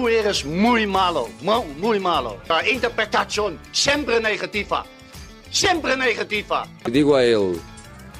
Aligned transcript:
tú 0.00 0.08
eres 0.08 0.44
muy 0.46 0.86
malo, 0.86 1.28
muy, 1.42 1.62
muy 1.78 2.00
malo. 2.00 2.38
La 2.48 2.66
interpretación 2.66 3.58
siempre 3.70 4.18
negativa, 4.18 4.84
siempre 5.50 5.94
negativa. 5.94 6.66
Digo 6.86 7.16
a 7.16 7.22
él 7.22 7.60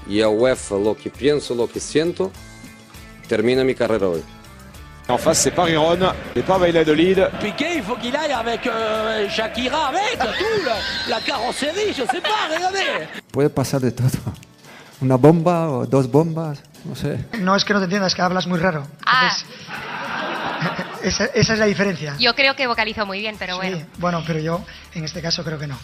y 0.07 0.21
a 0.21 0.29
UEFA 0.29 0.77
lo 0.77 0.95
que 0.95 1.09
pienso, 1.09 1.55
lo 1.55 1.67
que 1.69 1.81
siento, 1.81 2.31
termina 3.29 3.65
mi 3.65 3.75
carrera 3.75 4.09
hoy. 4.09 4.23
En 5.09 5.19
face, 5.19 5.43
c'est 5.45 5.51
pas 5.51 5.65
Riron, 5.65 5.99
et 6.37 6.43
pas 6.43 6.59
Valladolid. 6.59 7.19
Piqué, 7.41 7.77
il 7.77 7.83
faut 7.83 7.97
qu'il 7.97 8.15
aille 8.15 8.33
avec 8.33 8.65
euh, 8.67 9.29
Shakira, 9.29 9.89
avec 9.89 10.19
tout, 10.19 10.65
la, 10.65 11.17
la 11.17 11.21
carrosserie, 11.23 11.93
je 11.93 12.05
sais 12.07 12.21
pas, 12.21 12.55
regardez. 12.55 13.09
Puede 13.33 13.51
pasar 13.51 13.81
de 13.81 13.91
todo. 13.91 14.09
Una 15.01 15.17
bomba 15.17 15.69
o 15.71 15.87
dos 15.87 16.07
bombas, 16.09 16.63
no 16.85 16.95
sé. 16.95 17.19
No 17.41 17.57
es 17.57 17.65
que 17.65 17.73
no 17.73 17.81
te 17.81 17.87
entiendas, 17.87 18.15
que 18.15 18.23
hablas 18.23 18.47
muy 18.47 18.59
raro. 18.61 18.87
Ah. 19.05 19.23
Entonces, 19.23 19.47
esa, 21.03 21.27
esa 21.27 21.53
es 21.55 21.59
la 21.59 21.67
diferencia. 21.67 22.17
Yo 22.19 22.35
creo 22.35 22.55
que 22.57 22.67
vocalizo 22.67 23.07
muy 23.07 23.21
bien, 23.21 23.37
pero 23.39 23.55
Sí, 23.61 23.69
bueno. 23.71 23.87
bueno, 23.99 24.23
pero 24.27 24.39
yo 24.41 24.65
en 24.95 25.05
este 25.05 25.21
caso 25.23 25.43
creo 25.45 25.59
que 25.59 25.67
no. 25.67 25.79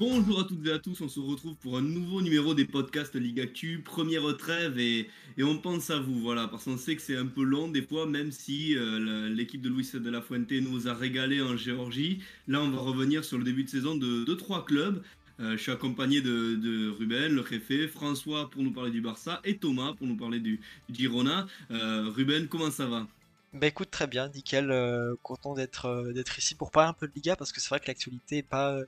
Bonjour 0.00 0.40
à 0.40 0.44
toutes 0.44 0.64
et 0.66 0.72
à 0.72 0.78
tous, 0.78 1.00
on 1.00 1.08
se 1.08 1.18
retrouve 1.18 1.56
pour 1.56 1.76
un 1.76 1.82
nouveau 1.82 2.20
numéro 2.22 2.54
des 2.54 2.64
podcasts 2.64 3.14
Ligue 3.16 3.40
Actu, 3.40 3.80
première 3.84 4.22
trêve 4.36 4.78
et, 4.78 5.08
et 5.36 5.42
on 5.42 5.58
pense 5.58 5.90
à 5.90 5.98
vous, 5.98 6.20
voilà, 6.20 6.46
parce 6.46 6.64
qu'on 6.64 6.76
sait 6.76 6.94
que 6.94 7.02
c'est 7.02 7.16
un 7.16 7.26
peu 7.26 7.42
long 7.42 7.66
des 7.68 7.82
fois, 7.82 8.06
même 8.06 8.30
si 8.30 8.76
euh, 8.76 8.98
la- 9.00 9.28
l'équipe 9.28 9.60
de 9.60 9.68
Luis 9.68 9.88
de 9.94 10.10
la 10.10 10.20
Fuente 10.22 10.52
nous 10.52 10.86
a 10.86 10.94
régalé 10.94 11.42
en 11.42 11.56
Géorgie. 11.56 12.20
Là, 12.46 12.60
on 12.60 12.70
va 12.70 12.78
revenir 12.78 13.24
sur 13.24 13.38
le 13.38 13.44
début 13.44 13.64
de 13.64 13.70
saison 13.70 13.96
de, 13.96 14.24
de 14.24 14.34
trois 14.34 14.64
clubs. 14.64 15.02
Euh, 15.40 15.52
je 15.52 15.62
suis 15.62 15.72
accompagné 15.72 16.20
de, 16.20 16.90
Ruben, 16.90 17.32
le 17.32 17.40
Réfé, 17.40 17.86
François 17.86 18.50
pour 18.50 18.62
nous 18.62 18.72
parler 18.72 18.90
du 18.90 19.00
Barça 19.00 19.40
et 19.44 19.58
Thomas 19.58 19.94
pour 19.96 20.06
nous 20.06 20.16
parler 20.16 20.40
du, 20.40 20.60
Girona. 20.90 21.46
Euh, 21.70 22.10
Ruben, 22.14 22.48
comment 22.48 22.70
ça 22.70 22.86
va? 22.86 23.06
Bah 23.54 23.66
écoute 23.66 23.90
très 23.90 24.06
bien, 24.06 24.28
nickel, 24.28 24.70
euh, 24.70 25.14
content 25.22 25.54
d'être 25.54 26.12
d'être 26.12 26.38
ici 26.38 26.54
pour 26.54 26.70
parler 26.70 26.90
un 26.90 26.92
peu 26.92 27.08
de 27.08 27.14
Liga 27.14 27.34
parce 27.34 27.50
que 27.50 27.60
c'est 27.60 27.70
vrai 27.70 27.80
que 27.80 27.86
l'actualité 27.86 28.38
est 28.38 28.42
pas 28.42 28.78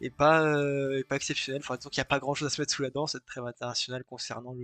est 0.00 0.08
pas 0.08 0.46
est 0.96 1.04
pas 1.04 1.16
exceptionnelle. 1.16 1.60
Enfin 1.62 1.76
disons 1.76 1.90
n'y 1.94 2.00
a 2.00 2.06
pas 2.06 2.18
grand 2.18 2.34
chose 2.34 2.46
à 2.46 2.50
se 2.50 2.60
mettre 2.60 2.72
sous 2.72 2.82
la 2.82 2.90
dent 2.90 3.06
cette 3.06 3.26
trêve 3.26 3.44
internationale 3.44 4.02
concernant 4.04 4.56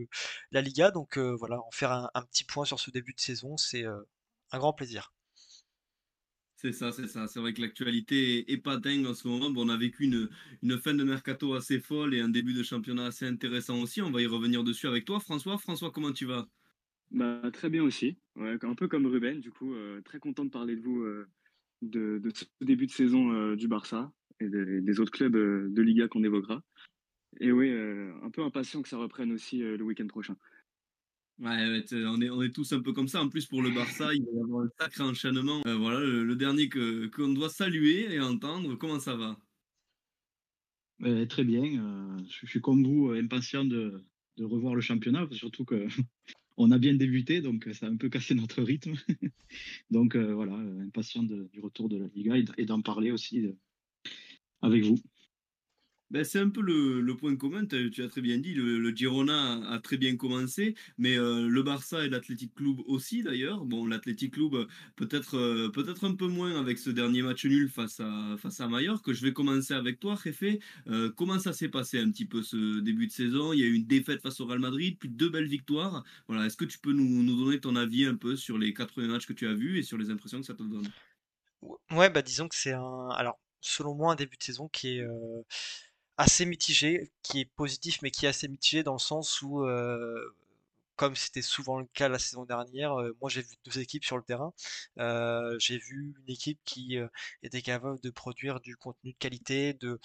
la 0.51 0.63
Liga. 0.63 0.91
Donc 0.91 1.19
voilà, 1.19 1.61
en 1.61 1.71
faire 1.73 1.93
un, 1.93 2.23
petit 2.23 2.45
point 2.45 2.65
sur 2.65 2.81
ce 2.81 2.91
début 2.91 3.13
de 3.13 3.21
saison, 3.21 3.59
c'est 3.59 3.85
un 3.85 4.59
grand 4.59 4.73
plaisir. 4.73 5.13
C'est 6.61 6.73
ça, 6.73 6.91
c'est 6.91 7.07
ça. 7.07 7.29
C'est 7.29 7.39
vrai 7.39 7.53
que 7.53 7.61
l'actualité 7.61 8.51
est, 8.51 8.57
pas 8.57 8.79
dingue 8.79 9.07
en 9.07 9.15
ce 9.15 9.29
moment. 9.29 9.49
Bon, 9.49 9.65
on 9.65 9.69
a 9.69 9.77
vécu 9.77 10.07
une, 10.07 10.79
fin 10.79 10.93
de 10.93 11.05
mercato 11.05 11.55
assez 11.55 11.79
folle 11.79 12.17
et 12.17 12.21
un 12.21 12.29
début 12.29 12.53
de 12.53 12.65
championnat 12.65 13.07
assez 13.07 13.27
intéressant 13.27 13.81
aussi. 13.81 14.03
On 14.03 14.11
va 14.11 14.21
y 14.23 14.27
revenir 14.27 14.65
dessus 14.65 14.89
avec 14.89 15.05
toi, 15.05 15.21
François. 15.21 15.57
François, 15.57 15.93
comment 15.93 16.11
tu 16.11 16.25
vas? 16.25 16.49
Bah, 17.13 17.41
très 17.53 17.71
bien 17.71 17.85
aussi, 17.85 18.19
ouais, 18.35 18.59
un 18.61 18.75
peu 18.75 18.89
comme 18.89 19.07
Ruben, 19.07 19.39
du 19.39 19.53
coup, 19.53 19.73
euh, 19.73 20.01
très 20.01 20.19
content 20.19 20.45
de 20.45 20.51
parler 20.51 20.75
de 20.75 20.81
vous 20.81 21.01
euh, 21.03 21.29
de, 21.81 22.21
ce 22.35 22.45
début 22.61 22.87
de 22.87 22.91
saison 22.91 23.33
euh, 23.33 23.55
du 23.55 23.69
Barça 23.69 24.13
et 24.41 24.49
des, 24.49 24.99
autres 24.99 25.13
clubs 25.13 25.37
de 25.37 25.83
Liga 25.83 26.09
qu'on 26.09 26.25
évoquera. 26.25 26.65
Et 27.39 27.53
oui, 27.53 27.71
un 27.71 28.31
peu 28.31 28.43
impatient 28.43 28.83
que 28.83 28.89
ça 28.89 28.97
reprenne 28.97 29.31
aussi 29.31 29.59
le 29.59 29.83
week-end 29.85 30.09
prochain. 30.09 30.37
Ouais, 31.41 31.85
on, 31.93 32.21
est, 32.21 32.31
on 32.31 32.43
est 32.43 32.51
tous 32.51 32.73
un 32.73 32.81
peu 32.81 32.93
comme 32.93 33.07
ça. 33.07 33.23
En 33.23 33.29
plus, 33.29 33.47
pour 33.47 33.63
le 33.63 33.71
Barça, 33.71 34.13
il 34.13 34.25
va 34.25 34.31
y 34.33 34.41
avoir 34.43 34.65
un 34.65 34.71
sacré 34.77 35.05
enchaînement. 35.05 35.63
Euh, 35.67 35.77
voilà, 35.77 36.01
le, 36.01 36.35
dernier 36.35 36.69
que 36.69 37.07
qu'on 37.07 37.29
doit 37.29 37.49
saluer 37.49 38.13
et 38.13 38.21
entendre. 38.21 38.75
Comment 38.75 38.99
ça 38.99 39.15
va? 39.15 39.39
Euh, 41.03 41.27
très 41.27 41.45
bien. 41.45 41.63
euh, 41.63 42.19
je, 42.29 42.47
suis 42.47 42.61
comme 42.61 42.85
vous, 42.85 43.11
impatient 43.11 43.65
de, 43.65 44.03
de 44.37 44.45
revoir 44.45 44.75
le 44.75 44.81
championnat, 44.81 45.29
surtout 45.31 45.65
que 45.65 45.87
on 46.57 46.73
a 46.73 46.79
bien 46.79 46.95
débuté, 46.95 47.41
donc 47.41 47.69
ça 47.73 47.87
a 47.87 47.89
un 47.89 47.97
peu 47.97 48.09
cassé 48.09 48.35
notre 48.35 48.61
rythme. 48.63 48.95
donc 49.93 50.17
voilà, 50.17 50.55
impatient 50.55 51.23
du 51.23 51.61
retour 51.61 51.89
de 51.89 51.99
la 51.99 52.09
Liga 52.17 52.35
et, 52.57 52.65
d'en 52.65 52.83
parler 52.83 53.13
aussi 53.13 53.47
avec 54.61 54.83
vous. 54.83 54.99
Ben, 56.11 56.25
c'est 56.25 56.39
un 56.39 56.49
peu 56.49 56.63
le, 56.63 57.15
point 57.17 57.37
commun, 57.37 57.67
t'as- 57.67 57.91
tu 57.91 58.03
as 58.03 58.09
très 58.09 58.23
bien 58.23 58.39
dit, 58.39 58.55
le, 58.55 58.91
Girona 58.97 59.61
a, 59.69 59.79
très 59.79 59.99
bien 59.99 60.17
commencé, 60.17 60.75
mais 60.97 61.19
euh, 61.19 61.49
le 61.49 61.63
Barça 61.63 62.05
et 62.05 62.09
l'Athletic 62.09 62.55
Club 62.55 62.81
aussi 62.87 63.23
d'ailleurs. 63.23 63.67
Bon, 63.67 63.85
l'Athletic 63.87 64.33
Club 64.33 64.55
euh, 64.55 64.67
peut-être 64.97 65.37
euh, 65.37 65.69
peut-être 65.69 66.05
un 66.07 66.15
peu 66.15 66.27
moins 66.27 66.59
avec 66.59 66.79
ce 66.79 66.89
dernier 66.89 67.21
match 67.21 67.45
nul 67.45 67.69
face 67.69 68.01
à, 68.01 68.37
face 68.39 68.59
à 68.61 68.69
Mallorca. 68.69 69.13
Je 69.13 69.23
vais 69.23 69.35
commencer 69.35 69.75
avec 69.75 70.01
toi, 70.01 70.15
Réfé. 70.15 70.61
Comment 71.17 71.39
ça 71.39 71.53
s'est 71.53 71.69
passé 71.69 71.99
un 71.99 72.11
petit 72.11 72.25
peu 72.25 72.43
ce 72.43 72.81
début 72.81 73.07
de 73.07 73.13
saison? 73.13 73.53
Il 73.53 73.61
y 73.61 73.63
a 73.63 73.67
eu 73.67 73.75
une 73.75 73.87
défaite 73.87 74.23
face 74.23 74.41
au 74.41 74.47
Real 74.47 74.61
Madrid, 74.61 74.97
puis 74.99 75.11
deux 75.11 75.29
belles 75.29 75.47
victoires. 75.47 76.05
Voilà, 76.27 76.47
Est-ce 76.47 76.57
que 76.57 76.65
tu 76.65 76.79
peux 76.79 76.93
nous, 76.93 77.23
nous 77.23 77.45
donner 77.45 77.61
ton 77.61 77.77
avis 77.77 78.07
un 78.07 78.17
peu 78.17 78.37
sur 78.37 78.57
les 78.57 78.73
quatre 78.73 79.03
matchs 79.03 79.27
que 79.27 79.35
tu 79.35 79.47
as 79.47 79.55
vus 79.55 79.79
et 79.79 79.83
sur 79.83 79.99
les 79.99 80.11
impressions 80.11 80.41
que 80.41 80.47
ça 80.47 80.55
te 80.55 80.63
donne? 80.63 80.89
Ouais, 81.91 82.09
bah 82.09 82.23
disons 82.23 82.49
que 82.49 82.55
c'est 82.57 82.73
un 82.73 83.09
alors 83.11 83.39
selon 83.61 83.95
moi 83.95 84.13
un 84.13 84.17
début 84.17 84.37
de 84.37 84.43
saison 84.43 84.69
qui 84.69 84.99
est 84.99 85.07
assez 86.19 86.45
mitigé, 86.47 87.11
qui 87.23 87.41
est 87.41 87.45
positif 87.47 88.01
mais 88.03 88.11
qui 88.11 88.27
est 88.27 88.29
assez 88.29 88.49
mitigé 88.49 88.83
dans 88.83 88.95
le 88.95 88.99
sens 88.99 89.41
où 89.43 89.65
euh, 89.65 90.35
comme 90.97 91.17
c'était 91.17 91.43
souvent 91.43 91.79
le 91.79 91.87
cas 91.95 92.09
la 92.09 92.19
saison 92.19 92.45
dernière, 92.45 92.95
euh, 93.01 93.17
moi 93.21 93.31
j'ai 93.31 93.43
vu 93.43 93.55
deux 93.65 93.79
équipes 93.79 94.05
sur 94.05 94.17
le 94.17 94.25
terrain. 94.25 94.53
Euh, 94.99 95.57
j'ai 95.61 95.79
vu 95.79 96.15
une 96.27 96.33
équipe 96.35 96.61
qui 96.65 96.99
était 97.43 97.63
capable 97.63 98.01
de 98.01 98.11
produire 98.11 98.61
du 98.61 98.77
contenu 98.77 99.13
de 99.13 99.19
qualité, 99.19 99.75
de 99.75 100.01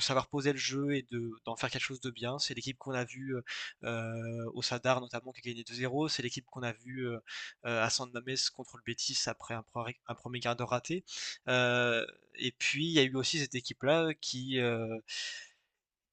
savoir 0.00 0.28
poser 0.28 0.52
le 0.52 0.58
jeu 0.58 0.94
et 0.94 1.02
de 1.10 1.30
d'en 1.44 1.56
faire 1.56 1.70
quelque 1.70 1.82
chose 1.82 2.00
de 2.00 2.10
bien. 2.10 2.38
C'est 2.38 2.54
l'équipe 2.54 2.78
qu'on 2.78 2.92
a 2.92 3.04
vue 3.04 3.36
euh, 3.84 4.50
au 4.54 4.62
Sadar 4.62 5.00
notamment 5.00 5.32
qui 5.32 5.40
a 5.48 5.52
gagné 5.52 5.62
2-0. 5.64 6.08
C'est 6.08 6.22
l'équipe 6.22 6.44
qu'on 6.46 6.62
a 6.62 6.72
vue 6.72 7.06
euh, 7.08 7.18
euh, 7.66 7.82
à 7.82 7.90
San 7.90 8.10
Mamés 8.12 8.34
contre 8.54 8.76
le 8.76 8.82
Betis 8.84 9.18
après 9.26 9.54
un, 9.54 9.64
pre- 9.74 9.96
un 10.06 10.14
premier 10.14 10.40
quart 10.40 10.56
raté. 10.58 11.04
Euh, 11.48 12.06
et 12.36 12.52
puis 12.52 12.86
il 12.86 12.92
y 12.92 12.98
a 12.98 13.02
eu 13.04 13.14
aussi 13.16 13.38
cette 13.38 13.54
équipe-là 13.54 14.12
qui 14.20 14.58
euh, 14.60 14.98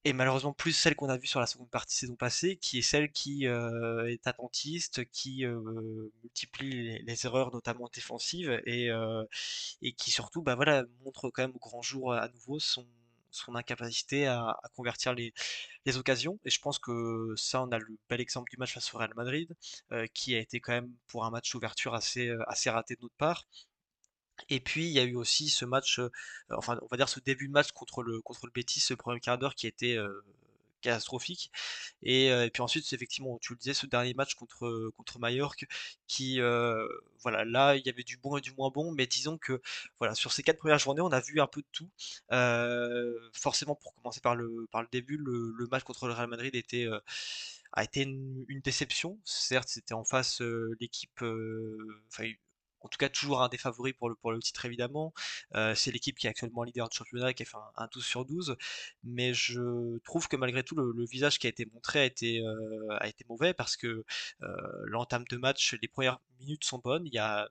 et 0.04 0.12
malheureusement 0.12 0.52
plus 0.52 0.72
celle 0.72 0.96
qu'on 0.96 1.08
a 1.08 1.16
vue 1.16 1.26
sur 1.28 1.38
la 1.40 1.46
seconde 1.46 1.70
partie 1.70 1.96
saison 1.96 2.16
passée, 2.16 2.56
qui 2.56 2.78
est 2.78 2.82
celle 2.82 3.12
qui 3.12 3.46
euh, 3.46 4.06
est 4.10 4.26
attentiste, 4.26 5.04
qui 5.10 5.44
euh, 5.46 6.10
multiplie 6.22 6.98
les, 7.04 7.26
erreurs 7.26 7.52
notamment 7.52 7.88
défensives 7.92 8.60
et, 8.66 8.90
euh, 8.90 9.24
et 9.80 9.92
qui 9.92 10.10
surtout 10.10 10.42
bah 10.42 10.56
voilà, 10.56 10.84
montre 11.04 11.30
quand 11.30 11.42
même 11.42 11.54
au 11.54 11.58
grand 11.60 11.82
jour 11.82 12.12
à 12.14 12.28
nouveau 12.28 12.58
son, 12.58 12.84
son 13.32 13.54
incapacité 13.56 14.26
à, 14.26 14.60
convertir 14.76 15.14
les, 15.14 15.32
occasions. 15.96 16.38
Et 16.44 16.50
je 16.50 16.60
pense 16.60 16.78
que 16.78 17.34
ça, 17.36 17.62
on 17.62 17.70
a 17.72 17.78
le 17.78 17.98
bel 18.08 18.20
exemple 18.20 18.50
du 18.50 18.56
match 18.58 18.74
face 18.74 18.94
au 18.94 18.98
Real 18.98 19.12
Madrid, 19.16 19.54
euh, 19.92 20.06
qui 20.14 20.34
a 20.34 20.38
été 20.38 20.60
quand 20.60 20.72
même 20.72 20.92
pour 21.08 21.24
un 21.24 21.30
match 21.30 21.50
d'ouverture 21.52 21.94
assez, 21.94 22.28
euh, 22.28 22.42
assez 22.48 22.70
raté 22.70 22.94
de 22.96 23.02
notre 23.02 23.16
part. 23.16 23.46
Et 24.48 24.60
puis 24.60 24.86
il 24.86 24.92
y 24.92 24.98
a 24.98 25.04
eu 25.04 25.14
aussi 25.14 25.48
ce 25.48 25.64
match, 25.64 25.98
euh, 25.98 26.10
enfin 26.50 26.78
on 26.82 26.86
va 26.86 26.96
dire 26.96 27.08
ce 27.08 27.20
début 27.20 27.48
de 27.48 27.52
match 27.52 27.72
contre 27.72 28.02
le 28.02 28.20
contre 28.22 28.48
Betis, 28.52 28.80
ce 28.80 28.94
premier 28.94 29.20
quart 29.20 29.38
d'heure 29.38 29.54
qui 29.54 29.66
était 29.66 29.96
catastrophique. 30.82 31.50
Et, 32.02 32.30
euh, 32.32 32.46
et 32.46 32.50
puis 32.50 32.62
ensuite 32.62 32.92
effectivement, 32.92 33.38
tu 33.40 33.52
le 33.52 33.58
disais, 33.58 33.74
ce 33.74 33.86
dernier 33.86 34.14
match 34.14 34.34
contre 34.34 34.90
contre 34.96 35.18
Mallorca, 35.18 35.66
qui 36.06 36.40
euh, 36.40 36.86
voilà 37.22 37.44
là 37.44 37.76
il 37.76 37.86
y 37.86 37.88
avait 37.88 38.02
du 38.02 38.16
bon 38.18 38.36
et 38.36 38.40
du 38.40 38.52
moins 38.54 38.70
bon, 38.70 38.92
mais 38.92 39.06
disons 39.06 39.38
que 39.38 39.60
voilà 39.98 40.14
sur 40.14 40.32
ces 40.32 40.42
quatre 40.42 40.58
premières 40.58 40.78
journées 40.78 41.00
on 41.00 41.12
a 41.12 41.20
vu 41.20 41.40
un 41.40 41.46
peu 41.46 41.62
de 41.62 41.66
tout. 41.72 41.90
Euh, 42.32 43.12
forcément 43.32 43.74
pour 43.74 43.94
commencer 43.94 44.20
par 44.20 44.36
le 44.36 44.66
par 44.70 44.82
le 44.82 44.88
début, 44.92 45.16
le, 45.16 45.66
match 45.70 45.84
contre 45.84 46.06
le 46.06 46.12
Real 46.14 46.28
Madrid 46.28 46.54
était 46.54 46.86
euh, 46.86 47.00
a 47.72 47.84
été 47.84 48.02
une, 48.02 48.44
déception. 48.62 49.18
Certes, 49.24 49.68
c'était 49.68 49.94
en 49.94 50.04
face 50.04 50.40
euh, 50.42 50.76
l'équipe, 50.80 51.22
euh, 51.22 52.02
en 52.84 52.88
tout 52.88 52.98
cas 52.98 53.08
toujours 53.08 53.42
un 53.42 53.48
des 53.48 53.58
favoris 53.58 53.94
pour 53.94 54.08
le, 54.10 54.38
titre 54.40 54.64
évidemment. 54.64 55.12
Euh, 55.54 55.74
c'est 55.74 55.90
l'équipe 55.90 56.16
qui 56.16 56.26
est 56.26 56.30
actuellement 56.30 56.64
leader 56.64 56.88
de 56.88 56.92
championnat, 56.94 57.32
qui 57.34 57.42
a 57.42 57.46
fait 57.46 57.56
un, 57.56 57.84
un 57.84 57.88
12 57.92 58.04
sur 58.04 58.24
12. 58.24 58.56
Mais 59.04 59.34
je 59.34 59.98
trouve 60.04 60.28
que 60.28 60.36
malgré 60.36 60.62
tout, 60.62 60.74
le, 60.76 61.04
visage 61.04 61.38
qui 61.38 61.46
a 61.46 61.50
été 61.50 61.66
montré 61.66 62.00
a 62.00 62.04
été, 62.04 62.40
euh, 62.40 62.96
a 62.98 63.08
été 63.08 63.24
mauvais 63.28 63.54
parce 63.54 63.76
que 63.76 64.04
euh, 64.42 64.56
l'entame 64.84 65.24
de 65.30 65.36
match, 65.36 65.74
les 65.80 65.88
premières 65.88 66.20
minutes 66.40 66.64
sont 66.64 66.78
bonnes. 66.78 67.06
Il 67.06 67.14
y 67.14 67.18
a 67.18 67.48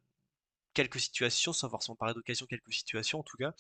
quelques 0.73 0.99
situations, 0.99 1.53
sans 1.53 1.69
forcément 1.69 1.95
parler 1.95 2.13
d'occasion, 2.13 2.45
quelques 2.45 2.73
situations 2.73 3.19
en 3.19 3.23
tout 3.23 3.37
cas. 3.37 3.53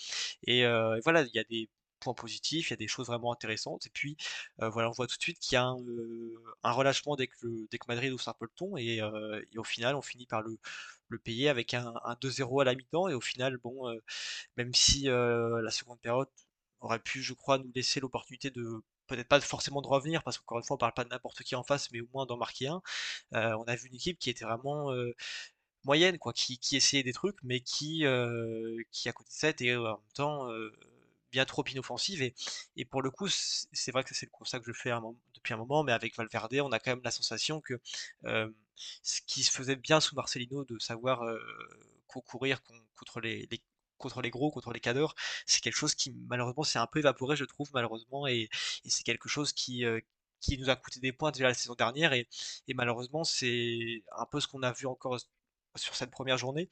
Et 0.47 0.63
voilà, 1.03 1.23
il 1.23 1.31
y 1.33 1.39
a 1.39 1.43
des 1.43 1.69
points 2.01 2.13
positifs, 2.13 2.69
il 2.69 2.71
y 2.71 2.75
a 2.75 2.77
des 2.77 2.87
choses 2.87 3.07
vraiment 3.07 3.31
intéressantes. 3.31 3.87
Et 3.87 3.89
puis 3.91 4.17
euh, 4.61 4.69
voilà, 4.69 4.89
on 4.89 4.91
voit 4.91 5.07
tout 5.07 5.17
de 5.17 5.21
suite 5.21 5.39
qu'il 5.39 5.55
y 5.55 5.57
a 5.57 5.65
un, 5.65 5.77
euh, 5.79 6.35
relâchement 6.63 7.15
dès 7.15 7.27
que, 7.27 7.35
le, 7.43 7.67
Madrid 7.87 8.11
hausse 8.11 8.27
un 8.27 8.35
le 8.41 8.47
ton. 8.55 8.77
Et, 8.77 9.01
au 9.57 9.63
final, 9.63 9.95
on 9.95 10.01
finit 10.01 10.25
par 10.27 10.41
le, 10.41 10.57
payer 11.23 11.49
avec 11.49 11.73
un, 11.73 11.93
un 12.05 12.15
2-0 12.15 12.61
à 12.61 12.65
la 12.65 12.75
mi-temps. 12.75 13.07
Et 13.09 13.13
au 13.13 13.21
final, 13.21 13.57
bon, 13.57 13.89
euh, 13.89 14.01
même 14.57 14.73
si 14.73 15.03
la 15.05 15.71
seconde 15.71 15.99
période 16.01 16.29
aurait 16.81 16.99
pu, 16.99 17.21
je 17.21 17.33
crois, 17.33 17.57
nous 17.59 17.71
laisser 17.75 17.99
l'opportunité 17.99 18.49
de 18.51 18.81
peut-être 19.07 19.27
pas 19.27 19.41
forcément 19.41 19.81
de 19.81 19.87
revenir, 19.87 20.23
parce 20.23 20.37
qu'encore 20.37 20.59
une 20.59 20.63
fois, 20.63 20.75
on 20.75 20.77
parle 20.77 20.93
pas 20.93 21.03
de 21.03 21.09
n'importe 21.09 21.43
qui 21.43 21.55
en 21.55 21.63
face, 21.63 21.91
mais 21.91 22.01
au 22.01 22.07
moins 22.13 22.25
d'en 22.25 22.37
marquer 22.37 22.67
un. 22.67 22.81
On 23.33 23.63
a 23.65 23.75
vu 23.75 23.89
une 23.89 23.95
équipe 23.95 24.19
qui 24.19 24.29
était 24.29 24.45
vraiment 24.45 24.91
moyenne, 25.83 26.17
quoi, 26.17 26.33
qui, 26.33 26.59
essayait 26.75 27.03
des 27.03 27.13
trucs, 27.13 27.37
mais 27.43 27.61
qui, 27.61 28.05
qui 28.91 29.09
à 29.09 29.13
côté 29.13 29.53
de 29.53 29.77
en 29.77 29.97
même 29.97 30.13
temps 30.13 30.47
bien 31.31 31.45
trop 31.45 31.63
inoffensive. 31.67 32.21
Et, 32.21 32.33
et 32.75 32.85
pour 32.85 33.01
le 33.01 33.11
coup, 33.11 33.27
c'est 33.29 33.91
vrai 33.91 34.03
que 34.03 34.13
c'est 34.13 34.25
le 34.25 34.31
constat 34.31 34.59
que 34.59 34.65
je 34.65 34.73
fais 34.73 34.91
depuis 35.33 35.53
un 35.53 35.57
moment, 35.57 35.83
mais 35.83 35.91
avec 35.91 36.15
Valverde, 36.15 36.55
on 36.61 36.71
a 36.71 36.79
quand 36.79 36.91
même 36.91 37.01
la 37.03 37.11
sensation 37.11 37.61
que 37.61 37.79
euh, 38.25 38.49
ce 39.03 39.21
qui 39.21 39.43
se 39.43 39.51
faisait 39.51 39.75
bien 39.75 39.99
sous 39.99 40.15
Marcelino 40.15 40.63
de 40.65 40.79
savoir 40.79 41.23
concourir 42.07 42.61
contre 42.95 43.21
les, 43.21 43.47
gros, 44.29 44.51
contre 44.51 44.71
les 44.73 44.79
cadors, 44.79 45.15
c'est 45.45 45.61
quelque 45.61 45.75
chose 45.75 45.95
qui 45.95 46.11
malheureusement 46.27 46.63
s'est 46.63 46.79
un 46.79 46.87
peu 46.87 46.99
évaporé, 46.99 47.35
je 47.35 47.45
trouve, 47.45 47.69
malheureusement, 47.73 48.27
et, 48.27 48.49
c'est 48.85 49.03
quelque 49.03 49.29
chose 49.29 49.53
qui, 49.53 49.85
qui 50.39 50.57
nous 50.57 50.69
a 50.69 50.75
coûté 50.75 50.99
des 50.99 51.13
points 51.13 51.31
déjà 51.31 51.47
la 51.47 51.53
saison 51.53 51.75
dernière, 51.75 52.13
et, 52.13 52.27
et 52.67 52.73
malheureusement, 52.73 53.23
c'est 53.23 54.03
un 54.17 54.25
peu 54.25 54.39
ce 54.39 54.47
qu'on 54.47 54.63
a 54.63 54.71
vu 54.71 54.87
encore 54.87 55.17
sur 55.75 55.95
cette 55.95 56.11
première 56.11 56.37
journée. 56.37 56.69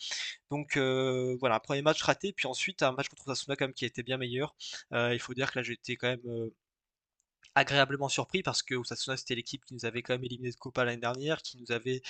Donc 0.51 0.77
voilà, 0.77 1.55
un 1.55 1.59
premier 1.59 1.81
match 1.81 2.01
raté, 2.01 2.33
puis 2.33 2.47
ensuite 2.47 2.83
un 2.83 2.91
match 2.91 3.09
contre 3.09 3.27
Osasuna 3.27 3.55
quand 3.55 3.65
même 3.65 3.73
qui 3.73 3.85
a 3.85 3.87
été 3.87 4.03
bien 4.03 4.17
meilleur. 4.17 4.55
il 4.91 5.19
faut 5.19 5.33
dire 5.33 5.51
que 5.51 5.59
là 5.59 5.63
j'étais 5.63 5.95
quand 5.95 6.07
même 6.07 6.51
agréablement 7.55 8.09
surpris 8.09 8.43
parce 8.43 8.61
que 8.63 8.75
Osasuna 8.75 9.17
c'était 9.17 9.35
l'équipe 9.35 9.65
qui 9.65 9.73
nous 9.73 9.85
avait 9.85 10.01
quand 10.01 10.13
même 10.13 10.23
éliminé 10.23 10.51
de 10.51 10.55
Copa 10.55 10.85
l'année 10.85 11.01
dernière, 11.01 11.41
qui 11.41 11.57
nous 11.57 11.71
avait 11.71 12.01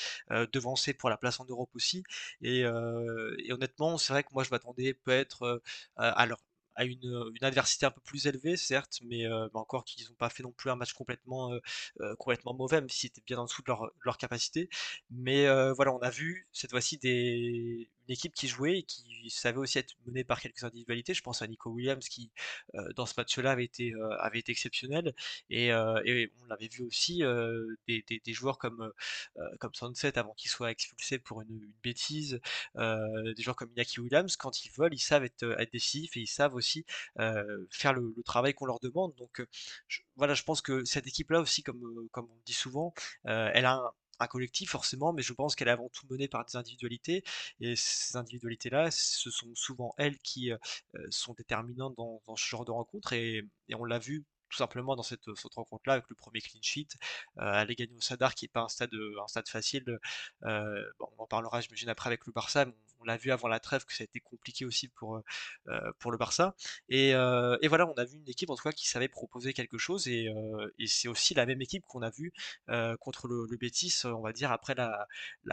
devancé 0.53 0.93
pour 0.93 1.09
la 1.09 1.17
place 1.17 1.39
en 1.39 1.45
Europe 1.45 1.69
aussi. 1.75 2.03
Et, 2.41 2.59
et 2.59 3.53
honnêtement, 3.53 3.97
c'est 3.97 4.13
vrai 4.13 4.23
que 4.23 4.29
moi 4.33 4.43
je 4.43 4.49
m'attendais 4.51 4.93
peut-être 4.93 5.61
à 5.95 6.25
leur 6.25 6.39
à 6.79 6.85
une, 6.85 7.31
une, 7.35 7.43
adversité 7.43 7.85
un 7.85 7.91
peu 7.91 8.01
plus 8.01 8.25
élevée, 8.25 8.57
certes, 8.57 8.99
mais, 9.03 9.27
encore 9.53 9.83
qu'ils 9.85 10.07
n'ont 10.07 10.15
pas 10.15 10.29
fait 10.29 10.43
non 10.43 10.51
plus 10.51 10.69
un 10.69 10.75
match 10.75 10.93
complètement, 10.93 11.51
complètement 12.17 12.53
mauvais, 12.53 12.79
même 12.79 12.89
si 12.89 13.01
c'était 13.01 13.21
bien 13.25 13.37
en 13.37 13.45
dessous 13.45 13.61
de 13.61 13.73
leur 14.05 14.17
capacité. 14.17 14.69
Mais 15.11 15.45
voilà, 15.73 15.93
on 15.93 15.99
a 15.99 16.09
vu 16.09 16.47
cette 16.53 16.71
fois-ci 16.71 16.97
des, 16.97 17.89
équipe 18.11 18.33
qui 18.33 18.47
jouait 18.47 18.79
et 18.79 18.83
qui 18.83 19.29
savait 19.29 19.57
aussi 19.57 19.79
être 19.79 19.93
menée 20.05 20.23
par 20.23 20.39
quelques 20.39 20.63
individualités. 20.63 21.13
Je 21.13 21.21
pense 21.21 21.41
à 21.41 21.47
Nico 21.47 21.69
Williams 21.69 22.07
qui, 22.07 22.31
dans 22.95 23.05
ce 23.05 23.13
match-là, 23.17 23.51
avait 23.51 23.65
été, 23.65 23.93
avait 24.19 24.39
été 24.39 24.51
exceptionnel. 24.51 25.13
Et, 25.49 25.67
et 25.67 26.31
on 26.41 26.45
l'avait 26.47 26.67
vu 26.67 26.83
aussi 26.83 27.21
des, 27.87 28.33
joueurs 28.33 28.57
comme, 28.57 28.91
comme 29.59 29.73
Sunset 29.73 30.17
avant 30.17 30.33
qu'il 30.33 30.49
soit 30.49 30.71
expulsé 30.71 31.19
pour 31.19 31.41
une, 31.41 31.71
bêtise. 31.83 32.39
des 32.75 33.41
joueurs 33.41 33.55
comme 33.55 33.71
Inaki 33.71 33.99
Williams, 33.99 34.35
quand 34.37 34.65
ils 34.65 34.71
veulent, 34.71 34.93
ils 34.93 34.99
savent 34.99 35.23
être, 35.23 35.45
décisifs 35.71 36.17
et 36.17 36.21
ils 36.21 36.27
savent 36.27 36.55
aussi 36.55 36.85
faire 37.71 37.93
le, 37.93 38.13
travail 38.25 38.53
qu'on 38.53 38.65
leur 38.65 38.79
demande. 38.79 39.15
Donc 39.15 39.45
voilà, 40.15 40.33
je 40.33 40.43
pense 40.43 40.61
que 40.61 40.83
cette 40.85 41.07
équipe-là 41.07 41.39
aussi, 41.41 41.63
comme, 41.63 42.07
comme 42.11 42.25
on 42.25 42.41
dit 42.45 42.53
souvent, 42.53 42.93
elle 43.25 43.65
a 43.65 43.75
un, 43.75 43.91
un 44.19 44.27
collectif 44.27 44.69
forcément, 44.71 45.13
mais 45.13 45.21
je 45.21 45.33
pense 45.33 45.55
qu'elle 45.55 45.67
est 45.67 45.71
avant 45.71 45.89
tout 45.89 46.05
menée 46.09 46.27
par 46.27 46.45
des 46.45 46.55
individualités, 46.55 47.23
et 47.61 47.75
ces 47.75 48.17
individualités-là, 48.17 48.91
ce 48.91 49.31
sont 49.31 49.53
souvent 49.55 49.93
elles 49.97 50.17
qui 50.19 50.51
sont 51.09 51.33
déterminantes 51.33 51.95
dans, 51.97 52.21
ce 52.35 52.45
genre 52.45 52.65
de 52.65 52.71
rencontre, 52.71 53.13
et 53.13 53.45
on 53.73 53.85
l'a 53.85 53.99
vu 53.99 54.25
tout 54.49 54.57
simplement 54.57 54.95
dans 54.95 55.03
cette, 55.03 55.33
cette 55.35 55.53
rencontre-là 55.53 55.93
avec 55.93 56.09
le 56.09 56.15
premier 56.15 56.41
clean 56.41 56.61
sheet. 56.61 56.87
Euh, 57.37 57.41
aller 57.43 57.75
gagner 57.75 57.95
au 57.95 58.01
Sadar 58.01 58.35
qui 58.35 58.45
n'est 58.45 58.49
pas 58.49 58.61
un 58.61 58.67
stade, 58.67 58.91
facile. 59.47 59.99
Euh, 60.43 60.83
bon, 60.99 61.07
on 61.17 61.23
en 61.23 61.27
parlera, 61.27 61.61
j'imagine, 61.61 61.89
après 61.89 62.07
avec 62.07 62.25
le 62.25 62.33
Barça. 62.33 62.65
on, 62.99 63.03
l'a 63.05 63.17
vu 63.17 63.31
avant 63.31 63.47
la 63.47 63.59
trêve 63.59 63.85
que 63.85 63.93
ça 63.93 64.03
a 64.03 64.05
été 64.05 64.19
compliqué 64.19 64.65
aussi 64.65 64.89
pour, 64.89 65.21
euh, 65.67 65.91
pour 65.99 66.11
le 66.11 66.17
Barça. 66.17 66.55
Et, 66.89 67.13
voilà, 67.13 67.87
on 67.87 67.93
a 67.93 68.05
vu 68.05 68.17
une 68.17 68.29
équipe 68.29 68.49
en 68.49 68.55
tout 68.55 68.63
cas 68.63 68.71
qui 68.71 68.87
savait 68.87 69.07
proposer 69.07 69.53
quelque 69.53 69.77
chose. 69.77 70.07
Et, 70.07 70.29
c'est 70.87 71.07
aussi 71.07 71.33
la 71.33 71.45
même 71.45 71.61
équipe 71.61 71.85
qu'on 71.87 72.01
a 72.01 72.09
vu 72.09 72.33
contre 72.99 73.27
le, 73.27 73.47
le 73.49 73.57
Betis, 73.57 74.01
on 74.05 74.21
va 74.21 74.33
dire, 74.33 74.51
après 74.51 74.75
la, 74.75 75.07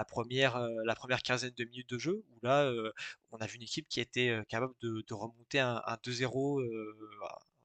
première, 0.04 0.58
la 0.84 0.94
première 0.94 1.22
quinzaine 1.22 1.54
de 1.56 1.64
minutes 1.64 1.90
de 1.90 1.98
jeu, 1.98 2.24
où 2.30 2.38
là, 2.42 2.72
on 3.32 3.38
a 3.38 3.46
vu 3.46 3.56
une 3.56 3.62
équipe 3.62 3.88
qui 3.88 4.00
était 4.00 4.36
capable 4.48 4.74
de, 4.80 5.14
remonter 5.14 5.60
un 5.60 5.98
2-0 6.04 6.62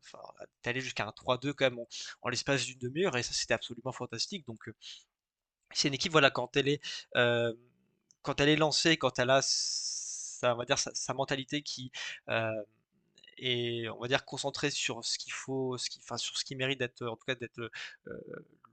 enfin, 0.03 0.19
allé 0.65 0.81
jusqu'à 0.81 1.05
un 1.05 1.11
3-2 1.11 1.53
quand 1.53 1.65
même 1.65 1.79
en, 2.21 2.29
l'espace 2.29 2.65
d'une 2.65 2.79
demi-heure 2.79 3.17
et 3.17 3.23
ça 3.23 3.33
c'était 3.33 3.53
absolument 3.53 3.91
fantastique. 3.91 4.45
Donc 4.47 4.69
c'est 5.73 5.87
une 5.87 5.93
équipe 5.93 6.11
voilà 6.11 6.31
quand 6.31 6.55
elle 6.57 6.67
est 6.69 6.81
quand 8.23 8.39
elle 8.39 8.49
est 8.49 8.55
lancée, 8.55 8.97
quand 8.97 9.19
elle 9.19 9.29
a 9.31 9.41
sa, 9.41 10.53
on 10.53 10.57
va 10.57 10.65
dire 10.65 10.77
sa, 10.77 11.13
mentalité 11.13 11.61
qui 11.61 11.91
est 13.37 13.87
on 13.89 13.99
va 13.99 14.07
dire 14.07 14.25
concentrée 14.25 14.71
sur 14.71 15.03
ce 15.05 15.17
qu'il 15.17 15.33
faut, 15.33 15.77
ce 15.77 15.89
qui, 15.89 15.99
enfin 15.99 16.17
sur 16.17 16.37
ce 16.37 16.45
qui 16.45 16.55
mérite 16.55 16.79
d'être 16.79 17.05
en 17.05 17.15
tout 17.15 17.25
cas 17.25 17.35
d'être 17.35 17.57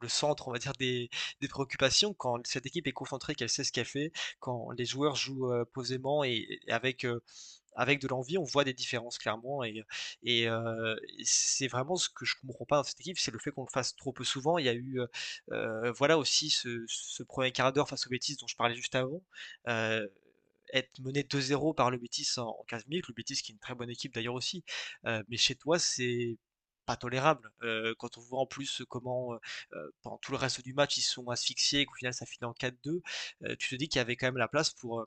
le 0.01 0.09
centre 0.09 0.49
on 0.49 0.53
va 0.53 0.59
dire 0.59 0.73
des, 0.79 1.11
des, 1.41 1.49
préoccupations. 1.49 2.15
Quand 2.15 2.47
cette 2.47 2.67
équipe 2.67 2.87
est 2.87 2.93
concentrée, 2.93 3.35
qu'elle 3.35 3.49
sait 3.51 3.65
ce 3.65 3.73
qu'elle 3.73 3.85
fait, 3.87 4.13
quand 4.41 4.71
les 4.73 4.85
joueurs 4.85 5.17
jouent 5.17 5.53
posément 5.73 6.25
et 6.25 6.61
avec 6.69 7.07
avec 7.79 8.01
de 8.01 8.09
l'envie, 8.09 8.37
on 8.37 8.45
voit 8.45 8.65
des 8.65 8.75
différences 8.75 9.19
clairement. 9.19 9.65
Et, 9.65 9.85
et 10.23 10.49
c'est 11.25 11.69
vraiment 11.69 11.97
ce 11.97 12.09
que 12.11 12.25
je 12.25 12.35
comprends 12.47 12.67
pas 12.67 12.77
dans 12.77 12.83
cette 12.85 13.01
équipe, 13.01 13.19
c'est 13.19 13.31
le 13.31 13.39
fait 13.39 13.51
qu'on 13.51 13.65
le 13.65 13.71
fasse 13.73 13.97
trop 13.97 14.13
peu 14.13 14.25
souvent. 14.25 14.59
Il 14.59 14.67
y 14.67 14.69
a 14.69 14.75
eu, 14.75 15.01
voilà 15.97 16.19
aussi 16.19 16.51
ce, 16.51 17.23
premier 17.23 17.53
quart 17.53 17.73
d'heure 17.73 17.89
face 17.89 18.07
au 18.07 18.11
Betis 18.11 18.37
dont 18.41 18.47
je 18.47 18.57
parlais 18.57 18.75
juste 18.75 18.95
avant. 18.95 19.23
être 20.75 21.01
mené 21.01 21.23
2-0 21.23 21.75
par 21.75 21.91
le 21.91 21.99
Betis 21.99 22.29
en, 22.39 22.65
15 22.69 22.87
minutes, 22.89 23.09
le 23.09 23.15
Betis 23.15 23.37
qui 23.43 23.53
est 23.53 23.55
une 23.55 23.61
très 23.61 23.75
bonne 23.75 23.91
équipe 23.91 24.15
d'ailleurs 24.15 24.35
aussi, 24.35 24.65
mais 25.05 25.37
chez 25.37 25.55
toi 25.55 25.79
c'est 25.79 26.37
pas 26.89 26.97
tolérable. 26.97 27.51
quand 27.99 28.17
on 28.17 28.23
voit 28.23 28.41
en 28.41 28.47
plus 28.47 28.83
comment 28.89 29.39
pendant 30.01 30.17
tout 30.19 30.33
le 30.33 30.39
reste 30.39 30.63
du 30.63 30.73
match 30.73 30.97
ils 30.97 31.03
sont 31.03 31.29
asphyxiés, 31.29 31.85
qu'au 31.85 31.95
final 31.95 32.15
ça 32.15 32.25
finit 32.25 32.47
en 32.47 32.55
4-2, 32.55 33.03
tu 33.59 33.69
te 33.69 33.75
dis 33.75 33.89
qu'il 33.89 33.99
y 33.99 34.01
avait 34.01 34.17
quand 34.17 34.27
même 34.27 34.39
la 34.39 34.49
place 34.49 34.71
pour, 34.71 35.07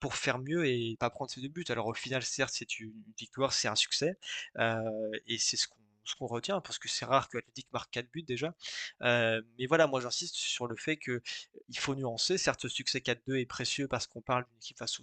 pour 0.00 0.16
faire 0.16 0.40
mieux 0.40 0.66
et 0.66 0.96
pas 0.98 1.08
prendre 1.08 1.30
ces 1.30 1.40
deux 1.40 1.48
buts. 1.48 1.64
Alors 1.68 1.86
au 1.86 1.94
final, 1.94 2.22
certes, 2.24 2.52
c'est 2.52 2.80
une 2.80 2.92
victoire, 3.16 3.52
c'est 3.52 3.68
un 3.68 3.76
succès, 3.76 4.18
et 4.58 5.38
c'est 5.38 5.56
ce 5.56 5.68
qu'on 5.68 5.76
qu'on 6.14 6.26
retient, 6.26 6.60
parce 6.60 6.78
que 6.78 6.88
c'est 6.88 7.04
rare 7.04 7.28
que 7.28 7.38
marque 7.72 7.90
4 7.92 8.10
buts 8.10 8.22
déjà. 8.22 8.54
mais 9.00 9.66
voilà, 9.68 9.86
moi 9.86 10.00
j'insiste 10.00 10.34
sur 10.34 10.66
le 10.66 10.76
fait 10.76 10.96
que 10.96 11.22
il 11.68 11.78
faut 11.78 11.94
nuancer. 11.94 12.38
Certes, 12.38 12.60
ce 12.62 12.68
succès 12.68 13.00
4-2 13.00 13.40
est 13.40 13.46
précieux 13.46 13.88
parce 13.88 14.06
qu'on 14.06 14.20
parle 14.22 14.44
d'une 14.44 14.58
équipe 14.58 14.78
face 14.78 15.00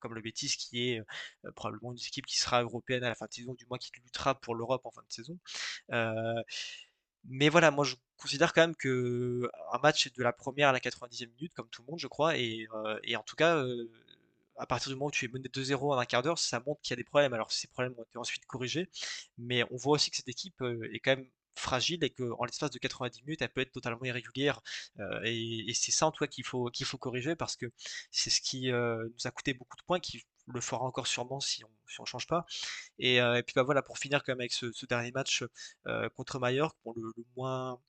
comme 0.00 0.14
le 0.14 0.20
Betis, 0.20 0.56
qui 0.58 0.90
est 0.90 1.02
probablement 1.54 1.92
une 1.92 1.98
équipe 1.98 2.26
qui 2.26 2.38
sera 2.38 2.62
européenne 2.62 3.04
à 3.04 3.08
la 3.08 3.14
fin 3.14 3.26
de 3.26 3.32
saison, 3.32 3.54
du 3.54 3.66
moins 3.66 3.78
qui 3.78 3.90
luttera 4.04 4.38
pour 4.40 4.54
l'Europe 4.54 4.84
en 4.84 4.90
fin 4.90 5.02
de 5.02 5.12
saison. 5.12 5.38
mais 7.24 7.48
voilà, 7.48 7.70
moi 7.70 7.84
je 7.84 7.94
considère 8.16 8.52
quand 8.52 8.62
même 8.62 8.76
que 8.76 9.50
un 9.72 9.78
match 9.78 10.12
de 10.12 10.22
la 10.22 10.32
première 10.32 10.68
à 10.68 10.72
la 10.72 10.80
90e 10.80 11.28
minute, 11.36 11.54
comme 11.54 11.68
tout 11.68 11.82
le 11.82 11.90
monde, 11.90 11.98
je 11.98 12.06
crois, 12.08 12.36
et 12.36 12.68
en 13.16 13.22
tout 13.22 13.36
cas, 13.36 13.64
à 14.56 14.66
partir 14.66 14.90
du 14.90 14.94
moment 14.94 15.06
où 15.06 15.10
tu 15.10 15.24
es 15.24 15.28
mené 15.28 15.48
2-0 15.48 15.92
en 15.92 15.98
un 15.98 16.04
quart 16.04 16.22
d'heure, 16.22 16.38
ça 16.38 16.62
montre 16.66 16.80
qu'il 16.82 16.92
y 16.92 16.94
a 16.94 16.96
des 16.96 17.04
problèmes. 17.04 17.32
Alors 17.32 17.52
ces 17.52 17.68
problèmes 17.68 17.94
ont 17.98 18.04
été 18.04 18.18
ensuite 18.18 18.46
corrigés, 18.46 18.88
mais 19.38 19.64
on 19.70 19.76
voit 19.76 19.94
aussi 19.94 20.10
que 20.10 20.16
cette 20.16 20.28
équipe 20.28 20.60
euh, 20.62 20.88
est 20.92 21.00
quand 21.00 21.16
même 21.16 21.28
fragile 21.54 22.02
et 22.02 22.10
qu'en 22.10 22.44
l'espace 22.44 22.70
de 22.70 22.78
90 22.78 23.22
minutes, 23.24 23.42
elle 23.42 23.52
peut 23.52 23.60
être 23.60 23.72
totalement 23.72 24.04
irrégulière. 24.04 24.60
Euh, 25.00 25.20
et, 25.24 25.72
c'est 25.74 25.92
ça 25.92 26.06
en 26.06 26.10
tout 26.10 26.24
cas 26.24 26.28
qu'il 26.28 26.44
faut, 26.44 26.70
qu'il 26.70 26.86
faut 26.86 26.98
corriger 26.98 27.36
parce 27.36 27.56
que 27.56 27.66
c'est 28.10 28.30
ce 28.30 28.40
qui 28.40 28.70
euh, 28.70 29.04
nous 29.04 29.26
a 29.26 29.30
coûté 29.30 29.54
beaucoup 29.54 29.76
de 29.76 29.82
points, 29.82 30.00
qui 30.00 30.24
le 30.46 30.60
fera 30.60 30.82
encore 30.82 31.06
sûrement 31.06 31.40
si 31.40 31.64
on 31.64 31.70
si 31.86 31.96
change 32.06 32.26
pas. 32.26 32.46
Et, 32.98 33.20
puis 33.46 33.54
bah 33.54 33.62
voilà, 33.62 33.82
pour 33.82 33.98
finir 33.98 34.24
quand 34.24 34.32
même 34.32 34.40
avec 34.40 34.52
ce, 34.52 34.66
dernier 34.86 35.12
match 35.12 35.44
contre 36.16 36.38
Mallorca, 36.38 36.76
le, 36.96 37.12
moins 37.36 37.80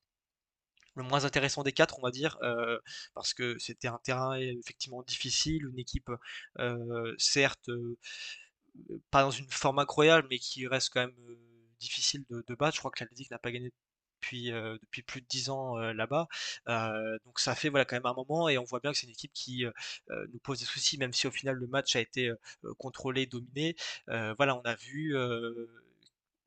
le 0.96 1.04
moins 1.04 1.26
intéressant 1.26 1.64
des 1.64 1.72
quatre, 1.72 2.00
on 2.00 2.02
va 2.02 2.12
dire, 2.12 2.38
euh, 2.44 2.80
parce 3.14 3.34
que 3.34 3.58
c'était 3.60 3.88
un 3.88 4.00
terrain 4.04 4.36
effectivement 4.38 5.04
difficile, 5.04 5.66
une 5.66 5.80
équipe 5.80 6.12
euh, 6.60 7.16
certes 7.18 7.70
euh, 7.70 7.98
pas 9.12 9.22
dans 9.22 9.32
une 9.32 9.50
forme 9.50 9.80
incroyable, 9.80 10.28
mais 10.30 10.40
qui 10.40 10.68
reste 10.68 10.90
quand 10.92 11.02
même 11.02 11.16
difficile 11.80 12.26
de, 12.30 12.56
battre. 12.56 12.76
Je 12.76 12.80
crois 12.80 12.92
que 12.92 13.04
l'Atlético 13.04 13.34
n'a 13.34 13.40
pas 13.40 13.52
gagné 13.52 13.72
depuis, 14.22 14.52
depuis 14.52 15.04
plus 15.04 15.22
de 15.22 15.28
10 15.28 15.50
ans 15.50 15.78
là-bas. 15.78 16.28
donc 17.26 17.40
ça 17.40 17.56
fait 17.56 17.70
voilà 17.70 17.86
quand 17.86 17.96
même 17.96 18.06
un 18.06 18.14
moment 18.14 18.50
et 18.50 18.58
on 18.58 18.64
voit 18.64 18.80
bien 18.80 18.92
que 18.92 18.98
c'est 18.98 19.06
une 19.06 19.12
équipe 19.12 19.34
qui 19.34 19.66
nous 20.10 20.40
pose 20.40 20.60
des 20.60 20.66
soucis, 20.66 20.98
même 20.98 21.14
si 21.14 21.28
au 21.28 21.32
final 21.32 21.56
le 21.56 21.68
match 21.68 21.96
a 21.96 22.00
été 22.00 22.32
contrôlé, 22.80 23.28
dominé. 23.28 23.76
voilà, 24.08 24.56
on 24.58 24.62
a 24.62 24.76
vu 24.76 25.16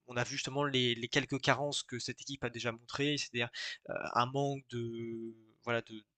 on 0.08 0.16
a 0.16 0.25
vu 0.25 0.32
justement 0.32 0.64
les, 0.64 1.08
quelques 1.08 1.40
carences 1.40 1.82
que 1.82 1.98
cette 1.98 2.20
équipe 2.20 2.44
a 2.44 2.50
déjà 2.50 2.72
montrées, 2.72 3.16
c'est-à-dire 3.18 3.50
un 3.88 4.26
manque 4.26 4.64
de, 4.70 5.34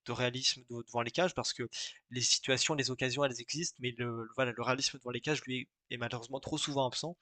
réalisme 0.08 0.62
devant 0.70 1.02
les 1.02 1.10
cages, 1.10 1.34
parce 1.34 1.52
que 1.52 1.68
les 2.10 2.22
situations, 2.22 2.74
les 2.74 2.90
occasions, 2.90 3.24
elles 3.24 3.40
existent, 3.40 3.76
mais 3.80 3.94
le 3.98 4.28
réalisme 4.58 4.98
devant 4.98 5.10
les 5.10 5.20
cages, 5.20 5.42
lui, 5.42 5.68
est, 5.90 5.96
malheureusement 5.96 6.40
trop 6.40 6.58
souvent 6.58 6.86
absent. 6.86 7.16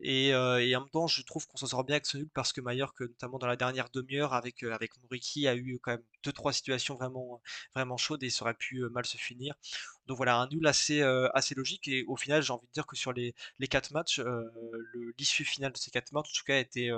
Euh, 0.00 0.02
et, 0.02 0.34
euh, 0.74 0.78
en 0.78 0.80
même 0.82 0.90
temps, 0.90 1.06
je 1.06 1.22
trouve 1.22 1.46
qu'on 1.46 1.56
s'en 1.56 1.66
sort 1.66 1.84
bien 1.84 1.94
avec 1.96 2.06
ce 2.06 2.18
nul 2.18 2.28
parce 2.34 2.52
que 2.52 2.60
que 2.60 3.04
notamment 3.04 3.38
dans 3.38 3.46
la 3.46 3.56
dernière 3.56 3.90
demi-heure, 3.90 4.32
avec, 4.34 4.62
euh, 4.64 4.72
avec 4.72 4.92
a 5.46 5.56
eu 5.56 5.78
quand 5.82 5.92
même 5.92 6.02
deux 6.24 6.32
trois 6.32 6.52
situations 6.52 6.94
vraiment, 6.96 7.40
vraiment 7.74 7.96
chaudes 7.96 8.22
et 8.22 8.30
ça 8.30 8.44
aurait 8.44 8.54
pu 8.54 8.78
euh, 8.78 8.88
mal 8.90 9.04
se 9.06 9.16
finir. 9.16 9.54
Donc 10.06 10.16
voilà, 10.16 10.36
un 10.36 10.48
nul 10.48 10.66
assez, 10.66 11.02
assez 11.34 11.54
logique. 11.54 11.88
Et 11.88 12.04
au 12.06 12.16
final, 12.16 12.42
j'ai 12.42 12.52
envie 12.52 12.66
de 12.66 12.72
dire 12.72 12.86
que 12.86 12.96
sur 12.96 13.12
les, 13.12 13.34
les 13.58 13.68
quatre 13.68 13.92
matchs, 13.92 14.20
l'issue 15.18 15.44
finale 15.44 15.72
de 15.72 15.78
ces 15.78 15.90
quatre 15.90 16.12
matchs, 16.12 16.30
en 16.30 16.38
tout 16.38 16.44
cas, 16.44 16.56
a 16.56 16.58
été, 16.58 16.90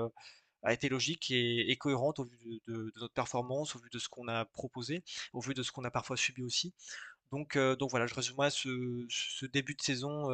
a 0.63 0.73
été 0.73 0.89
logique 0.89 1.31
et, 1.31 1.77
cohérente 1.79 2.19
au 2.19 2.25
vu 2.25 2.61
de, 2.67 2.93
notre 2.97 3.15
performance, 3.15 3.77
au 3.77 3.79
vu 3.79 3.89
de 3.91 3.99
ce 3.99 4.09
qu'on 4.09 4.29
a 4.29 4.45
proposé, 4.45 5.05
au 5.33 5.41
vu 5.41 5.55
de 5.55 5.63
ce 5.63 5.71
qu'on 5.73 5.85
a 5.85 5.91
parfois 5.91 6.17
subi 6.17 6.43
aussi. 6.43 6.73
Donc, 7.33 7.57
donc 7.57 7.91
voilà, 7.91 8.07
je 8.07 8.15
résume 8.15 8.51
ce, 8.51 9.07
ce 9.09 9.47
début 9.47 9.75
de 9.75 9.83
saison 9.83 10.29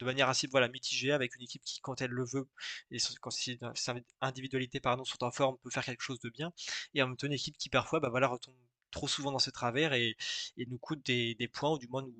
de 0.00 0.04
manière 0.04 0.28
assez 0.28 0.46
voilà, 0.46 0.68
mitigée, 0.68 1.12
avec 1.12 1.34
une 1.36 1.42
équipe 1.42 1.62
qui, 1.64 1.80
quand 1.80 2.00
elle 2.00 2.10
le 2.10 2.24
veut, 2.24 2.48
et 2.90 2.98
quand 3.20 3.30
ses 3.30 3.58
individualités 4.20 4.80
pardon, 4.80 5.04
sont 5.04 5.22
en 5.24 5.30
forme, 5.30 5.56
peut 5.58 5.70
faire 5.70 5.84
quelque 5.84 6.02
chose 6.02 6.20
de 6.20 6.30
bien, 6.30 6.52
et 6.94 7.02
en 7.02 7.08
même 7.08 7.16
temps 7.16 7.26
une 7.26 7.32
équipe 7.32 7.56
qui 7.58 7.68
parfois 7.68 8.00
bah, 8.00 8.08
voilà, 8.10 8.28
retombe 8.28 8.54
trop 8.90 9.08
souvent 9.08 9.32
dans 9.32 9.38
ses 9.38 9.52
travers 9.52 9.92
et, 9.92 10.16
nous 10.56 10.78
coûte 10.78 11.04
des, 11.04 11.50
points 11.52 11.70
ou 11.72 11.78
du 11.78 11.88
moins 11.88 12.02
nous, 12.02 12.14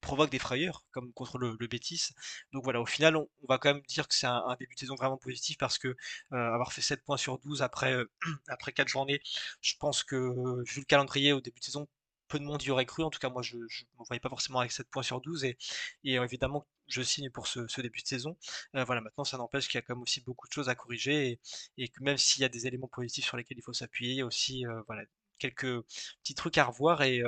provoque 0.00 0.30
des 0.30 0.38
frayeurs 0.38 0.84
comme 0.92 1.12
contre 1.12 1.38
le, 1.38 1.56
le 1.58 1.66
Betis. 1.66 2.10
Donc 2.52 2.62
voilà, 2.64 2.80
au 2.80 2.86
final, 2.86 3.16
on, 3.16 3.28
va 3.48 3.58
quand 3.58 3.74
même 3.74 3.82
dire 3.88 4.06
que 4.08 4.14
c'est 4.14 4.26
un, 4.26 4.42
un 4.46 4.56
début 4.56 4.74
de 4.74 4.80
saison 4.80 4.94
vraiment 4.94 5.16
positif 5.16 5.58
parce 5.58 5.78
que 5.78 5.88
euh, 5.88 5.94
avoir 6.30 6.72
fait 6.72 6.80
7 6.82 7.02
points 7.04 7.16
sur 7.16 7.38
12 7.38 7.62
après, 7.62 7.92
euh, 7.92 8.10
après 8.48 8.72
4 8.72 8.88
journées, 8.88 9.20
je 9.60 9.74
pense 9.78 10.04
que 10.04 10.16
vu 10.64 10.80
le 10.80 10.84
calendrier 10.86 11.32
au 11.32 11.40
début 11.40 11.58
de 11.60 11.64
saison, 11.64 11.88
peu 12.28 12.38
de 12.38 12.44
monde 12.44 12.62
y 12.62 12.70
aurait 12.70 12.86
cru. 12.86 13.02
En 13.02 13.10
tout 13.10 13.18
cas, 13.18 13.28
moi, 13.30 13.42
je 13.42 13.56
ne 13.56 14.04
voyais 14.06 14.20
pas 14.20 14.28
forcément 14.28 14.60
avec 14.60 14.72
7 14.72 14.88
points 14.88 15.02
sur 15.02 15.20
12. 15.20 15.44
Et, 15.44 15.58
et 16.04 16.18
euh, 16.18 16.24
évidemment, 16.24 16.66
je 16.88 17.02
signe 17.02 17.30
pour 17.30 17.46
ce, 17.46 17.80
début 17.80 18.02
de 18.02 18.06
saison. 18.06 18.36
Euh, 18.74 18.84
voilà, 18.84 19.00
maintenant, 19.00 19.24
ça 19.24 19.38
n'empêche 19.38 19.68
qu'il 19.68 19.76
y 19.76 19.78
a 19.78 19.82
quand 19.82 19.94
même 19.94 20.02
aussi 20.02 20.20
beaucoup 20.20 20.46
de 20.48 20.52
choses 20.52 20.68
à 20.68 20.74
corriger. 20.74 21.30
Et, 21.30 21.40
et 21.78 21.88
que 21.88 22.02
même 22.02 22.18
s'il 22.18 22.42
y 22.42 22.44
a 22.44 22.48
des 22.48 22.66
éléments 22.66 22.88
positifs 22.88 23.24
sur 23.26 23.36
lesquels 23.36 23.58
il 23.58 23.62
faut 23.62 23.72
s'appuyer, 23.72 24.12
il 24.12 24.18
y 24.18 24.22
a 24.22 24.26
aussi 24.26 24.66
euh, 24.66 24.82
voilà, 24.86 25.04
quelques 25.38 25.82
petits 26.22 26.34
trucs 26.34 26.58
à 26.58 26.64
revoir. 26.64 27.02
Et, 27.02 27.22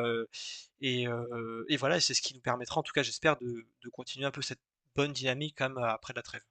et, 0.81 1.07
et 1.69 1.77
voilà, 1.77 2.01
c'est 2.01 2.15
ce 2.15 2.23
qui 2.23 2.35
nous 2.35 2.41
permettra, 2.41 2.81
en 2.81 2.83
tout 2.83 2.93
cas, 2.93 3.03
j'espère, 3.03 3.37
de, 3.39 3.67
de 3.83 3.89
continuer 3.91 4.27
un 4.27 4.31
peu 4.31 4.43
cette 4.43 4.61
bonne 4.95 5.13
dynamique 5.13 5.55
quand 5.59 5.69
même 5.69 5.79
après 5.79 6.13
la 6.15 6.23
trêve. 6.23 6.43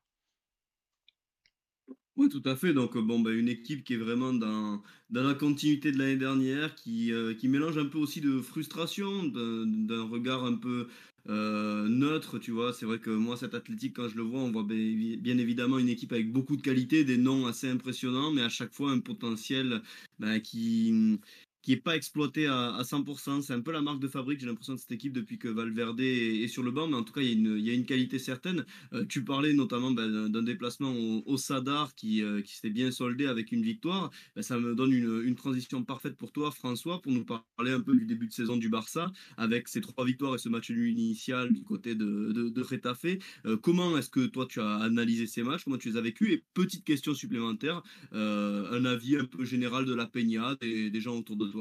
Oui, 2.17 2.29
tout 2.29 2.41
à 2.45 2.55
fait. 2.55 2.73
Donc, 2.73 2.95
euh, 2.95 3.01
bon, 3.01 3.19
bah, 3.19 3.31
une 3.31 3.47
équipe 3.47 3.83
qui 3.83 3.93
est 3.93 3.97
vraiment 3.97 4.33
dans, 4.33 4.81
la 5.11 5.35
continuité 5.35 5.91
de 5.91 5.99
l'année 5.99 6.15
dernière, 6.17 6.73
qui, 6.73 7.13
euh, 7.13 7.35
qui 7.35 7.47
mélange 7.47 7.77
un 7.77 7.85
peu 7.85 7.99
aussi 7.99 8.21
de 8.21 8.41
frustration, 8.41 9.23
d'un 9.25 10.03
regard 10.09 10.43
un 10.43 10.55
peu 10.55 10.87
euh, 11.29 11.87
neutre, 11.87 12.39
tu 12.39 12.49
vois. 12.51 12.73
C'est 12.73 12.87
vrai 12.87 12.97
que 12.99 13.11
moi, 13.11 13.37
cet 13.37 13.53
athlétique, 13.53 13.95
quand 13.95 14.07
je 14.09 14.15
le 14.17 14.23
vois, 14.23 14.39
on 14.39 14.51
voit 14.51 14.63
bien, 14.63 15.17
bien 15.17 15.37
évidemment 15.37 15.77
une 15.77 15.89
équipe 15.89 16.11
avec 16.11 16.31
beaucoup 16.31 16.57
de 16.57 16.61
qualité, 16.63 17.03
des 17.03 17.17
noms 17.17 17.45
assez 17.45 17.69
impressionnants, 17.69 18.31
mais 18.31 18.41
à 18.41 18.49
chaque 18.49 18.73
fois 18.73 18.91
un 18.91 18.99
potentiel 18.99 19.83
bah, 20.17 20.39
qui, 20.39 21.19
qui 21.67 21.73
est 21.73 21.75
pas 21.75 21.97
exploité 21.97 22.47
à, 22.47 22.75
à 22.75 22.83
100%. 22.83 23.41
C'est 23.41 23.51
un 23.51 23.59
peu 23.59 23.73
la 23.73 23.81
marque 23.81 23.99
de 23.99 24.07
fabrique, 24.07 24.39
j'ai 24.39 24.45
l'impression, 24.45 24.75
de 24.75 24.79
cette 24.79 24.93
équipe 24.93 25.11
depuis 25.11 25.37
que 25.37 25.49
Valverde 25.49 25.99
est, 25.99 26.47
sur 26.47 26.63
le 26.63 26.71
banc, 26.71 26.87
mais 26.87 26.95
en 26.95 27.03
tout 27.03 27.11
cas, 27.11 27.19
il 27.19 27.59
y 27.59 27.69
a 27.69 27.73
une, 27.73 27.85
qualité 27.85 28.19
certaine. 28.19 28.65
Euh, 28.93 29.03
tu 29.03 29.25
parlais 29.25 29.51
notamment 29.51 29.91
bah, 29.91 30.07
d'un 30.07 30.43
déplacement 30.43 30.93
au, 30.93 31.23
au 31.25 31.35
Sadar 31.35 31.93
qui, 31.93 32.23
euh, 32.23 32.41
s'était 32.45 32.69
bien 32.69 32.89
soldé 32.89 33.25
avec 33.25 33.51
une 33.51 33.63
victoire. 33.63 34.11
Bah, 34.33 34.43
ça 34.43 34.57
me 34.57 34.75
donne 34.75 34.93
une, 34.93 35.35
transition 35.35 35.83
parfaite 35.83 36.15
pour 36.15 36.31
toi, 36.31 36.51
François, 36.51 37.01
pour 37.01 37.11
nous 37.11 37.25
parler 37.25 37.71
un 37.71 37.81
peu 37.81 37.93
du 37.97 38.05
début 38.05 38.27
de 38.27 38.33
saison 38.33 38.55
du 38.55 38.69
Barça, 38.69 39.11
avec 39.35 39.67
ces 39.67 39.81
trois 39.81 40.05
victoires 40.05 40.35
et 40.35 40.37
ce 40.37 40.47
match 40.47 40.69
initial 40.69 41.51
du 41.51 41.63
côté 41.63 41.95
de, 41.95 42.31
de, 42.31 42.61
Retafe. 42.61 43.17
Euh, 43.45 43.57
comment 43.57 43.97
est-ce 43.97 44.09
que 44.09 44.25
toi, 44.25 44.45
tu 44.49 44.61
as 44.61 44.75
analysé 44.77 45.27
ces 45.27 45.43
matchs? 45.43 45.65
Comment 45.65 45.77
tu 45.77 45.89
les 45.89 45.97
as 45.97 46.01
vécus? 46.01 46.31
Et 46.31 46.45
petite 46.53 46.85
question 46.85 47.13
supplémentaire, 47.13 47.83
euh, 48.13 48.71
un 48.71 48.85
avis 48.85 49.17
un 49.17 49.25
peu 49.25 49.43
général 49.43 49.83
de 49.83 49.93
la 49.93 50.05
Peña, 50.05 50.55
des, 50.61 50.89
des 50.89 51.01
gens 51.01 51.17
autour 51.17 51.35
de 51.35 51.45
toi 51.47 51.56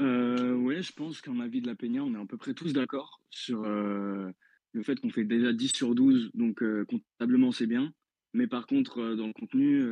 Euh, 0.00 0.54
ouais, 0.54 0.82
je 0.82 0.92
pense 0.92 1.20
qu'en 1.20 1.40
avis 1.40 1.60
de 1.60 1.66
la 1.66 1.74
Peña, 1.74 2.02
on 2.02 2.14
est 2.14 2.18
à 2.18 2.24
peu 2.24 2.36
près 2.36 2.54
tous 2.54 2.72
d'accord 2.72 3.20
sur 3.30 3.64
euh, 3.64 4.30
le 4.72 4.82
fait 4.82 4.98
qu'on 5.00 5.10
fait 5.10 5.24
déjà 5.24 5.52
10 5.52 5.72
sur 5.74 5.94
12, 5.94 6.30
donc 6.34 6.62
euh, 6.62 6.84
comptablement 6.84 7.52
c'est 7.52 7.66
bien. 7.66 7.92
Mais 8.32 8.46
par 8.46 8.66
contre, 8.66 9.14
dans 9.14 9.26
le 9.26 9.32
contenu, 9.32 9.82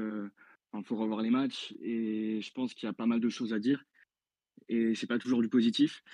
il 0.75 0.85
faut 0.85 0.97
revoir 0.97 1.23
les 1.23 1.31
matchs 1.31 1.75
et 1.83 2.41
je 2.41 2.53
pense 2.53 2.73
qu'il 2.73 2.87
y 2.87 2.91
a 2.91 2.93
pas 2.93 3.07
mal 3.07 3.21
de 3.21 3.29
choses 3.29 3.53
à 3.53 3.59
dire 3.59 3.85
et 4.69 4.95
c'est 4.95 5.09
pas 5.09 5.19
toujours 5.19 5.43
du 5.43 5.49
positif. 5.49 6.05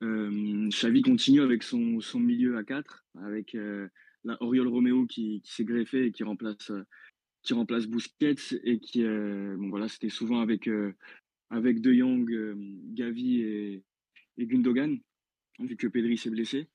Xavi 0.00 1.02
continue 1.02 1.42
avec 1.42 1.62
son, 1.62 2.00
milieu 2.14 2.56
à 2.56 2.64
4, 2.64 3.04
avec 3.16 3.54
la 4.24 4.42
Oriol 4.42 4.68
Romeo 4.68 5.04
qui, 5.04 5.42
qui 5.42 5.52
s'est 5.52 5.64
greffé 5.64 6.06
et 6.06 6.12
qui 6.12 6.22
remplace, 6.24 6.72
qui 7.48 7.54
remplace 7.54 7.86
Busquets 7.86 8.60
et 8.62 8.78
qui, 8.78 9.02
euh, 9.02 9.56
bon 9.56 9.70
voilà, 9.70 9.88
c'était 9.88 10.10
souvent 10.10 10.40
avec, 10.40 10.68
euh, 10.68 10.92
avec 11.48 11.80
De 11.80 11.94
Jong, 11.94 12.30
euh, 12.30 12.54
Gavi 12.92 13.40
et, 13.40 13.82
Gundogan, 14.38 14.98
vu 15.58 15.74
que 15.78 15.86
Pedri 15.86 16.18
s'est 16.18 16.28
blessé. 16.28 16.68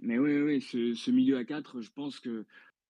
Mais 0.00 0.18
oui, 0.18 0.36
oui, 0.40 0.60
ce, 0.60 0.92
ce 0.94 1.12
milieu 1.12 1.36
à 1.36 1.44
4, 1.44 1.82
je 1.82 1.90
pense 1.92 2.18
que 2.18 2.44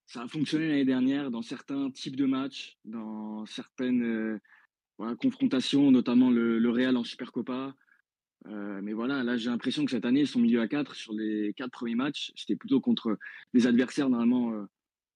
ça 0.07 0.23
a 0.23 0.29
fonctionné 0.29 0.69
l'année 0.69 0.87
dernière 0.87 1.31
dans 1.31 1.43
certains 1.43 1.91
types 1.91 2.17
de 2.17 2.25
matchs, 2.25 2.79
dans 2.87 3.45
certaines 3.45 4.41
confrontations, 5.21 5.91
notamment 5.91 6.31
le, 6.31 6.59
le 6.59 6.71
Real 6.71 6.97
en 6.97 7.05
Supercopa. 7.05 7.75
Mais 8.47 8.95
voilà, 8.95 9.23
là 9.23 9.37
j'ai 9.37 9.51
l'impression 9.51 9.85
que 9.85 9.91
cette 9.91 10.07
année, 10.07 10.25
son 10.25 10.41
milieu 10.41 10.63
à 10.63 10.69
4 10.69 10.95
sur 10.95 11.13
les 11.13 11.53
quatre 11.55 11.73
premiers 11.73 11.95
matchs, 11.95 12.33
c'était 12.37 12.57
plutôt 12.57 12.81
contre 12.81 13.19
des 13.53 13.67
adversaires 13.67 14.09
normalement 14.09 14.51
le 14.51 14.67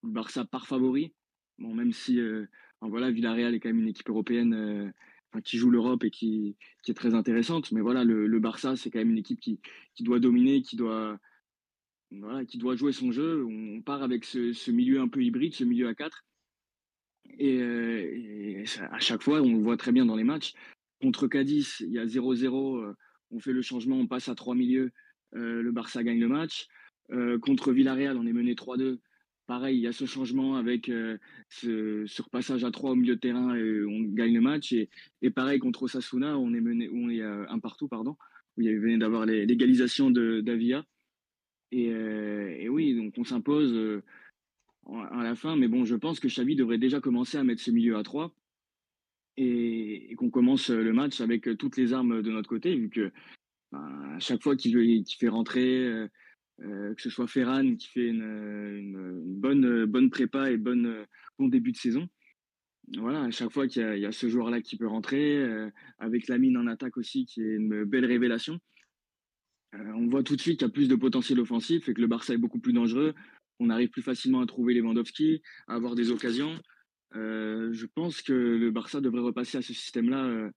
Barça 0.02 0.44
par 0.44 0.66
favori. 0.66 1.14
Même 1.62 1.92
si 1.92 2.20
euh, 2.20 2.46
voilà, 2.88 3.10
Villarreal 3.10 3.54
est 3.54 3.60
quand 3.60 3.68
même 3.68 3.80
une 3.80 3.88
équipe 3.88 4.08
européenne 4.08 4.54
euh, 4.54 5.40
qui 5.42 5.56
joue 5.56 5.70
l'Europe 5.70 6.04
et 6.04 6.10
qui, 6.10 6.56
est 6.88 6.94
très 6.94 7.14
intéressante. 7.14 7.72
Mais 7.72 7.80
voilà, 7.80 8.04
le, 8.04 8.38
Barça, 8.38 8.76
c'est 8.76 8.90
quand 8.90 8.98
même 8.98 9.10
une 9.10 9.18
équipe 9.18 9.40
qui, 9.40 9.60
doit 10.00 10.18
dominer, 10.18 10.62
qui 10.62 10.76
doit, 10.76 11.18
qui 12.48 12.58
doit 12.58 12.76
jouer 12.76 12.92
son 12.92 13.12
jeu. 13.12 13.44
On 13.44 13.80
part 13.82 14.02
avec 14.02 14.24
ce, 14.24 14.70
milieu 14.70 15.00
un 15.00 15.08
peu 15.08 15.22
hybride, 15.22 15.54
ce 15.54 15.64
milieu 15.64 15.88
à 15.88 15.94
4. 15.94 16.24
Et, 17.38 17.60
euh, 17.60 18.64
à 18.90 18.98
chaque 18.98 19.22
fois, 19.22 19.40
on 19.40 19.52
le 19.54 19.62
voit 19.62 19.76
très 19.76 19.92
bien 19.92 20.04
dans 20.04 20.16
les 20.16 20.24
matchs. 20.24 20.52
Contre 21.00 21.28
Cadiz, 21.28 21.76
il 21.80 21.92
y 21.92 21.98
a 21.98 22.06
0-0, 22.06 22.78
euh, 22.78 22.94
on 23.30 23.40
fait 23.40 23.52
le 23.52 23.62
changement, 23.62 23.96
on 23.96 24.06
passe 24.06 24.28
à 24.28 24.34
trois 24.34 24.54
milieux, 24.54 24.92
le 25.32 25.70
Barça 25.70 26.02
gagne 26.02 26.20
le 26.20 26.28
match. 26.28 26.66
Contre 27.40 27.72
Villarreal, 27.72 28.18
on 28.18 28.26
est 28.26 28.32
mené 28.34 28.54
3-2. 28.54 28.98
Pareil, 29.52 29.76
il 29.76 29.82
y 29.82 29.86
a 29.86 29.92
ce 29.92 30.06
changement 30.06 30.56
avec 30.56 30.88
euh, 30.88 31.18
ce, 31.50 32.06
ce 32.06 32.22
repassage 32.22 32.64
à 32.64 32.70
3 32.70 32.92
au 32.92 32.94
milieu 32.94 33.16
de 33.16 33.20
terrain 33.20 33.54
et 33.54 33.84
on 33.84 34.00
gagne 34.00 34.32
le 34.32 34.40
match. 34.40 34.72
Et, 34.72 35.30
pareil, 35.30 35.58
contre 35.58 35.82
Osasuna, 35.82 36.38
on 36.38 36.54
est 36.54 36.60
mené, 36.62 36.88
on 36.90 37.10
est 37.10 37.20
euh, 37.20 37.44
un 37.50 37.58
partout, 37.58 37.86
pardon, 37.86 38.16
où 38.56 38.62
il 38.62 38.80
venait 38.80 38.96
d'avoir 38.96 39.26
l'égalisation 39.26 40.10
d'Avia. 40.10 40.86
Et, 41.70 41.90
euh, 41.90 42.66
oui, 42.68 42.96
donc 42.96 43.12
on 43.18 43.24
s'impose 43.24 43.74
euh, 43.74 44.02
à 44.86 45.22
la 45.22 45.34
fin. 45.34 45.54
Mais 45.54 45.68
bon, 45.68 45.84
je 45.84 45.96
pense 45.96 46.18
que 46.18 46.28
Xavi 46.28 46.56
devrait 46.56 46.78
déjà 46.78 47.02
commencer 47.02 47.36
à 47.36 47.44
mettre 47.44 47.60
ce 47.60 47.72
milieu 47.72 47.98
à 47.98 48.02
3 48.02 48.34
et, 49.36 50.14
qu'on 50.16 50.30
commence 50.30 50.70
le 50.70 50.94
match 50.94 51.20
avec 51.20 51.46
euh, 51.46 51.56
toutes 51.56 51.76
les 51.76 51.92
armes 51.92 52.22
de 52.22 52.30
notre 52.30 52.48
côté, 52.48 52.74
vu 52.74 52.88
que 52.88 53.12
ben, 53.70 54.14
à 54.16 54.18
chaque 54.18 54.42
fois 54.42 54.56
qu'il 54.56 55.04
fait 55.18 55.28
rentrer, 55.28 55.84
euh, 55.84 56.04
euh, 56.04 56.08
que 56.60 57.02
ce 57.02 57.10
soit 57.10 57.26
Ferran 57.26 57.76
qui 57.76 57.88
fait 57.88 58.08
une, 58.08 59.20
bonne, 59.40 59.64
euh, 59.64 59.86
bonne 59.86 60.10
prépa 60.10 60.50
et 60.50 60.58
euh, 60.64 61.04
bon 61.38 61.48
début 61.48 61.72
de 61.72 61.76
saison, 61.76 62.08
voilà, 62.98 63.22
à 63.22 63.30
chaque 63.30 63.52
fois 63.52 63.66
qu'il 63.66 63.98
y, 63.98 64.06
a- 64.06 64.12
ce 64.12 64.28
joueur-là 64.28 64.60
qui 64.60 64.76
peut 64.76 64.86
rentrer, 64.86 65.36
euh, 65.36 65.70
avec 65.98 66.28
Lamine 66.28 66.56
en 66.56 66.66
attaque 66.66 66.96
aussi, 66.96 67.24
qui 67.26 67.42
est 67.42 67.54
une 67.54 67.84
belle 67.84 68.04
révélation, 68.04 68.58
euh, 69.74 69.92
on 69.94 70.08
voit 70.08 70.22
tout 70.22 70.36
de 70.36 70.40
suite 70.40 70.58
qu'il 70.58 70.66
y 70.66 70.70
a 70.70 70.72
plus 70.72 70.88
de 70.88 70.96
potentiel 70.96 71.40
offensif 71.40 71.88
et 71.88 71.94
que 71.94 72.00
le 72.00 72.06
Barça 72.06 72.34
est 72.34 72.38
beaucoup 72.38 72.58
plus 72.58 72.72
dangereux. 72.72 73.14
On 73.58 73.70
arrive 73.70 73.88
plus 73.90 74.02
facilement 74.02 74.40
à 74.40 74.46
trouver 74.46 74.74
Lewandowski, 74.74 75.42
à 75.68 75.74
avoir 75.74 75.94
des 75.94 76.10
occasions. 76.10 76.60
Euh, 77.14 77.72
je 77.72 77.86
pense 77.86 78.22
que 78.22 78.32
le 78.32 78.70
Barça 78.70 79.00
devrait 79.00 79.22
repasser 79.22 79.58
à 79.58 79.62
ce 79.62 79.72
système-là 79.72 80.24
euh, 80.24 80.50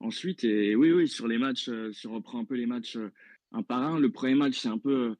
ensuite. 0.00 0.44
Et 0.44 0.74
oui, 0.74 0.92
oui, 0.92 1.08
sur 1.08 1.28
les 1.28 1.38
matchs, 1.38 1.68
euh, 1.68 1.92
si 1.92 2.06
on 2.06 2.14
reprend 2.14 2.40
un 2.40 2.44
peu 2.44 2.54
les 2.54 2.66
matchs 2.66 2.96
euh, 2.96 3.10
un 3.52 3.62
par 3.62 3.82
un, 3.82 3.98
le 3.98 4.10
premier 4.10 4.34
match, 4.34 4.58
c'est 4.58 4.68
un 4.68 4.78
peu, 4.78 5.10
euh, 5.10 5.14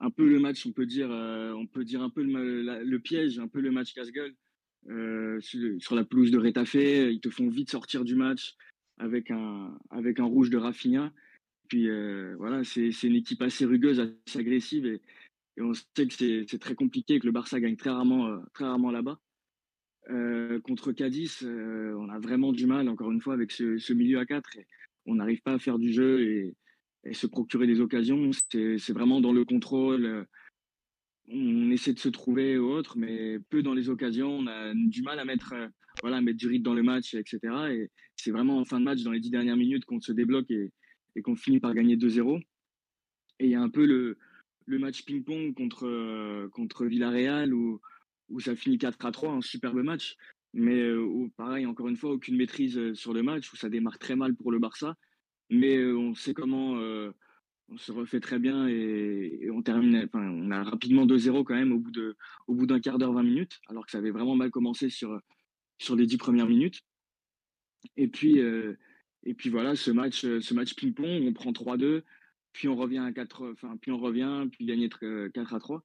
un 0.00 0.10
peu 0.10 0.28
le 0.28 0.38
match, 0.38 0.66
on 0.66 0.72
peut 0.72 0.86
dire, 0.86 1.10
euh, 1.10 1.52
on 1.52 1.66
peut 1.66 1.84
dire 1.84 2.02
un 2.02 2.10
peu 2.10 2.22
le, 2.22 2.98
piège, 2.98 3.38
un 3.38 3.48
peu 3.48 3.60
le 3.60 3.70
match 3.70 3.94
casse-gueule. 3.94 4.34
Euh, 4.90 5.40
sur, 5.40 5.94
la 5.94 6.04
pelouse 6.04 6.30
de 6.30 6.38
Retafe, 6.38 6.74
ils 6.74 7.20
te 7.20 7.30
font 7.30 7.48
vite 7.48 7.70
sortir 7.70 8.04
du 8.04 8.14
match 8.14 8.54
avec 8.98 9.30
un, 9.30 9.78
avec 9.90 10.20
un 10.20 10.24
rouge 10.24 10.50
de 10.50 10.58
Rafinha. 10.58 11.12
Puis 11.68 11.88
euh, 11.88 12.34
voilà, 12.36 12.64
c'est 12.64 12.90
une 13.02 13.16
équipe 13.16 13.40
assez 13.40 13.64
rugueuse, 13.64 14.00
assez 14.26 14.38
agressive 14.38 14.84
et, 14.86 15.00
et 15.56 15.62
on 15.62 15.72
sait 15.72 16.06
que 16.06 16.44
c'est 16.46 16.58
très 16.58 16.74
compliqué, 16.74 17.18
que 17.18 17.26
le 17.26 17.32
Barça 17.32 17.58
gagne 17.60 17.76
très 17.76 17.90
rarement, 17.90 18.42
très 18.52 18.64
rarement 18.64 18.90
là-bas. 18.90 19.18
Contre 20.64 20.92
Cadiz, 20.92 21.42
on 21.44 22.10
a 22.10 22.18
vraiment 22.18 22.52
du 22.52 22.66
mal, 22.66 22.88
encore 22.88 23.10
une 23.10 23.22
fois, 23.22 23.32
avec 23.32 23.52
ce, 23.52 23.92
milieu 23.92 24.18
à 24.18 24.26
4. 24.26 24.58
Et 24.58 24.66
on 25.06 25.14
n'arrive 25.14 25.40
pas 25.40 25.54
à 25.54 25.58
faire 25.58 25.78
du 25.78 25.92
jeu 25.92 26.22
et, 26.22 26.54
et 27.04 27.14
se 27.14 27.26
procurer 27.26 27.66
des 27.66 27.80
occasions. 27.80 28.30
C'est 28.50 28.92
vraiment 28.92 29.20
dans 29.20 29.32
le 29.32 29.44
contrôle. 29.44 30.06
euh, 30.06 30.24
On 31.28 31.70
essaie 31.70 31.92
de 31.92 31.98
se 31.98 32.08
trouver 32.08 32.58
ou 32.58 32.70
autre, 32.70 32.98
mais 32.98 33.38
peu 33.50 33.62
dans 33.62 33.74
les 33.74 33.88
occasions. 33.88 34.38
On 34.38 34.46
a 34.46 34.74
du 34.74 35.02
mal 35.02 35.18
à 35.18 35.24
mettre, 35.24 35.52
euh, 35.52 35.68
voilà, 36.02 36.18
à 36.18 36.20
mettre 36.20 36.38
du 36.38 36.48
rythme 36.48 36.64
dans 36.64 36.74
le 36.74 36.82
match, 36.82 37.14
etc. 37.14 37.38
Et 37.70 37.90
c'est 38.16 38.30
vraiment 38.30 38.58
en 38.58 38.64
fin 38.64 38.80
de 38.80 38.84
match, 38.84 39.02
dans 39.02 39.12
les 39.12 39.20
dix 39.20 39.30
dernières 39.30 39.56
minutes, 39.56 39.84
qu'on 39.84 40.00
se 40.00 40.12
débloque 40.12 40.50
et, 40.50 40.72
qu'on 41.22 41.36
finit 41.36 41.60
par 41.60 41.74
gagner 41.74 41.96
2-0. 41.96 42.40
Et 43.40 43.46
il 43.46 43.50
y 43.50 43.54
a 43.54 43.60
un 43.60 43.70
peu 43.70 43.86
le, 43.86 44.18
match 44.66 45.04
ping-pong 45.04 45.54
contre, 45.54 45.86
euh, 45.86 46.48
contre 46.50 46.86
Villarreal 46.86 47.52
où, 47.52 47.80
où 48.28 48.40
ça 48.40 48.56
finit 48.56 48.78
4 48.78 49.04
à 49.04 49.12
3, 49.12 49.32
un 49.32 49.40
superbe 49.40 49.82
match. 49.82 50.16
Mais 50.54 50.80
euh, 50.80 51.00
où, 51.00 51.30
pareil, 51.36 51.66
encore 51.66 51.88
une 51.88 51.96
fois, 51.96 52.12
aucune 52.12 52.36
maîtrise 52.36 52.78
euh, 52.78 52.94
sur 52.94 53.12
le 53.12 53.22
match, 53.24 53.52
où 53.52 53.56
ça 53.56 53.68
démarre 53.68 53.98
très 53.98 54.14
mal 54.14 54.34
pour 54.36 54.52
le 54.52 54.60
Barça. 54.60 54.96
Mais 55.54 55.76
euh, 55.76 55.96
on 55.96 56.14
sait 56.14 56.34
comment 56.34 56.76
euh, 56.78 57.12
on 57.68 57.76
se 57.76 57.92
refait 57.92 58.20
très 58.20 58.38
bien 58.38 58.68
et, 58.68 59.38
et 59.42 59.50
on 59.50 59.62
termine. 59.62 60.04
Enfin, 60.04 60.28
on 60.28 60.50
a 60.50 60.62
rapidement 60.64 61.06
2-0 61.06 61.44
quand 61.44 61.54
même 61.54 61.72
au 61.72 61.78
bout 61.78 61.92
de, 61.92 62.16
au 62.48 62.54
bout 62.54 62.66
d'un 62.66 62.80
quart 62.80 62.98
d'heure, 62.98 63.12
20 63.12 63.22
minutes, 63.22 63.60
alors 63.68 63.86
que 63.86 63.92
ça 63.92 63.98
avait 63.98 64.10
vraiment 64.10 64.34
mal 64.34 64.50
commencé 64.50 64.90
sur, 64.90 65.20
sur 65.78 65.94
les 65.94 66.06
10 66.06 66.16
premières 66.16 66.48
minutes. 66.48 66.80
Et 67.96 68.08
puis, 68.08 68.40
euh, 68.40 68.76
et 69.22 69.34
puis 69.34 69.48
voilà, 69.48 69.76
ce 69.76 69.90
match, 69.90 70.22
ce 70.22 70.54
match 70.54 70.74
ping-pong, 70.74 71.24
on 71.24 71.32
prend 71.32 71.52
3-2, 71.52 72.02
puis 72.52 72.66
on 72.66 72.76
revient 72.76 72.98
à 72.98 73.12
4, 73.12 73.52
enfin, 73.52 73.76
puis 73.80 73.92
on 73.92 73.98
revient, 73.98 74.48
puis 74.50 74.66
gagner 74.66 74.88
4 74.88 75.54
à 75.54 75.58
3. 75.60 75.84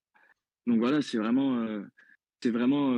Donc 0.65 0.79
voilà, 0.79 1.01
c'est 1.01 1.17
vraiment, 1.17 1.65
c'est 2.41 2.51
vraiment 2.51 2.93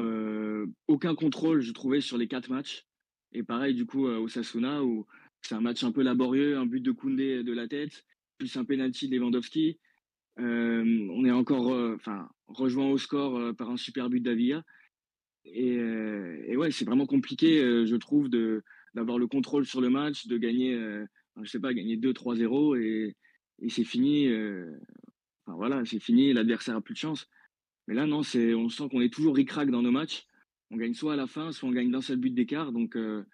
aucun 0.88 1.16
contrôle, 1.16 1.62
je 1.62 1.72
trouvais, 1.72 2.01
sur 2.01 2.18
les 2.18 2.28
quatre 2.28 2.50
matchs. 2.50 2.86
Et 3.34 3.44
pareil, 3.44 3.75
du 3.75 3.86
coup, 3.86 4.08
au 4.08 4.28
Sasuna, 4.28 4.84
où 4.84 5.08
c'est 5.42 5.56
un 5.56 5.62
match 5.62 5.84
un 5.84 5.92
peu 5.92 6.02
laborieux, 6.02 6.58
un 6.58 6.66
but 6.66 6.82
de 6.82 6.92
Koundé 6.92 7.44
de 7.44 7.54
la 7.54 7.68
tête, 7.68 8.06
plus 8.38 8.56
un 8.58 8.66
penalty 8.66 9.08
de 9.08 9.16
Lewandowski. 9.16 9.80
on 10.38 11.26
est 11.26 11.32
encore, 11.32 11.72
enfin, 11.96 12.30
rejoint 12.48 12.90
au 12.90 12.98
score 12.98 13.56
par 13.56 13.70
un 13.70 13.78
super 13.78 14.10
but 14.10 14.22
d'Avia. 14.22 14.64
Et, 15.46 16.56
ouais, 16.56 16.72
c'est 16.72 16.86
vraiment 16.86 17.06
compliqué, 17.06 17.60
je 17.86 17.96
trouve, 17.96 18.30
de 18.30 18.64
d'avoir 18.94 19.18
le 19.18 19.28
contrôle 19.28 19.66
sur 19.66 19.80
le 19.80 19.90
match, 19.90 20.28
de 20.28 20.38
gagner, 20.38 20.78
je 21.42 21.50
sais 21.50 21.60
pas, 21.60 21.74
gagner 21.74 21.98
2-3-0 21.98 22.76
et, 22.78 23.16
c'est 23.70 23.84
fini. 23.84 24.28
enfin 25.46 25.56
voilà, 25.56 25.84
c'est 25.86 26.00
fini. 26.00 26.34
L'adversaire 26.34 26.76
a 26.76 26.82
plus 26.82 26.94
de 26.94 27.00
chance. 27.00 27.28
Mais 27.88 27.96
là, 27.96 28.06
non, 28.06 28.24
c'est, 28.24 28.54
on 28.54 28.70
sent 28.70 28.88
qu'on 28.90 29.02
est 29.02 29.14
toujours 29.14 29.36
ric-rac 29.36 29.70
dans 29.70 29.82
nos 29.82 29.92
matchs. 29.92 30.26
On 30.70 30.78
gagne 30.78 30.94
soit 30.94 31.14
à 31.14 31.16
la 31.16 31.28
fin, 31.28 31.52
soit 31.52 31.68
on 31.68 31.72
gagne 31.72 31.92
d'un 31.92 32.02
seul 32.02 32.18
but 32.18 32.34
d'écart. 32.34 32.72
Donc, 32.72 32.96
euh, 32.96 33.26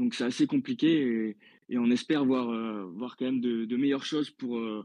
donc 0.00 0.14
c'est 0.14 0.24
assez 0.24 0.46
compliqué 0.46 1.36
et, 1.68 1.78
on 1.78 1.90
espère 1.92 2.24
voir, 2.24 2.50
euh, 2.50 2.84
voir 2.96 3.16
quand 3.16 3.26
même 3.26 3.40
de, 3.40 3.76
meilleures 3.76 4.04
choses 4.04 4.30
pour, 4.30 4.58
euh, 4.58 4.84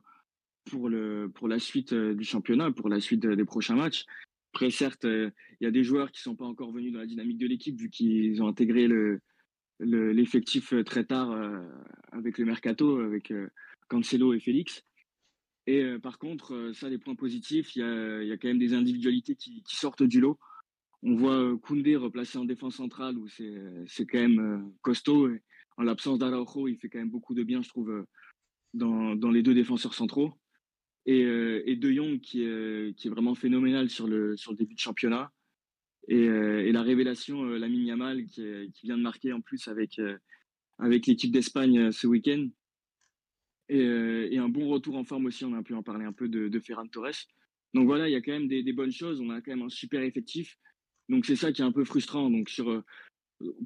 pour, 0.65 0.87
le, 0.87 1.31
pour 1.33 1.47
la 1.47 1.57
suite 1.57 1.95
du 1.95 2.23
championnat, 2.23 2.71
pour 2.71 2.89
la 2.89 2.99
suite 2.99 3.25
des 3.25 3.45
prochains 3.45 3.75
matchs. 3.75 4.05
Après, 4.53 4.69
certes, 4.69 5.03
il 5.05 5.33
y 5.61 5.65
a 5.65 5.71
des 5.71 5.83
joueurs 5.83 6.11
qui 6.11 6.19
ne 6.19 6.31
sont 6.31 6.35
pas 6.35 6.45
encore 6.45 6.71
venus 6.71 6.93
dans 6.93 6.99
la 6.99 7.07
dynamique 7.07 7.39
de 7.39 7.47
l'équipe 7.47 7.75
vu 7.75 7.89
qu'ils 7.89 8.41
ont 8.43 8.47
intégré 8.47 8.87
le, 8.87 9.19
l'effectif 9.79 10.73
très 10.85 11.05
tard 11.05 11.35
avec 12.11 12.37
le 12.37 12.45
mercato, 12.45 12.99
avec 12.99 13.33
Cancelo 13.89 14.33
et 14.33 14.39
Félix. 14.39 14.83
Et 15.67 15.81
euh, 15.81 15.99
par 15.99 16.19
contre, 16.19 16.53
euh, 16.53 16.73
ça, 16.73 16.89
les 16.89 16.97
points 16.97 17.15
positifs, 17.15 17.75
il 17.75 17.79
y 17.79 17.83
a, 17.83 18.23
y 18.23 18.31
a, 18.31 18.37
quand 18.37 18.47
même 18.47 18.59
des 18.59 18.73
individualités 18.73 19.35
qui, 19.35 19.63
sortent 19.67 20.03
du 20.03 20.19
lot. 20.19 20.37
On 21.05 21.15
voit 21.15 21.37
euh, 21.37 21.57
Koundé 21.57 21.95
replacé 21.95 22.37
en 22.37 22.45
défense 22.45 22.75
centrale, 22.75 23.17
où 23.17 23.27
c'est 23.29 24.05
quand 24.05 24.19
même 24.19 24.73
costaud. 24.81 25.29
Et 25.29 25.41
en 25.77 25.83
l'absence 25.83 26.19
d'Araujo, 26.19 26.67
il 26.67 26.77
fait 26.77 26.89
quand 26.89 26.99
même 26.99 27.09
beaucoup 27.09 27.33
de 27.33 27.43
bien, 27.43 27.61
je 27.61 27.69
trouve, 27.69 28.05
dans, 28.73 29.15
dans 29.15 29.31
les 29.31 29.43
deux 29.43 29.53
défenseurs 29.53 29.93
centraux. 29.93 30.33
Et, 31.05 31.23
De 31.23 31.91
Jong, 31.91 32.19
qui 32.19 32.43
est, 32.43 33.09
vraiment 33.09 33.35
phénoménal 33.35 33.89
sur 33.89 34.07
le, 34.07 34.35
sur 34.35 34.51
le 34.51 34.57
début 34.57 34.73
de 34.73 34.79
championnat. 34.79 35.31
Et, 36.07 36.71
la 36.71 36.81
révélation, 36.81 37.43
Lamine 37.43 37.85
Yamal, 37.85 38.25
qui, 38.25 38.71
vient 38.83 38.97
de 38.97 39.03
marquer 39.03 39.31
en 39.31 39.41
plus 39.41 39.67
avec, 39.67 40.01
avec 40.79 41.05
l'équipe 41.05 41.31
d'Espagne 41.31 41.91
ce 41.91 42.07
week-end. 42.07 42.47
Euh, 43.71 44.27
et, 44.29 44.37
un 44.37 44.49
bon 44.49 44.67
retour 44.69 44.95
en 44.95 45.03
forme 45.03 45.25
aussi. 45.25 45.45
On 45.45 45.53
a 45.53 45.63
pu 45.63 45.73
en 45.73 45.83
parler 45.83 46.05
un 46.05 46.13
peu 46.13 46.27
de, 46.27 46.59
Ferran 46.59 46.87
Torres. 46.87 47.27
Donc 47.73 47.87
voilà, 47.87 48.07
il 48.07 48.11
y 48.11 48.15
a 48.15 48.21
quand 48.21 48.31
même 48.31 48.47
des, 48.47 48.73
bonnes 48.73 48.91
choses. 48.91 49.21
On 49.21 49.29
a 49.29 49.41
quand 49.41 49.51
même 49.51 49.65
un 49.65 49.69
super 49.69 50.01
effectif. 50.01 50.57
Donc 51.09 51.25
c'est 51.25 51.35
ça 51.35 51.51
qui 51.51 51.61
est 51.61 51.65
un 51.65 51.71
peu 51.71 51.83
frustrant. 51.83 52.29
Donc 52.29 52.49
sur 52.49 52.69
euh, 52.69 52.83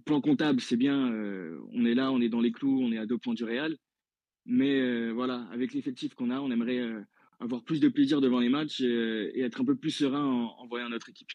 plan 0.06 0.22
comptable, 0.22 0.62
c'est 0.62 0.78
bien. 0.78 1.12
Euh, 1.12 1.60
on 1.74 1.86
est 1.86 1.96
là, 1.96 2.12
on 2.12 2.22
est 2.22 2.30
dans 2.30 2.42
les 2.42 2.52
clous, 2.52 2.82
on 2.82 2.92
est 2.92 2.98
à 2.98 3.06
deux 3.06 3.18
points 3.18 3.34
du 3.34 3.44
Real. 3.44 3.78
Mais 4.46 5.12
voilà, 5.12 5.48
avec 5.52 5.74
l'effectif 5.74 6.16
qu'on 6.16 6.32
a, 6.32 6.40
on 6.40 6.50
aimerait 6.50 6.82
avoir 7.40 7.64
plus 7.64 7.80
de 7.80 7.88
plaisir 7.88 8.20
devant 8.20 8.40
les 8.40 8.50
matchs 8.50 8.82
et, 8.82 9.42
être 9.42 9.62
un 9.62 9.66
peu 9.66 9.76
plus 9.76 9.92
serein 9.92 10.26
en 10.26 10.66
voyant 10.68 10.90
notre 10.90 11.10
équipe. 11.10 11.30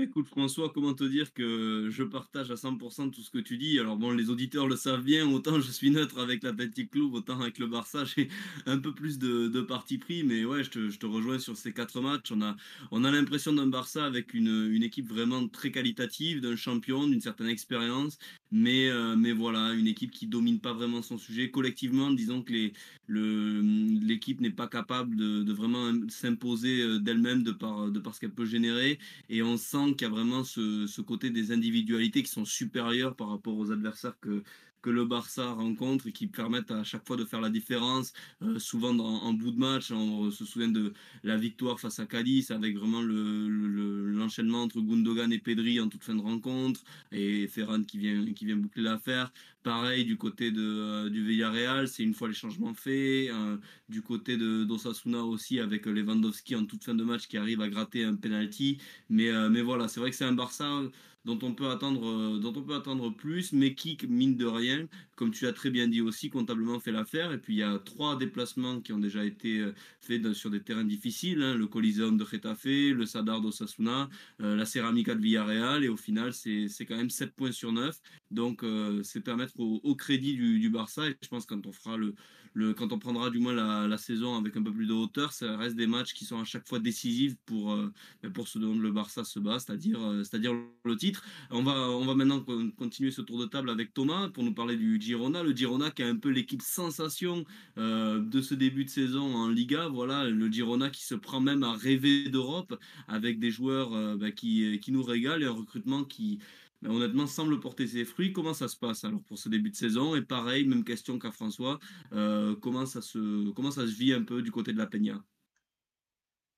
Écoute 0.00 0.26
François, 0.26 0.70
comment 0.70 0.94
te 0.94 1.04
dire 1.04 1.34
que 1.34 1.88
je 1.90 2.02
partage 2.02 2.50
à 2.50 2.54
100% 2.54 3.10
tout 3.10 3.20
ce 3.20 3.30
que 3.30 3.38
tu 3.38 3.58
dis? 3.58 3.78
Alors 3.78 3.98
bon, 3.98 4.10
les 4.10 4.30
auditeurs 4.30 4.66
le 4.66 4.74
savent 4.74 5.02
bien, 5.02 5.30
autant 5.30 5.60
je 5.60 5.70
suis 5.70 5.90
neutre 5.90 6.18
avec 6.18 6.42
l'Athletic 6.42 6.90
Club, 6.90 7.12
autant 7.12 7.38
avec 7.40 7.58
le 7.58 7.66
Barça, 7.66 8.04
j'ai 8.16 8.28
un 8.64 8.78
peu 8.78 8.94
plus 8.94 9.18
de, 9.18 9.48
de 9.48 9.60
parti 9.60 9.98
pris. 9.98 10.24
Mais 10.24 10.46
ouais, 10.46 10.64
je 10.64 10.70
te, 10.70 10.88
je 10.88 10.98
te, 10.98 11.04
rejoins 11.04 11.38
sur 11.38 11.58
ces 11.58 11.74
quatre 11.74 12.00
matchs. 12.00 12.32
On 12.32 12.40
a, 12.40 12.56
on 12.90 13.04
a 13.04 13.10
l'impression 13.10 13.52
d'un 13.52 13.66
Barça 13.66 14.06
avec 14.06 14.32
une, 14.32 14.70
une, 14.72 14.82
équipe 14.82 15.08
vraiment 15.08 15.46
très 15.48 15.70
qualitative, 15.70 16.40
d'un 16.40 16.56
champion, 16.56 17.06
d'une 17.06 17.20
certaine 17.20 17.48
expérience. 17.48 18.18
Mais, 18.50 18.88
euh, 18.88 19.16
mais 19.16 19.32
voilà, 19.32 19.72
une 19.74 19.86
équipe 19.86 20.10
qui 20.10 20.26
domine 20.26 20.60
pas 20.60 20.72
vraiment 20.72 21.02
son 21.02 21.18
sujet. 21.18 21.50
Collectivement, 21.50 22.10
disons 22.10 22.42
que 22.42 22.70
l'équipe 23.08 24.40
n'est 24.40 24.50
pas 24.50 24.68
capable 24.68 25.16
de, 25.16 25.42
de 25.42 25.52
vraiment 25.52 25.92
s'imposer 26.08 26.80
euh, 26.82 26.98
d'elle-même 26.98 27.42
de 27.42 27.52
par, 27.52 27.90
de 27.90 27.98
par 28.00 28.14
ce 28.14 28.20
qu'elle 28.20 28.32
peut 28.32 28.46
générer. 28.46 28.98
Et 29.28 29.42
on 29.42 29.56
sent 29.56 29.81
qu'il 29.90 30.02
y 30.02 30.10
a 30.10 30.14
vraiment 30.14 30.44
ce, 30.44 30.86
ce, 30.86 31.00
côté 31.00 31.30
des 31.30 31.52
individualités 31.52 32.22
qui 32.22 32.30
sont 32.30 32.44
supérieures 32.44 33.16
par 33.16 33.28
rapport 33.28 33.56
aux 33.56 33.70
adversaires 33.72 34.18
que, 34.20 34.42
que 34.82 34.90
le 34.90 35.04
Barça 35.04 35.52
rencontre 35.52 36.08
et 36.08 36.12
qui 36.12 36.26
permettent 36.26 36.70
à 36.70 36.84
chaque 36.84 37.06
fois 37.06 37.16
de 37.16 37.24
faire 37.24 37.40
la 37.40 37.50
différence. 37.50 38.12
Euh, 38.42 38.58
souvent 38.58 38.96
en 38.98 39.32
bout 39.32 39.52
de 39.52 39.58
match, 39.58 39.90
on 39.92 40.30
se 40.30 40.44
souvient 40.44 40.68
de 40.68 40.92
la 41.22 41.36
victoire 41.36 41.80
face 41.80 42.00
à 42.00 42.06
Cadiz 42.06 42.50
avec 42.50 42.76
vraiment 42.76 43.00
l'enchaînement 43.00 44.58
le, 44.58 44.64
entre 44.64 44.80
Gundogan 44.80 45.32
et 45.32 45.38
Pedri 45.38 45.80
en 45.80 45.88
toute 45.88 46.04
fin 46.04 46.14
de 46.14 46.20
rencontre 46.20 46.82
et 47.12 47.46
Ferran 47.46 47.82
qui 47.84 47.98
vient, 47.98 48.24
qui 48.32 48.44
vient 48.44 48.56
boucler 48.56 48.82
l'affaire. 48.82 49.32
Pareil 49.62 50.04
du 50.04 50.16
côté 50.16 50.50
de, 50.50 50.60
euh, 50.60 51.08
du 51.08 51.24
Villarreal, 51.24 51.86
c'est 51.86 52.02
une 52.02 52.14
fois 52.14 52.26
les 52.26 52.34
changements 52.34 52.74
faits. 52.74 53.30
Euh, 53.30 53.56
du 53.88 54.02
côté 54.02 54.36
de 54.36 54.64
d'Osasuna 54.64 55.22
aussi 55.24 55.60
avec 55.60 55.86
Lewandowski 55.86 56.56
en 56.56 56.64
toute 56.64 56.82
fin 56.82 56.94
de 56.94 57.04
match 57.04 57.28
qui 57.28 57.36
arrive 57.36 57.60
à 57.60 57.68
gratter 57.68 58.04
un 58.04 58.16
penalty. 58.16 58.78
Mais, 59.08 59.30
mais 59.50 59.60
voilà, 59.62 59.86
c'est 59.86 60.00
vrai 60.00 60.10
que 60.10 60.16
c'est 60.16 60.24
un 60.24 60.32
Barça 60.32 60.82
dont 61.24 61.38
on 61.42 61.54
peut 61.54 61.70
attendre, 61.70 62.06
euh, 62.06 62.38
dont 62.38 62.52
on 62.56 62.62
peut 62.62 62.74
attendre 62.74 63.10
plus, 63.10 63.52
mais 63.52 63.74
qui, 63.74 63.98
mine 64.08 64.36
de 64.36 64.46
rien, 64.46 64.88
comme 65.22 65.30
tu 65.30 65.44
l'as 65.44 65.52
très 65.52 65.70
bien 65.70 65.86
dit 65.86 66.00
aussi, 66.00 66.30
comptablement 66.30 66.80
fait 66.80 66.90
l'affaire. 66.90 67.30
Et 67.30 67.38
puis 67.38 67.54
il 67.54 67.58
y 67.58 67.62
a 67.62 67.78
trois 67.78 68.18
déplacements 68.18 68.80
qui 68.80 68.92
ont 68.92 68.98
déjà 68.98 69.24
été 69.24 69.60
euh, 69.60 69.72
faits 70.00 70.32
sur 70.32 70.50
des 70.50 70.60
terrains 70.60 70.82
difficiles 70.82 71.40
hein, 71.44 71.54
le 71.54 71.68
Coliseum 71.68 72.16
de 72.16 72.24
Getafe, 72.24 72.64
le 72.64 73.06
Sadar 73.06 73.40
d'Osasuna, 73.40 74.10
euh, 74.40 74.56
la 74.56 74.64
Ceramica 74.64 75.14
de 75.14 75.20
Villarreal, 75.20 75.84
et 75.84 75.88
au 75.88 75.96
final, 75.96 76.32
c'est 76.32 76.66
quand 76.80 76.96
même 76.96 77.08
7 77.08 77.36
points 77.36 77.52
sur 77.52 77.70
9. 77.70 77.96
Donc 78.32 78.64
c'est 79.04 79.20
permettre 79.20 79.60
au, 79.60 79.94
crédit 79.94 80.34
du, 80.34 80.70
Barça, 80.70 81.08
et 81.08 81.16
je 81.22 81.28
pense 81.28 81.46
quand 81.46 81.66
on 81.66 81.72
fera 81.72 81.96
le, 81.96 82.14
le 82.54 82.72
quand 82.72 82.92
on 82.92 82.98
prendra 82.98 83.30
du 83.30 83.38
moins 83.38 83.52
la, 83.52 83.98
saison 83.98 84.36
avec 84.36 84.56
un 84.56 84.62
peu 84.62 84.72
plus 84.72 84.86
de 84.86 84.92
hauteur, 84.92 85.32
ça 85.32 85.56
reste 85.56 85.76
des 85.76 85.86
matchs 85.86 86.14
qui 86.14 86.24
sont 86.24 86.40
à 86.40 86.44
chaque 86.44 86.66
fois 86.66 86.78
décisifs 86.78 87.36
pour, 87.44 87.76
ben, 88.22 88.32
pour 88.32 88.48
ce 88.48 88.58
dont 88.58 88.74
le 88.74 88.90
Barça 88.90 89.22
se 89.22 89.38
bat, 89.38 89.58
c'est-à-dire 89.60 90.00
c'est-à-dire 90.24 90.52
le 90.84 90.96
titre. 90.96 91.24
On 91.50 91.62
va, 91.62 91.90
on 91.90 92.06
va 92.06 92.14
maintenant 92.14 92.44
continuer 92.76 93.10
ce 93.10 93.20
tour 93.20 93.38
de 93.38 93.46
table 93.46 93.68
avec 93.70 93.92
Thomas 93.92 94.30
pour 94.30 94.42
nous 94.42 94.54
parler 94.54 94.76
du 94.76 94.98
Le 95.12 95.54
Girona 95.54 95.90
qui 95.90 96.02
est 96.02 96.06
un 96.06 96.16
peu 96.16 96.30
l'équipe 96.30 96.62
sensation 96.62 97.44
euh, 97.78 98.18
de 98.20 98.40
ce 98.40 98.54
début 98.54 98.84
de 98.84 98.90
saison 98.90 99.34
en 99.34 99.48
Liga. 99.48 99.88
Voilà, 99.88 100.28
le 100.28 100.50
Girona 100.50 100.90
qui 100.90 101.04
se 101.04 101.14
prend 101.14 101.40
même 101.40 101.62
à 101.62 101.74
rêver 101.74 102.28
d'Europe 102.28 102.78
avec 103.08 103.38
des 103.38 103.50
joueurs 103.50 103.92
euh, 103.92 104.16
bah, 104.16 104.30
qui, 104.30 104.80
qui 104.80 104.90
nous 104.90 105.02
régalent 105.02 105.42
et 105.42 105.46
un 105.46 105.52
recrutement 105.52 106.04
qui, 106.04 106.38
bah, 106.80 106.90
honnêtement, 106.90 107.26
semble 107.26 107.60
porter 107.60 107.86
ses 107.86 108.04
fruits. 108.04 108.32
Comment 108.32 108.54
ça 108.54 108.68
se 108.68 108.76
passe 108.76 109.04
alors 109.04 109.22
pour 109.24 109.38
ce 109.38 109.48
début 109.48 109.70
de 109.70 109.76
saison? 109.76 110.16
Et 110.16 110.22
pareil, 110.22 110.66
même 110.66 110.84
question 110.84 111.18
qu'à 111.18 111.30
François, 111.30 111.78
euh, 112.12 112.56
comment, 112.56 112.86
ça 112.86 113.02
se, 113.02 113.50
comment 113.50 113.70
ça 113.70 113.86
se 113.86 113.94
vit 113.94 114.12
un 114.12 114.22
peu 114.22 114.42
du 114.42 114.50
côté 114.50 114.72
de 114.72 114.78
la 114.78 114.86
Peña? 114.86 115.22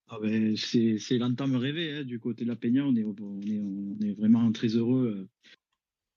Ah 0.09 0.19
ben, 0.21 0.55
c'est 0.57 1.19
l'entame 1.19 1.57
rêvée 1.57 1.97
hein, 1.99 2.05
du 2.05 2.21
côté 2.21 2.45
de 2.45 2.51
la 2.51 2.57
Peña. 2.57 2.85
On 2.85 2.95
est, 2.95 3.05
on 3.05 3.41
est, 3.41 3.61
on 3.61 3.99
est 4.01 4.13
vraiment 4.13 4.53
très 4.53 4.69
heureux 4.69 5.27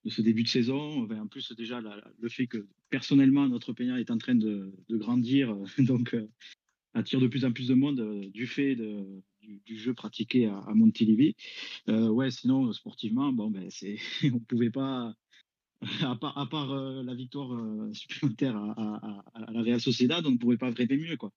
de 0.08 0.12
ce 0.12 0.22
début 0.22 0.44
de 0.44 0.48
saison. 0.48 1.08
en 1.10 1.28
plus, 1.28 1.52
déjà, 1.54 1.82
le 2.20 2.30
fait 2.30 2.48
que 2.48 2.66
personnellement, 2.90 3.48
notre 3.48 3.74
Peña 3.74 4.00
est 4.00 4.12
en 4.12 4.18
train 4.18 4.36
de, 4.36 4.74
grandir, 4.90 5.52
euh, 5.52 5.66
donc 5.84 6.14
euh, 6.14 6.28
attire 6.94 7.20
de 7.20 7.28
plus 7.28 7.46
en 7.46 7.52
plus 7.52 7.68
de 7.68 7.74
monde 7.74 8.30
du 8.32 8.48
fait 8.48 8.76
du, 8.76 9.78
jeu 9.78 9.94
pratiqué 9.94 10.48
à, 10.48 10.58
à 10.60 10.74
Montilivi. 10.74 11.36
ouais, 11.88 12.32
sinon, 12.32 12.72
sportivement, 12.74 13.32
bon, 13.32 13.52
ben, 13.52 13.70
on 14.24 14.26
ne 14.26 14.40
pouvait 14.40 14.72
pas, 14.72 15.14
à 16.02 16.16
part, 16.16 16.76
la 17.04 17.14
victoire 17.14 17.50
supplémentaire 17.94 18.56
à, 18.56 19.24
la 19.52 19.62
Real 19.62 19.82
Sociedad, 19.82 20.26
on 20.26 20.32
ne 20.32 20.38
pouvait 20.38 20.58
pas 20.58 20.72
rêver 20.72 20.98
mieux. 20.98 21.18
Quoi. 21.18 21.32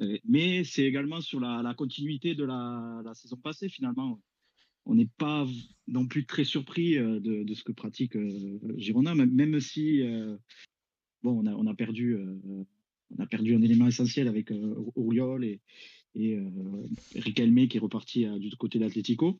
Euh, 0.00 0.18
mais 0.24 0.64
c'est 0.64 0.84
également 0.84 1.20
sur 1.20 1.40
la, 1.40 1.74
continuité 1.74 2.34
de 2.34 2.44
la, 2.44 3.02
saison 3.14 3.36
passée, 3.36 3.68
finalement. 3.68 4.20
On 4.86 4.94
n'est 4.94 5.10
pas 5.18 5.46
non 5.88 6.06
plus 6.06 6.26
très 6.26 6.44
surpris 6.44 6.96
euh, 6.96 7.20
de, 7.20 7.54
ce 7.54 7.62
que 7.64 7.72
pratique 7.72 8.16
euh, 8.16 8.58
Girona, 8.76 9.14
même 9.14 9.60
si 9.60 10.02
bon, 11.22 11.42
on 11.42 11.46
a, 11.46 11.54
on 11.54 11.66
a 11.66 11.74
perdu, 11.74 12.16
on 13.10 13.18
a 13.18 13.26
perdu 13.26 13.54
un 13.54 13.62
élément 13.62 13.86
essentiel 13.86 14.28
avec 14.28 14.52
Auriol 14.94 15.44
et, 15.44 15.60
et 16.14 16.38
Riquelme 17.14 17.68
qui 17.68 17.76
est 17.76 17.80
reparti 17.80 18.26
du 18.38 18.50
côté 18.56 18.78
de 18.78 18.84
l'Atlético. 18.84 19.38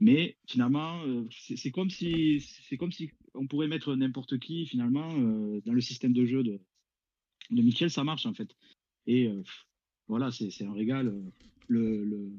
Mais 0.00 0.36
finalement, 0.46 1.02
c'est 1.30 1.70
comme 1.70 1.90
si 1.90 2.44
comme 2.78 2.92
si 2.92 3.10
on 3.34 3.46
pourrait 3.46 3.68
mettre 3.68 3.94
n'importe 3.94 4.38
qui 4.38 4.66
finalement 4.66 5.12
dans 5.12 5.72
le 5.72 5.80
système 5.80 6.12
de 6.12 6.24
jeu 6.24 6.42
de, 6.42 6.60
de 7.50 7.62
Michel, 7.62 7.90
ça 7.90 8.04
marche 8.04 8.26
en 8.26 8.34
fait. 8.34 8.54
Et 9.06 9.28
voilà, 10.08 10.30
c'est 10.30 10.64
un 10.64 10.72
régal. 10.72 11.08
Euh, 11.08 11.22
le, 11.66 12.04
le, 12.04 12.30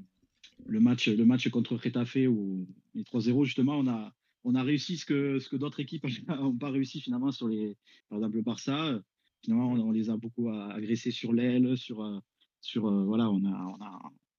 le, 0.66 0.80
match, 0.80 1.08
le 1.08 1.26
match 1.26 1.50
contre 1.50 1.76
Retafe, 1.76 2.18
où 2.28 2.68
les 2.94 3.04
3-0, 3.04 3.46
justement, 3.46 3.78
on 3.78 3.88
a, 3.88 4.14
on 4.44 4.56
a 4.56 4.64
réussi 4.64 4.98
ce 4.98 5.06
que, 5.06 5.40
ce 5.40 5.50
que 5.50 5.56
d'autres 5.56 5.80
équipes 5.80 6.06
n'ont 6.28 6.58
pas 6.58 6.70
réussi 6.70 7.02
finalement 7.02 7.32
sur 7.32 7.48
les. 7.48 7.78
Par 8.10 8.20
exemple, 8.20 8.36
le 8.38 8.42
Barça, 8.42 9.02
finalement, 9.44 9.72
on, 9.72 9.92
les 9.92 10.10
a 10.10 10.18
beaucoup 10.18 10.50
agressés 10.50 11.12
sur 11.12 11.34
l'aile, 11.34 11.78
sur. 11.78 12.22
sur 12.62 12.92
voilà, 13.06 13.30
on 13.30 13.44
a, 13.46 13.78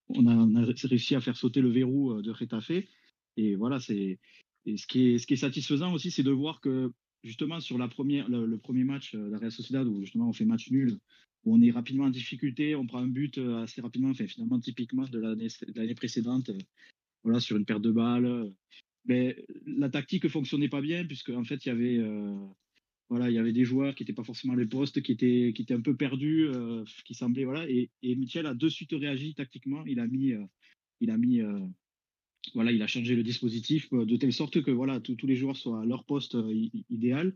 on, 0.09 0.27
a, 0.27 0.37
on, 0.39 0.57
a, 0.57 0.65
réussi 0.85 1.15
à 1.15 1.21
faire 1.21 1.37
sauter 1.37 1.61
le 1.61 1.71
verrou 1.71 2.23
de 2.23 2.31
Retafe. 2.31 2.73
Et 3.37 3.55
voilà, 3.57 3.81
c'est. 3.81 4.19
Et 4.69 4.77
ce 4.77 4.87
qui 4.87 5.11
est, 5.11 5.19
ce 5.19 5.27
qui 5.27 5.35
est 5.35 5.37
satisfaisant 5.39 5.93
aussi, 5.93 6.11
c'est 6.11 6.25
de 6.25 6.33
voir 6.33 6.61
que 6.61 6.93
justement 7.23 7.61
sur 7.61 7.79
la 7.79 7.89
première, 7.89 8.29
le, 8.29 8.59
premier 8.59 8.85
match, 8.85 9.15
la 9.15 9.39
Real 9.39 9.53
Sociedad, 9.53 9.87
où 9.87 10.01
justement 10.01 10.29
on 10.29 10.33
fait 10.33 10.45
match 10.45 10.71
nul, 10.71 10.99
on 11.47 11.63
est 11.63 11.71
rapidement 11.71 12.05
en 12.05 12.11
difficulté, 12.11 12.75
on 12.75 12.87
prend 12.87 12.99
un 12.99 13.07
but 13.07 13.39
assez 13.39 13.81
rapidement, 13.81 14.11
enfin, 14.11 14.27
finalement 14.27 14.61
typiquement 14.61 15.05
de 15.05 15.19
l'année 15.19 15.95
précédente, 15.95 16.51
voilà, 17.23 17.41
sur 17.41 17.57
une 17.57 17.65
paire 17.65 17.81
de 17.81 17.91
balles. 17.91 18.53
Mais 19.05 19.45
la 19.67 19.89
tactique 19.89 20.29
fonctionnait 20.29 20.69
pas 20.69 20.81
bien 20.81 21.05
puisque 21.05 21.31
en 21.31 21.45
fait 21.45 21.65
il 21.65 21.69
y 21.69 21.73
avait 21.73 22.01
voilà 23.09 23.31
il 23.31 23.35
y 23.35 23.39
avait 23.39 23.53
des 23.53 23.65
joueurs 23.65 23.95
qui 23.95 24.03
n'étaient 24.03 24.13
pas 24.13 24.25
forcément 24.25 24.55
les 24.55 24.67
postes, 24.67 25.01
qui 25.01 25.13
étaient 25.13 25.53
qui 25.55 25.63
étaient 25.63 25.75
un 25.75 25.81
peu 25.81 25.97
perdus, 25.97 26.49
qui 27.05 27.15
semblaient 27.15 27.45
voilà 27.45 27.69
et, 27.71 27.91
Michel 28.03 28.47
a 28.47 28.55
de 28.55 28.69
suite 28.69 28.91
réagi 28.93 29.35
tactiquement. 29.35 29.85
Il 29.87 30.01
a 30.01 30.09
mis 30.09 30.33
il 31.01 31.11
a 31.11 31.17
mis 31.17 31.41
voilà, 32.55 32.73
il 32.73 32.83
a 32.83 32.87
changé 32.87 33.15
le 33.15 33.23
dispositif 33.23 33.91
de 33.93 34.17
telle 34.17 34.33
sorte 34.33 34.63
que 34.63 34.71
voilà, 34.71 35.01
tous 35.01 35.27
les 35.27 35.37
joueurs 35.37 35.57
soient 35.57 35.83
à 35.83 35.85
leur 35.85 36.05
poste 36.05 36.37
idéal. 36.91 37.35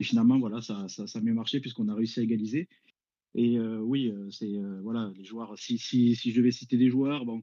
Et 0.00 0.04
finalement, 0.04 0.38
voilà, 0.38 0.60
ça, 0.60 0.88
ça, 0.88 1.06
ça 1.06 1.18
a 1.18 1.22
mieux 1.22 1.34
marché 1.34 1.60
puisqu'on 1.60 1.88
a 1.88 1.94
réussi 1.94 2.20
à 2.20 2.22
égaliser. 2.22 2.68
Et 3.34 3.58
oui, 3.58 4.12
c'est 4.30 4.52
voilà, 4.82 5.12
les 5.16 5.24
joueurs. 5.24 5.58
Si, 5.58 5.78
si, 5.78 6.14
si 6.16 6.32
je 6.32 6.36
devais 6.36 6.50
citer 6.50 6.76
des 6.76 6.90
joueurs, 6.90 7.24
bon, 7.24 7.42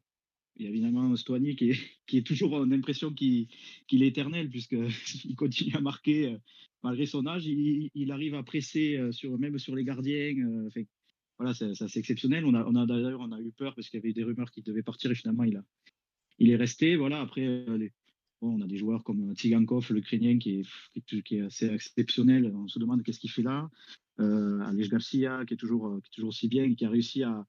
il 0.58 0.65
y 0.65 0.67
a 0.67 0.69
évidemment 0.69 1.15
Stoigny 1.15 1.56
qui 1.56 1.71
est, 1.71 1.80
qui 2.08 2.17
est 2.17 2.28
toujours 2.28 2.54
en 2.54 2.71
impression 2.71 3.12
qu'il 3.12 3.47
est 3.91 4.08
éternel 4.08 4.49
puisqu'il 4.49 5.36
continue 5.36 5.75
à 5.75 5.82
marquer 5.82 6.38
malgré 6.84 7.06
son 7.06 7.25
âge. 7.25 7.47
Il, 7.47 8.12
arrive 8.12 8.36
à 8.36 8.43
presser 8.43 8.99
sur, 9.12 9.38
même 9.39 9.58
sur 9.58 9.75
les 9.75 9.84
gardiens. 9.84 10.34
voilà, 11.39 11.54
c'est 11.54 11.97
exceptionnel. 11.97 12.45
On 12.45 12.54
a, 12.54 12.63
on 12.65 12.75
a 12.75 12.86
d'ailleurs 12.86 13.21
on 13.21 13.32
a 13.32 13.39
eu 13.39 13.52
peur 13.52 13.73
parce 13.73 13.89
qu'il 13.89 13.99
y 13.99 14.04
avait 14.04 14.13
des 14.13 14.23
rumeurs 14.23 14.52
qu'il 14.52 14.63
devait 14.63 14.84
partir 14.84 15.10
et 15.10 15.15
finalement 15.15 15.43
il 15.43 15.58
a, 15.58 15.63
il 16.39 16.49
est 16.49 16.56
resté. 16.56 16.95
Voilà, 16.95 17.21
après, 17.21 17.45
euh, 17.45 17.89
on 18.41 18.62
a 18.62 18.67
des 18.67 18.78
joueurs 18.78 19.04
comme 19.04 19.34
Tsigankov, 19.36 19.91
le 19.91 19.99
Ukrainien, 19.99 20.39
qui 20.39 20.62
est, 20.62 21.23
qui 21.23 21.36
est 21.38 21.41
assez 21.41 21.67
exceptionnel. 21.67 22.52
On 22.56 22.67
se 22.67 22.80
demande 22.80 23.04
qu'est-ce 23.04 23.19
qu'il 23.19 23.30
fait 23.30 23.43
là. 23.43 23.69
Euh, 24.20 24.60
Alej 24.62 24.90
Garcia, 24.90 25.46
qui 25.46 25.54
est 25.54 25.58
toujours, 25.58 25.88
euh, 25.88 26.00
qui 26.02 26.08
est 26.08 26.16
toujours 26.16 26.30
aussi 26.30 26.48
bien, 26.48 26.74
qui 26.74 26.86
a 26.86 26.90
réussi 26.90 27.24
à, 27.24 27.46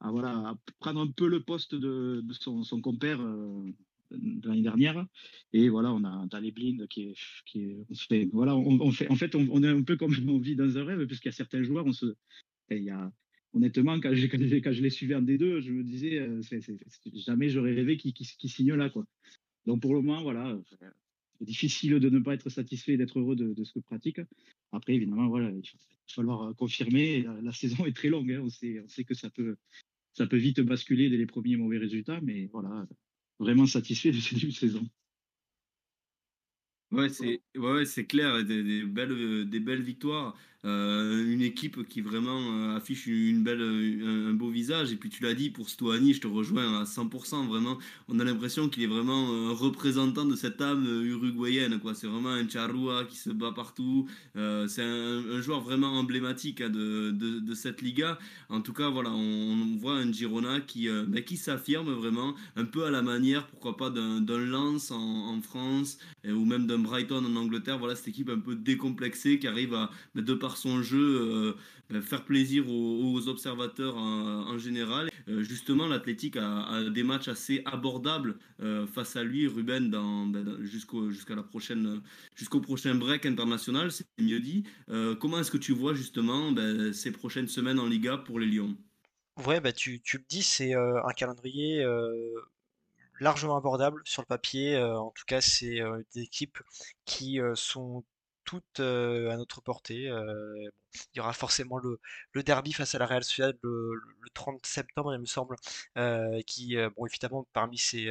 voilà, 0.00 0.54
prendre 0.80 1.00
un 1.00 1.08
peu 1.08 1.28
le 1.28 1.42
poste 1.42 1.74
de, 1.74 2.22
son, 2.32 2.62
compère 2.80 3.18
de 3.18 4.48
l'année 4.48 4.62
dernière. 4.62 5.06
Et 5.52 5.68
voilà, 5.68 5.92
on 5.92 6.04
a 6.04 6.26
Dalé 6.26 6.52
Blind 6.52 6.86
qui 6.88 7.02
est, 7.04 7.14
qui 7.46 7.62
est, 7.62 8.30
voilà, 8.32 8.54
on, 8.54 8.90
fait, 8.90 9.10
en 9.10 9.16
fait, 9.16 9.34
on, 9.34 9.62
est 9.62 9.68
un 9.68 9.82
peu 9.82 9.96
comme 9.96 10.12
on 10.28 10.38
vit 10.38 10.56
dans 10.56 10.76
un 10.76 10.84
rêve, 10.84 11.06
puisqu'il 11.06 11.28
y 11.28 11.30
a 11.30 11.32
certains 11.32 11.62
joueurs, 11.62 11.86
on 11.86 11.92
se, 11.92 12.14
il 12.70 12.82
y 12.82 12.90
a, 12.90 13.10
honnêtement, 13.54 13.98
quand, 14.00 14.14
je, 14.14 14.26
quand 14.26 14.72
je 14.72 14.82
les 14.82 14.90
suivais 14.90 15.14
en 15.14 15.22
D2, 15.22 15.60
je 15.60 15.72
me 15.72 15.82
disais, 15.82 16.18
euh, 16.18 16.42
jamais 17.14 17.48
j'aurais 17.48 17.72
rêvé 17.72 17.96
qu'ils 17.96 18.12
qu 18.12 18.48
signent 18.48 18.74
là. 18.74 18.90
Quoi. 18.90 19.06
Donc 19.66 19.80
pour 19.80 19.94
le 19.94 20.02
moment, 20.02 20.22
voilà, 20.22 20.58
difficile 21.44 21.98
de 22.00 22.10
ne 22.10 22.18
pas 22.18 22.34
être 22.34 22.50
satisfait 22.50 22.94
et 22.94 22.96
d'être 22.96 23.18
heureux 23.18 23.36
de, 23.36 23.64
ce 23.64 23.72
que 23.72 23.78
pratique. 23.80 24.20
Après, 24.72 24.94
évidemment, 24.94 25.28
voilà, 25.28 25.50
il 25.50 25.60
va 25.60 25.78
falloir 26.08 26.42
euh, 26.42 26.52
confirmer. 26.54 27.26
La, 27.42 27.52
saison 27.52 27.86
est 27.86 27.96
très 27.96 28.08
longue. 28.08 28.32
Hein. 28.32 28.42
On, 28.44 28.50
sait, 28.50 28.80
on 28.80 28.88
sait 28.88 29.04
que 29.04 29.14
ça 29.14 29.30
peut, 29.30 29.56
ça 30.12 30.26
peut 30.26 30.36
vite 30.36 30.60
basculer 30.60 31.10
dès 31.10 31.16
les 31.16 31.26
premiers 31.26 31.56
mauvais 31.56 31.78
résultats, 31.78 32.20
mais 32.22 32.46
voilà, 32.52 32.86
vraiment 33.38 33.66
satisfait 33.66 34.10
de 34.10 34.18
ce 34.18 34.50
saison. 34.50 34.88
Ouais, 36.90 37.08
c'est 37.08 37.42
ouais, 37.56 37.84
c'est 37.86 38.06
clair, 38.06 38.44
des, 38.44 38.84
belles, 38.84 39.48
des 39.48 39.60
belles 39.60 39.82
victoires. 39.82 40.36
Euh, 40.64 41.30
une 41.30 41.42
équipe 41.42 41.86
qui 41.88 42.00
vraiment 42.00 42.40
euh, 42.40 42.76
affiche 42.76 43.06
une 43.06 43.42
belle, 43.42 43.60
un, 43.60 44.32
beau 44.32 44.48
visage. 44.48 44.92
Et 44.92 44.96
puis 44.96 45.10
tu 45.10 45.22
l'as 45.22 45.34
dit 45.34 45.50
pour 45.50 45.68
Stoani, 45.68 46.14
je 46.14 46.22
te 46.22 46.26
rejoins 46.26 46.80
à 46.80 46.84
100%. 46.84 47.46
Vraiment, 47.46 47.78
on 48.08 48.18
a 48.18 48.24
l'impression 48.24 48.68
qu'il 48.68 48.82
est 48.82 48.86
vraiment 48.88 49.50
un 49.50 49.52
représentant 49.52 50.24
de 50.24 50.36
cette 50.36 50.60
âme 50.62 50.86
uruguayenne. 51.04 51.78
Quoi. 51.80 51.94
C'est 51.94 52.06
vraiment 52.06 52.30
un 52.30 52.48
charrua 52.48 53.04
qui 53.04 53.16
se 53.16 53.30
bat 53.30 53.52
partout. 53.52 54.08
Euh, 54.36 54.66
c'est 54.66 54.82
un, 54.82 55.40
joueur 55.42 55.60
vraiment 55.60 55.98
emblématique 55.98 56.62
hein, 56.62 56.70
de, 56.70 57.10
de, 57.10 57.54
cette 57.54 57.82
Liga. 57.82 58.18
En 58.48 58.60
tout 58.60 58.72
cas, 58.72 58.88
voilà, 58.88 59.10
on, 59.10 59.76
voit 59.76 59.96
un 59.96 60.10
Girona 60.10 60.60
qui, 60.60 60.88
bah, 61.08 61.20
qui 61.20 61.36
s'affirme 61.36 61.90
vraiment, 61.92 62.34
un 62.56 62.64
peu 62.64 62.84
à 62.84 62.90
la 62.90 63.02
manière, 63.02 63.46
pourquoi 63.46 63.76
pas, 63.76 63.90
d'un 63.90 64.20
Lens 64.38 64.90
en, 64.90 65.40
France 65.42 65.98
ou 66.26 66.44
même 66.44 66.66
d'un 66.66 66.78
Brighton 66.78 67.24
en 67.24 67.36
Angleterre. 67.36 67.78
Voilà, 67.78 67.94
cette 67.94 68.08
équipe 68.08 68.30
un 68.30 68.38
peu 68.38 68.54
décomplexée 68.54 69.38
qui 69.38 69.46
arrive 69.46 69.74
à, 69.74 69.90
bah, 70.14 70.22
de 70.22 70.34
par 70.34 70.53
son 70.56 70.82
jeu, 70.82 71.54
euh, 71.92 72.00
faire 72.00 72.24
plaisir 72.24 72.68
aux, 72.68 73.28
observateurs 73.28 73.96
en, 73.96 74.58
général. 74.58 75.10
Euh, 75.28 75.42
justement, 75.42 75.86
l'Athletic 75.86 76.36
a, 76.36 76.82
des 76.90 77.02
matchs 77.02 77.28
assez 77.28 77.62
abordables 77.64 78.36
euh, 78.60 78.86
face 78.86 79.16
à 79.16 79.22
lui, 79.22 79.46
Ruben, 79.46 79.90
dans, 79.90 80.32
jusqu'au, 80.62 81.10
jusqu'à 81.10 81.34
la 81.34 81.42
prochain 81.42 82.94
break 82.94 83.26
international, 83.26 83.92
c'est 83.92 84.06
mieux 84.18 84.40
dit. 84.40 84.64
comment 85.20 85.40
est-ce 85.40 85.50
que 85.50 85.58
tu 85.58 85.72
vois 85.72 85.94
justement 85.94 86.52
ben, 86.52 86.92
ces 86.92 87.12
prochaines 87.12 87.48
semaines 87.48 87.78
en 87.78 87.86
Liga 87.86 88.18
pour 88.18 88.38
les 88.38 88.46
Lions? 88.46 88.76
Ouais, 89.46 89.60
bah 89.60 89.72
tu, 89.72 90.00
tu 90.00 90.18
le 90.18 90.24
dis, 90.28 90.42
c'est 90.42 90.74
un 90.74 91.12
calendrier 91.16 91.84
largement 93.20 93.56
abordable 93.56 94.00
sur 94.04 94.22
le 94.22 94.26
papier. 94.26 94.78
en 94.78 95.10
tout 95.10 95.24
cas, 95.26 95.40
c'est 95.40 95.80
des 96.14 96.22
équipes 96.22 96.58
qui 97.04 97.40
sont 97.54 98.04
toutes 98.44 98.80
à 98.80 99.36
notre 99.36 99.60
portée. 99.60 100.04
il 100.04 101.16
y 101.16 101.20
aura 101.20 101.32
forcément 101.32 101.78
le, 101.78 102.42
derby 102.42 102.72
face 102.72 102.94
à 102.94 102.98
la 102.98 103.06
Real 103.06 103.24
Sociedad 103.24 103.56
le, 103.62 104.00
30 104.34 104.64
septembre, 104.66 105.14
il 105.14 105.20
me 105.20 105.26
semble, 105.26 105.56
qui, 106.46 106.76
bon, 106.96 107.06
évidemment, 107.06 107.46
parmi 107.52 107.78
ces 107.78 108.10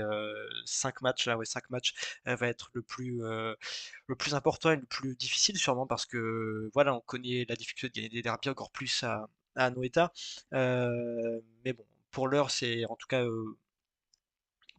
cinq 0.66 1.02
matchs 1.02 1.28
là, 1.28 1.38
ouais, 1.38 1.46
cinq 1.46 1.70
matchs, 1.70 1.94
va 2.26 2.48
être 2.48 2.70
le 2.74 2.82
plus, 2.82 3.20
le 3.22 4.16
plus 4.18 4.36
important 4.36 4.72
et 4.72 4.76
le 4.78 4.86
plus 4.86 5.16
difficile, 5.16 5.58
sûrement 5.58 5.88
parce 5.88 6.06
que, 6.06 6.70
voilà, 6.74 6.96
on 6.96 7.02
connaît 7.02 7.46
la 7.48 7.56
difficulté 7.56 7.90
de 7.90 7.94
gagner 7.96 8.10
des 8.10 8.22
derbies 8.22 8.50
encore 8.50 8.72
plus 8.72 9.04
à, 9.04 9.30
à 9.56 9.70
Noeta. 9.70 10.12
mais 10.52 11.74
bon, 11.74 11.86
pour 12.12 12.28
l'heure, 12.28 12.52
c'est 12.52 12.86
en 12.86 12.96
tout 12.96 13.08
cas 13.08 13.24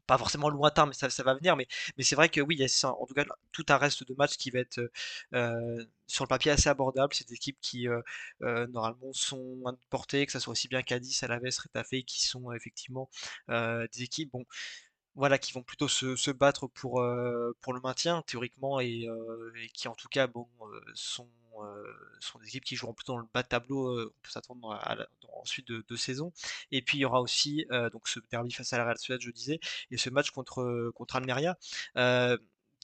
pas 0.07 0.19
forcément 0.19 0.49
lointain, 0.49 0.87
mais 0.87 0.93
ça, 0.95 1.11
ça 1.11 1.23
va 1.23 1.35
venir. 1.35 1.57
Mais, 1.57 1.67
mais 1.97 2.05
c'est 2.05 2.17
vrai 2.17 2.29
que 2.29 2.40
oui, 2.40 2.57
il 2.57 2.61
y 2.61 2.64
a 2.64 2.88
en 2.88 3.07
tout 3.07 3.14
cas 3.14 3.25
tout 3.53 3.64
un 3.69 3.77
reste 3.77 4.07
de 4.07 4.14
matchs 4.14 4.37
qui 4.37 4.51
va 4.51 4.61
être 4.61 4.81
euh, 5.35 5.85
sur 6.07 6.25
le 6.25 6.29
papier 6.29 6.51
assez 6.53 6.69
abordable. 6.69 7.14
C'est 7.14 7.29
des 7.29 7.35
équipes 7.35 7.59
qui 7.61 7.88
euh, 7.88 8.01
euh, 8.43 8.67
normalement 8.69 9.12
sont 9.12 9.62
à 9.67 9.73
portée, 9.90 10.27
que 10.27 10.33
ça 10.33 10.40
soit 10.40 10.53
aussi 10.53 10.69
bien 10.69 10.83
Cadiz, 10.83 11.23
Alaves, 11.23 11.43
Retafe, 11.62 12.05
qui 12.07 12.25
sont 12.27 12.53
effectivement 12.53 13.09
des 13.49 14.03
équipes 14.03 14.31
bon, 14.33 14.45
voilà, 15.14 15.38
qui 15.38 15.53
vont 15.53 15.62
plutôt 15.62 15.88
se, 15.88 16.16
se 16.16 16.31
battre 16.31 16.66
pour, 16.66 17.05
pour 17.61 17.72
le 17.72 17.81
maintien 17.81 18.22
théoriquement 18.22 18.81
et, 18.81 19.07
et, 19.62 19.68
qui 19.72 19.88
en 19.88 19.94
tout 19.94 20.09
cas 20.09 20.27
bon, 20.27 20.46
sont 20.94 21.29
euh, 21.62 21.92
sont 22.20 22.38
des 22.38 22.48
équipes 22.48 22.64
qui 22.64 22.77
joueront 22.77 22.94
plutôt 22.94 23.12
dans 23.12 23.18
le 23.18 23.27
bas 23.33 23.42
de 23.42 23.48
tableau, 23.48 23.88
euh, 23.88 24.07
on 24.07 24.22
peut 24.22 24.31
s'attendre 24.31 24.72
à, 24.72 24.96
ensuite 25.35 25.68
de, 25.68 25.85
de 25.87 25.96
saison. 25.96 26.33
Et 26.70 26.83
puis 26.83 26.98
il 26.98 27.03
y 27.03 27.05
aura 27.05 27.20
aussi 27.20 27.66
euh, 27.70 27.90
donc 27.90 28.09
ce 28.09 28.18
derby 28.31 28.50
face 28.50 28.72
à 28.72 28.79
la 28.79 28.85
Real 28.85 28.96
Sociedad, 28.96 29.20
je 29.20 29.31
disais, 29.31 29.61
et 29.90 29.96
ce 29.96 30.11
match 30.11 30.31
contre, 30.31 30.90
contre 30.94 31.16
Almeria. 31.16 31.57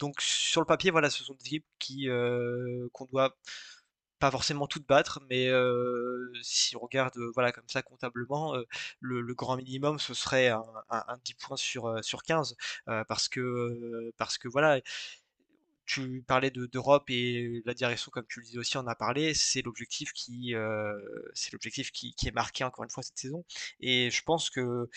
donc 0.01 0.21
sur 0.21 0.61
le 0.61 0.67
papier, 0.67 0.91
voilà, 0.91 1.11
ce 1.11 1.25
sont 1.25 1.35
des 1.35 1.47
équipes 1.47 1.67
qui 1.79 2.09
qu'on 2.93 3.05
doit 3.07 3.37
pas 4.21 4.31
forcément 4.31 4.67
toutes 4.67 4.87
battre, 4.87 5.21
mais 5.29 5.49
si 6.43 6.77
on 6.77 6.81
regarde 6.81 7.15
voilà 7.35 7.53
comme 7.53 7.69
ça 7.69 7.83
comptablement, 7.83 8.55
le, 9.01 9.35
grand 9.35 9.57
minimum 9.57 9.99
ce 9.99 10.15
serait 10.15 10.49
un, 10.49 10.63
un, 10.91 11.17
10 11.25 11.35
points 11.35 11.57
sur, 11.57 12.05
sur 12.05 12.23
15 12.23 12.57
parce 13.09 13.29
que 13.29 14.13
parce 14.17 14.39
que 14.39 14.49
voilà 14.49 14.81
tu 15.91 16.23
parlais 16.25 16.53
d'Europe 16.53 17.11
et 17.11 17.63
la 17.65 17.75
direction, 17.75 18.13
comme 18.13 18.27
tu 18.29 18.39
le 18.39 18.47
disais 18.47 18.59
aussi, 18.59 18.79
en 18.79 18.87
a 18.87 18.95
parlé, 18.95 19.35
c'est 19.35 19.61
l'objectif 19.63 20.13
qui, 20.13 20.55
l'objectif 21.53 21.91
qui, 21.91 22.15
est 22.25 22.35
marqué 22.35 22.63
encore 22.63 22.85
une 22.85 22.91
fois 22.91 23.03
cette 23.03 23.19
saison. 23.19 23.45
Et 23.81 24.09
je 24.11 24.23
pense 24.23 24.51
que 24.51 24.89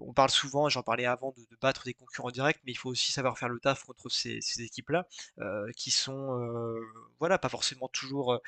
on 0.00 0.12
parle 0.12 0.30
souvent, 0.30 0.68
j'en 0.68 0.82
parlais 0.82 1.06
avant, 1.06 1.34
de, 1.36 1.56
battre 1.60 1.84
des 1.84 1.94
concurrents 1.94 2.30
directs, 2.30 2.60
mais 2.64 2.72
il 2.72 2.76
faut 2.76 2.90
aussi 2.90 3.12
savoir 3.12 3.38
faire 3.38 3.48
le 3.48 3.60
taf 3.60 3.84
contre 3.84 4.08
ces, 4.08 4.40
équipes-là, 4.58 5.06
qui 5.76 5.90
sont, 5.90 6.76
voilà, 7.18 7.38
pas 7.38 7.48
forcément 7.48 7.88
toujours 7.88 8.40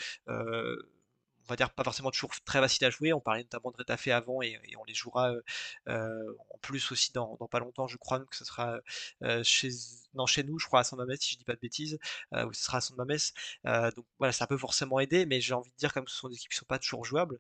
on 1.49 1.53
va 1.53 1.57
dire 1.57 1.71
pas 1.71 1.85
forcément 1.85 2.11
toujours 2.11 2.33
très 2.45 2.61
facile 2.61 2.85
à 2.87 2.91
jouer. 2.91 3.13
On 3.13 3.21
parlait 3.21 3.43
notamment 3.43 3.71
de 3.71 3.77
Retafe 3.77 4.09
avant 4.09 4.43
et, 4.43 4.59
on 4.79 4.85
les 4.85 4.95
jouera 4.95 5.33
en 5.87 6.59
plus 6.61 6.91
aussi 6.93 7.13
dans, 7.13 7.37
pas 7.51 7.59
longtemps, 7.61 7.87
je 7.87 7.97
crois 7.97 8.21
que 8.21 8.37
ce 8.37 8.45
sera 8.45 8.79
chez, 9.43 9.71
non, 10.15 10.27
chez 10.27 10.43
nous, 10.43 10.59
je 10.59 10.67
crois 10.67 10.81
à 10.81 10.85
San 10.85 10.99
Mamés, 10.99 11.17
si 11.19 11.33
je 11.35 11.39
dis 11.39 11.45
pas 11.45 11.55
de 11.55 11.61
bêtises, 11.61 11.99
ou 12.33 12.53
ce 12.53 12.65
sera 12.65 12.79
à 12.79 12.81
San 12.81 12.97
Mamés. 12.97 13.17
donc 13.65 14.05
voilà, 14.19 14.33
ça 14.33 14.47
peut 14.47 14.59
forcément 14.59 15.01
aider, 15.01 15.27
mais 15.27 15.41
j'ai 15.41 15.55
envie 15.55 15.71
de 15.71 15.77
dire 15.77 15.93
comme 15.93 16.09
ce 16.09 16.17
sont 16.17 16.29
des 16.29 16.37
équipes 16.37 16.51
qui 16.51 16.57
sont 16.57 16.67
pas 16.67 16.79
toujours 16.79 17.05
jouables. 17.05 17.39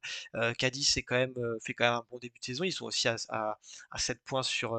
Cadiz 0.59 0.95
quand 1.07 1.16
même 1.16 1.35
fait 1.62 1.75
quand 1.75 1.85
même 1.85 1.95
un 1.95 2.07
bon 2.11 2.19
début 2.19 2.38
de 2.38 2.45
saison. 2.45 2.64
Ils 2.64 2.73
sont 2.73 2.87
aussi 2.87 3.09
à, 3.09 3.16
à, 3.31 3.99
7 3.99 4.21
points 4.25 4.42
sur, 4.42 4.79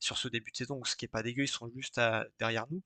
sur 0.00 0.18
ce 0.18 0.28
début 0.28 0.50
de 0.50 0.56
saison, 0.56 0.82
ce 0.84 0.96
qui 0.96 1.04
est 1.06 1.08
pas 1.08 1.22
dégueu. 1.22 1.44
Ils 1.44 1.48
sont 1.48 1.70
juste 1.74 2.00
derrière 2.38 2.66
nous. 2.70 2.82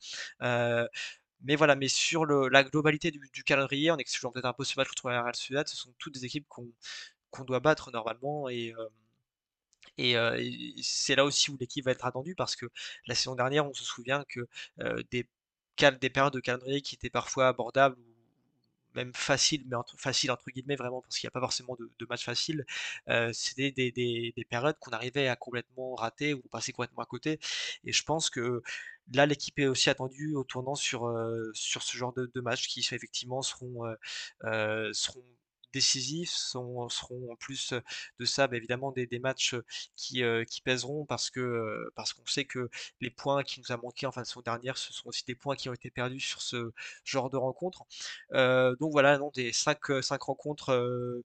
Mais 1.42 1.56
voilà, 1.56 1.74
mais 1.76 1.88
sur 1.88 2.26
la 2.26 2.64
globalité 2.64 3.10
du, 3.10 3.44
calendrier, 3.44 3.90
on 3.90 3.96
est 3.96 4.12
toujours 4.12 4.32
peut-être 4.32 4.46
un 4.46 4.52
peu 4.52 4.64
ce 4.64 4.78
match 4.78 4.88
contre 4.88 5.08
la 5.10 5.22
Real 5.22 5.34
Sociedad, 5.34 5.66
ce 5.68 5.76
sont 5.76 5.92
toutes 5.98 6.14
des 6.14 6.24
équipes 6.24 6.46
qu'on 6.48 7.44
doit 7.44 7.60
battre 7.60 7.90
normalement 7.92 8.48
et, 8.48 8.74
et, 9.98 10.14
c'est 10.82 11.14
là 11.14 11.24
aussi 11.24 11.50
où 11.50 11.56
l'équipe 11.58 11.84
va 11.84 11.92
être 11.92 12.04
attendue 12.06 12.34
parce 12.34 12.56
que 12.56 12.66
la 13.06 13.14
saison 13.14 13.34
dernière, 13.34 13.66
on 13.68 13.74
se 13.74 13.84
souvient 13.84 14.24
que 14.28 14.46
des, 15.10 15.26
des 16.00 16.10
périodes 16.10 16.32
de 16.34 16.40
calendrier 16.40 16.82
qui 16.82 16.94
étaient 16.94 17.10
parfois 17.10 17.48
abordables 17.48 17.96
même 18.94 19.12
facile, 19.14 19.64
mais 19.66 19.76
entre, 19.76 19.96
facile 19.98 20.30
entre 20.30 20.50
guillemets 20.50 20.76
vraiment, 20.76 21.00
parce 21.02 21.18
qu'il 21.18 21.26
n'y 21.26 21.30
a 21.30 21.32
pas 21.32 21.40
forcément 21.40 21.76
de, 21.78 21.90
de 21.98 22.06
match 22.06 22.24
facile, 22.24 22.64
euh, 23.08 23.32
c'était 23.32 23.70
des, 23.70 23.92
des, 23.92 24.32
des, 24.36 24.44
périodes 24.44 24.76
qu'on 24.80 24.90
arrivait 24.92 25.28
à 25.28 25.36
complètement 25.36 25.94
rater 25.94 26.34
ou 26.34 26.40
passer 26.50 26.72
complètement 26.72 27.02
à 27.02 27.06
côté. 27.06 27.38
Et 27.84 27.92
je 27.92 28.02
pense 28.02 28.30
que 28.30 28.62
là, 29.12 29.26
l'équipe 29.26 29.58
est 29.58 29.66
aussi 29.66 29.90
attendue 29.90 30.34
au 30.34 30.44
tournant 30.44 30.74
sur, 30.74 31.06
euh, 31.06 31.50
ce 31.54 31.96
genre 31.96 32.12
de, 32.12 32.40
matchs 32.40 32.68
qui 32.68 32.80
effectivement 32.80 33.42
seront, 33.42 33.86
euh, 33.86 33.94
euh 34.44 34.92
décisifs 35.72 36.30
seront 36.30 36.88
en 37.30 37.36
plus 37.36 37.74
de 38.18 38.24
ça 38.24 38.48
bah, 38.48 38.56
évidemment 38.56 38.90
des, 38.90 39.06
des 39.06 39.20
matchs 39.20 39.54
qui, 39.94 40.24
pèseront 40.64 41.06
parce 41.06 41.30
que 41.30 41.92
parce 41.94 42.12
qu'on 42.12 42.26
sait 42.26 42.44
que 42.44 42.68
les 43.00 43.10
points 43.10 43.44
qui 43.44 43.60
nous 43.60 43.72
a 43.72 43.76
manqué 43.76 44.04
en 44.06 44.10
fin 44.10 44.22
de 44.22 44.26
saison 44.26 44.40
dernière 44.40 44.76
ce 44.76 44.92
sont 44.92 45.08
aussi 45.08 45.24
des 45.26 45.36
points 45.36 45.54
qui 45.54 45.68
ont 45.68 45.72
été 45.72 45.88
perdus 45.90 46.18
sur 46.18 46.42
ce 46.42 46.72
genre 47.04 47.30
de 47.30 47.36
rencontres 47.36 47.84
donc 48.32 48.90
voilà 48.90 49.16
non 49.18 49.30
des 49.32 49.52
5, 49.52 50.02
5 50.02 50.20
rencontres 50.22 51.22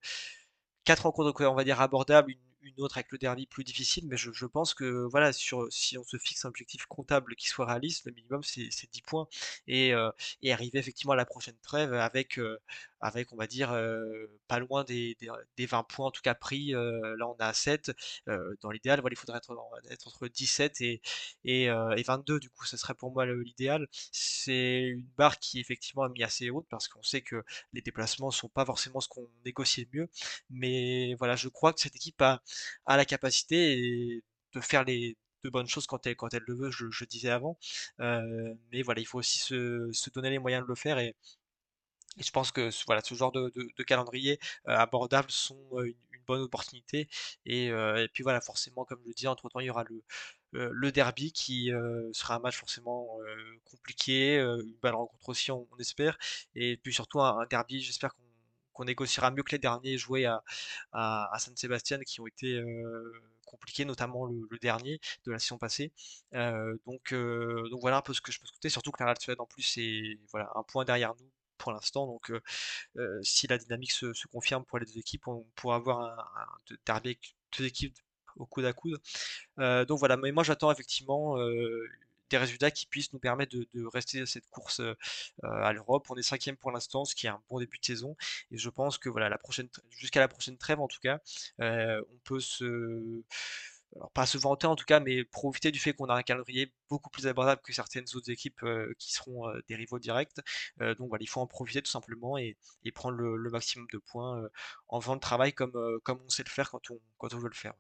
4 0.84 1.04
rencontres 1.04 1.44
on 1.46 1.56
va 1.56 1.64
dire 1.64 1.82
abordables 1.82 2.36
une 2.66 2.84
autre 2.84 2.98
avec 2.98 3.12
le 3.12 3.18
derby 3.18 3.46
plus 3.46 3.64
difficile, 3.64 4.06
mais 4.08 4.18
je, 4.18 4.46
pense 4.46 4.74
que 4.74 5.06
voilà, 5.06 5.34
sur, 5.34 5.68
si 5.72 5.98
on 5.98 6.04
se 6.04 6.18
fixe 6.18 6.46
un 6.46 6.50
objectif 6.50 6.86
comptable 6.88 7.36
qui 7.36 7.48
soit 7.48 7.66
réaliste, 7.66 8.06
le 8.06 8.12
minimum 8.14 8.44
c'est 8.44 8.70
10 8.92 9.02
points. 9.02 9.28
Et, 9.68 9.94
et, 10.42 10.54
arriver 10.54 10.80
effectivement 10.80 11.14
à 11.14 11.16
la 11.16 11.26
prochaine 11.26 11.58
trêve 11.62 11.94
avec 11.94 12.40
avec, 13.06 13.32
on 13.34 13.36
va 13.36 13.46
dire, 13.48 13.72
euh, 13.72 14.28
pas 14.48 14.60
loin 14.60 14.84
des, 14.84 15.16
des, 15.58 15.66
20 15.66 15.84
points, 15.84 16.08
en 16.08 16.12
tout 16.12 16.22
cas 16.22 16.34
pris. 16.34 16.74
Euh, 16.74 17.16
là, 17.18 17.28
on 17.28 17.36
a 17.40 17.54
7. 17.54 17.92
Euh, 18.28 18.56
dans 18.62 18.72
l'idéal, 18.72 19.02
il 19.12 19.18
faudrait 19.18 19.38
être, 19.38 19.52
entre 20.06 20.28
17 20.28 20.82
et, 20.82 21.02
et, 21.44 21.66
et, 21.66 22.04
22, 22.04 22.40
du 22.40 22.50
coup, 22.50 22.66
ce 22.66 22.78
serait 22.78 22.96
pour 22.96 23.12
moi 23.12 23.26
l'idéal. 23.26 23.88
C'est 24.12 24.82
une 24.82 25.08
barre 25.18 25.40
qui, 25.40 25.60
effectivement, 25.60 26.06
est 26.08 26.10
mis 26.10 26.24
assez 26.24 26.50
haute 26.50 26.66
parce 26.70 26.88
qu'on 26.88 27.04
sait 27.04 27.22
que 27.22 27.44
les 27.74 27.82
déplacements 27.82 28.32
sont 28.32 28.50
pas 28.50 28.66
forcément 28.66 29.00
ce 29.00 29.08
qu'on 29.08 29.30
négocie 29.46 29.88
le 29.92 30.00
mieux. 30.00 30.10
Mais 30.50 31.14
voilà, 31.16 31.36
je 31.36 31.50
crois 31.50 31.74
que 31.74 31.82
cette 31.82 31.96
équipe 31.96 32.22
a, 32.22 32.42
a 32.86 32.98
la 32.98 33.06
capacité 33.06 34.24
de 34.54 34.62
faire 34.62 34.84
les 34.84 35.18
de 35.44 35.50
bonnes 35.52 35.68
choses 35.68 35.86
quand 35.86 36.08
elle, 36.08 36.16
quand 36.16 36.34
elle 36.34 36.44
le 36.48 36.56
veut, 36.56 36.72
je, 36.72 36.90
je 36.90 37.06
disais 37.06 37.30
avant. 37.30 37.58
mais 38.00 38.82
voilà, 38.84 39.00
il 39.02 39.06
faut 39.06 39.20
aussi 39.20 39.38
se, 39.38 39.90
se 39.94 40.10
donner 40.10 40.32
les 40.32 40.40
moyens 40.40 40.64
de 40.64 40.68
le 40.68 40.76
faire 40.76 40.98
et, 40.98 41.16
et 42.18 42.24
je 42.24 42.32
pense 42.32 42.52
que 42.52 42.70
voilà, 42.86 43.02
ce 43.02 43.14
genre 43.16 43.32
de, 43.32 43.52
calendrier 43.84 44.40
euh, 44.68 44.76
abordable 44.76 45.32
sont 45.32 45.60
euh, 45.74 45.86
une, 45.88 45.96
bonne 46.28 46.42
opportunité. 46.42 47.08
Et, 47.46 47.70
euh, 47.70 48.04
et, 48.04 48.08
puis 48.08 48.24
voilà, 48.24 48.42
forcément, 48.42 48.84
comme 48.84 49.00
je 49.04 49.10
le 49.10 49.14
dis, 49.14 49.28
entre-temps, 49.28 49.60
il 49.60 49.68
y 49.68 49.70
aura 49.70 49.84
le, 49.84 50.04
le 50.52 50.92
derby 50.92 51.32
qui 51.32 51.70
sera 52.14 52.36
un 52.36 52.40
match 52.40 52.58
forcément 52.58 53.20
compliqué, 53.66 54.38
une 54.38 54.76
belle 54.82 54.96
rencontre 54.96 55.30
aussi, 55.30 55.52
on, 55.52 55.68
espère. 55.80 56.18
Et 56.56 56.78
puis 56.78 56.94
surtout 56.94 57.22
un, 57.22 57.46
derby, 57.46 57.80
j'espère 57.82 58.16
qu'on 58.74 58.86
négociera 58.86 59.30
mieux 59.30 59.44
que 59.44 59.52
les 59.52 59.60
derniers 59.60 60.00
joués 60.00 60.26
à, 60.26 60.44
à, 60.94 61.30
à 61.32 61.40
San 61.40 61.56
Sébastien 61.56 62.00
qui 62.00 62.22
ont 62.22 62.28
été 62.28 62.60
compliqués, 63.46 63.86
notamment 63.86 64.26
le, 64.26 64.58
dernier 64.60 65.00
de 65.26 65.32
la 65.32 65.38
saison 65.38 65.60
passée. 65.60 65.92
Donc, 66.34 67.14
donc 67.14 67.82
voilà 67.82 67.98
un 67.98 68.02
peu 68.02 68.14
ce 68.16 68.22
que 68.22 68.32
je 68.32 68.40
peux 68.40 68.48
souhaiter, 68.48 68.70
surtout 68.70 68.92
que 68.92 69.04
la 69.04 69.14
Sociedad 69.14 69.40
en 69.42 69.46
plus 69.46 69.78
est 69.78 70.18
voilà, 70.32 70.50
un 70.56 70.64
point 70.64 70.86
derrière 70.86 71.14
nous 71.20 71.30
pour 71.58 71.72
l'instant. 71.72 72.08
Donc, 72.08 72.32
si 73.22 73.48
la 73.48 73.58
dynamique 73.58 73.92
se, 73.92 74.28
confirme 74.28 74.66
pour 74.66 74.80
les 74.80 74.86
deux 74.86 74.98
équipes, 74.98 75.28
on 75.28 75.46
pourra 75.56 75.76
avoir 75.76 76.02
un, 76.02 76.76
derby 76.86 77.10
avec 77.10 77.36
deux 77.58 77.66
équipes 77.66 77.98
au 78.38 78.46
coude 78.46 78.66
à 78.66 78.74
coude. 78.74 79.00
donc 79.58 80.00
voilà, 80.00 80.18
mais 80.18 80.32
moi 80.32 80.44
j'attends 80.44 80.72
effectivement 80.72 81.38
des 82.30 82.38
résultats 82.38 82.72
qui 82.72 82.86
puissent 82.86 83.14
nous 83.14 83.20
permettre 83.20 83.56
de, 83.56 83.86
rester 83.86 84.22
à 84.22 84.26
cette 84.26 84.48
course 84.50 84.82
à 85.44 85.74
l'Europe. 85.74 86.08
On 86.10 86.16
est 86.16 86.24
cinquième 86.24 86.58
pour 86.58 86.72
l'instant, 86.72 87.06
ce 87.06 87.16
qui 87.16 87.28
est 87.28 87.30
un 87.30 87.42
bon 87.50 87.60
début 87.60 87.78
de 87.78 87.86
saison. 87.86 88.16
Et 88.52 88.58
je 88.58 88.70
pense 88.70 88.98
que 88.98 89.10
voilà, 89.10 89.30
la 89.30 89.38
prochaine, 89.38 89.70
jusqu'à 89.92 90.20
la 90.20 90.28
prochaine 90.28 90.58
trêve 90.58 90.80
en 90.80 90.88
tout 90.88 91.00
cas, 91.02 91.20
on 91.60 92.18
peut 92.24 92.40
se 92.40 93.24
alors 93.96 94.12
pas 94.12 94.26
se 94.26 94.38
vanter 94.38 94.68
en 94.68 94.76
tout 94.76 94.86
cas, 94.86 95.00
mais 95.00 95.24
profiter 95.24 95.72
du 95.72 95.80
fait 95.80 95.94
qu'on 95.94 96.06
a 96.08 96.16
un 96.16 96.24
calendrier 96.24 96.74
beaucoup 96.90 97.10
plus 97.10 97.28
abordable 97.28 97.62
que 97.64 97.74
certaines 97.74 98.06
autres 98.16 98.30
équipes 98.30 98.62
euh, 98.64 98.94
qui 99.00 99.14
seront 99.14 99.50
euh, 99.50 99.60
des 99.68 99.76
rivaux 99.76 100.00
directs. 100.00 100.38
Euh, 100.82 100.96
donc 100.96 101.10
voilà, 101.10 101.24
il 101.24 101.28
faut 101.28 101.40
en 101.40 101.48
profiter 101.48 101.82
tout 101.82 101.92
simplement 101.92 102.38
et, 102.38 102.58
et 102.84 102.92
prendre 102.92 103.18
le, 103.18 103.50
maximum 103.50 103.88
de 103.94 103.98
points 103.98 104.50
en 104.90 105.00
faisant 105.00 105.14
le 105.14 105.20
travail 105.20 105.54
comme, 105.54 105.72
on 105.76 106.30
sait 106.30 106.44
le 106.44 106.50
faire 106.50 106.70
quand 106.72 106.92
on, 106.92 107.00
quand 107.18 107.34
on 107.34 107.40
veut 107.40 107.50
le 107.50 107.56
faire. 107.56 107.74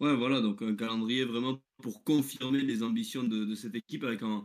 Ouais, 0.00 0.14
voilà, 0.14 0.40
donc 0.40 0.62
un 0.62 0.74
calendrier 0.74 1.24
vraiment 1.24 1.60
pour 1.82 2.04
confirmer 2.04 2.60
les 2.60 2.82
ambitions 2.82 3.22
de, 3.22 3.44
de 3.44 3.54
cette 3.54 3.74
équipe 3.74 4.04
avec 4.04 4.22
un, 4.22 4.44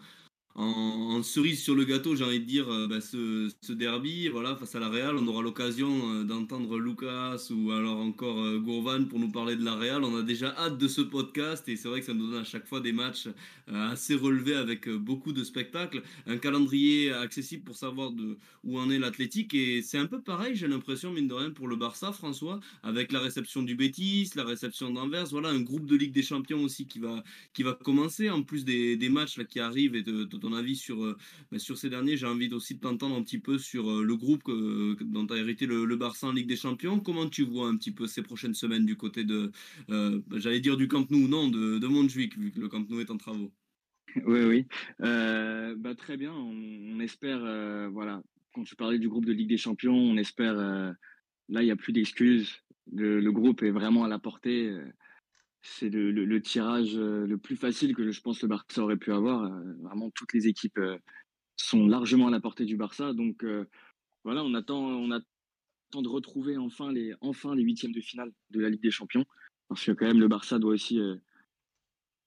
en, 0.58 1.22
cerise 1.22 1.62
sur 1.62 1.76
le 1.76 1.86
gâteau, 1.86 2.16
j'ai 2.16 2.24
envie 2.24 2.40
de 2.40 2.46
dire, 2.46 2.68
euh, 2.72 2.88
bah, 2.88 3.00
ce, 3.00 3.72
derby, 3.72 4.28
voilà, 4.28 4.56
face 4.56 4.74
à 4.74 4.80
la 4.80 4.90
Real, 4.90 5.16
on 5.16 5.28
aura 5.28 5.44
l'occasion 5.44 5.90
euh, 6.12 6.24
d'entendre 6.24 6.80
Lucas 6.80 7.48
ou 7.52 7.72
alors 7.72 7.98
encore 7.98 8.40
euh, 8.40 8.58
Gourvan 8.58 9.06
pour 9.06 9.20
nous 9.20 9.30
parler 9.30 9.56
de 9.56 9.64
la 9.64 9.76
Real. 9.76 10.04
On 10.04 10.18
a 10.18 10.24
déjà 10.24 10.56
hâte 10.58 10.80
de 10.80 10.88
ce 10.88 11.02
podcast 11.02 11.70
et 11.70 11.76
c'est 11.76 11.88
vrai 11.88 12.00
que 12.00 12.08
ça 12.08 12.14
nous 12.16 12.32
donne 12.32 12.42
à 12.42 12.44
chaque 12.44 12.66
fois 12.66 12.80
des 12.80 12.92
matchs 12.92 13.28
assez 13.68 14.16
relevés 14.16 14.56
avec 14.56 14.90
beaucoup 14.90 15.34
de 15.34 15.44
spectacles. 15.44 16.02
Un 16.26 16.38
calendrier 16.38 17.12
accessible 17.12 17.64
pour 17.64 17.76
savoir 17.76 18.12
de, 18.12 18.38
où 18.64 18.80
en 18.80 18.90
est 18.90 18.98
l'Athletic 18.98 19.54
et 19.54 19.82
c'est 19.82 19.98
un 19.98 20.06
peu 20.06 20.22
pareil, 20.22 20.56
j'ai 20.56 20.68
l'impression, 20.68 21.12
mine 21.12 21.28
de 21.28 21.34
rien, 21.34 21.52
pour 21.52 21.68
le 21.68 21.76
Barça, 21.76 22.14
François, 22.14 22.62
avec 22.82 23.12
la 23.12 23.20
réception 23.20 23.64
du 23.64 23.76
Betis, 23.76 24.32
la 24.36 24.46
réception 24.46 24.90
d'Anvers, 24.92 25.26
voilà, 25.32 25.50
un 25.50 25.60
groupe 25.60 25.86
de 25.86 25.98
Ligue 25.98 26.14
des 26.14 26.24
Champions 26.24 26.64
aussi 26.64 26.88
qui 26.88 27.00
va, 27.00 27.24
qui 27.54 27.64
va 27.64 27.74
commencer, 27.74 28.30
en 28.30 28.42
plus 28.42 28.64
des, 28.64 28.96
des 28.96 29.10
matchs 29.10 29.38
là, 29.38 29.44
qui 29.44 29.60
arrivent 29.60 29.96
et 29.96 30.04
de 30.04 30.24
ton 30.48 30.56
avis 30.56 30.76
sur, 30.76 31.04
euh, 31.04 31.18
bah, 31.52 31.60
sur 31.60 31.78
ces 31.78 31.90
derniers. 31.90 32.18
J'ai 32.18 32.26
envie 32.26 32.52
aussi 32.54 32.76
de 32.76 32.80
t'entendre 32.80 33.16
un 33.16 33.24
petit 33.24 33.40
peu 33.40 33.58
sur 33.58 33.90
euh, 33.90 34.04
le 34.04 34.16
groupe 34.16 34.44
dont 34.48 35.28
tu 35.28 35.34
as 35.34 35.38
hérité 35.38 35.66
le, 35.66 35.96
Barça 35.98 36.28
en 36.28 36.32
Ligue 36.32 36.48
des 36.48 36.56
Champions. 36.56 37.00
Comment 37.00 37.28
tu 37.28 37.44
vois 37.44 37.68
un 37.68 37.76
petit 37.76 37.92
peu 37.92 38.08
ces 38.08 38.22
prochaines 38.22 38.54
semaines 38.54 38.86
du 38.86 38.96
côté 38.96 39.24
de, 39.24 39.52
euh, 39.90 40.22
j'allais 40.36 40.60
dire 40.60 40.78
du 40.78 40.88
Camp 40.88 41.10
Nou, 41.10 41.28
non, 41.28 41.48
de, 41.48 41.80
de 41.80 41.88
Montjuic, 41.88 42.38
vu 42.38 42.52
que 42.52 42.60
le 42.60 42.70
Camp 42.70 42.88
Nou 42.88 43.00
est 43.00 43.10
en 43.10 43.18
travaux? 43.18 43.52
Oui, 44.26 44.44
oui. 44.46 44.66
bah, 45.00 45.96
très 45.96 46.18
bien. 46.18 46.34
On, 46.34 47.00
espère, 47.00 47.40
voilà, 47.92 48.22
quand 48.54 48.64
tu 48.64 48.76
parlais 48.76 49.00
du 49.00 49.10
groupe 49.10 49.26
de 49.26 49.34
Ligue 49.34 49.50
des 49.50 49.58
Champions, 49.58 49.96
on 49.96 50.18
espère, 50.18 50.56
là, 50.56 51.62
il 51.62 51.66
n'y 51.66 51.72
a 51.72 51.76
plus 51.76 51.94
d'excuses. 51.94 52.64
Le, 52.94 53.20
le, 53.20 53.32
groupe 53.32 53.64
est 53.64 53.72
vraiment 53.72 54.06
à 54.06 54.08
la 54.08 54.18
portée 54.18 54.72
c'est 55.70 55.90
le, 55.90 56.42
tirage 56.42 56.96
euh, 56.96 57.28
le 57.28 57.38
plus 57.38 57.58
facile 57.58 57.94
que 57.94 58.10
je 58.10 58.22
pense 58.22 58.42
le 58.42 58.48
Barça 58.48 58.82
aurait 58.82 58.98
pu 58.98 59.12
avoir. 59.12 59.44
Euh, 59.44 59.74
vraiment, 59.82 60.10
toutes 60.12 60.34
les 60.34 60.48
équipes 60.48 60.78
euh, 60.78 60.98
sont 61.58 61.88
largement 61.88 62.28
à 62.28 62.32
la 62.32 62.40
portée 62.40 62.66
du 62.66 62.78
Barça. 62.78 63.14
Donc 63.14 63.46
voilà, 64.24 64.44
on 64.44 64.54
attend, 64.54 64.80
on 64.80 65.12
attend 65.12 66.02
de 66.02 66.08
retrouver 66.08 66.58
enfin 66.58 66.92
les, 66.92 67.14
enfin 67.22 67.56
les 67.56 67.64
huitièmes 67.64 67.92
de 67.92 68.02
finale 68.02 68.32
de 68.52 68.60
la 68.60 68.70
Ligue 68.70 68.82
des 68.82 68.92
Champions. 68.92 69.26
Parce 69.68 69.84
que 69.84 69.92
quand 69.92 70.06
même, 70.06 70.20
le 70.20 70.28
Barça 70.28 70.60
doit 70.60 70.74
aussi, 70.74 71.00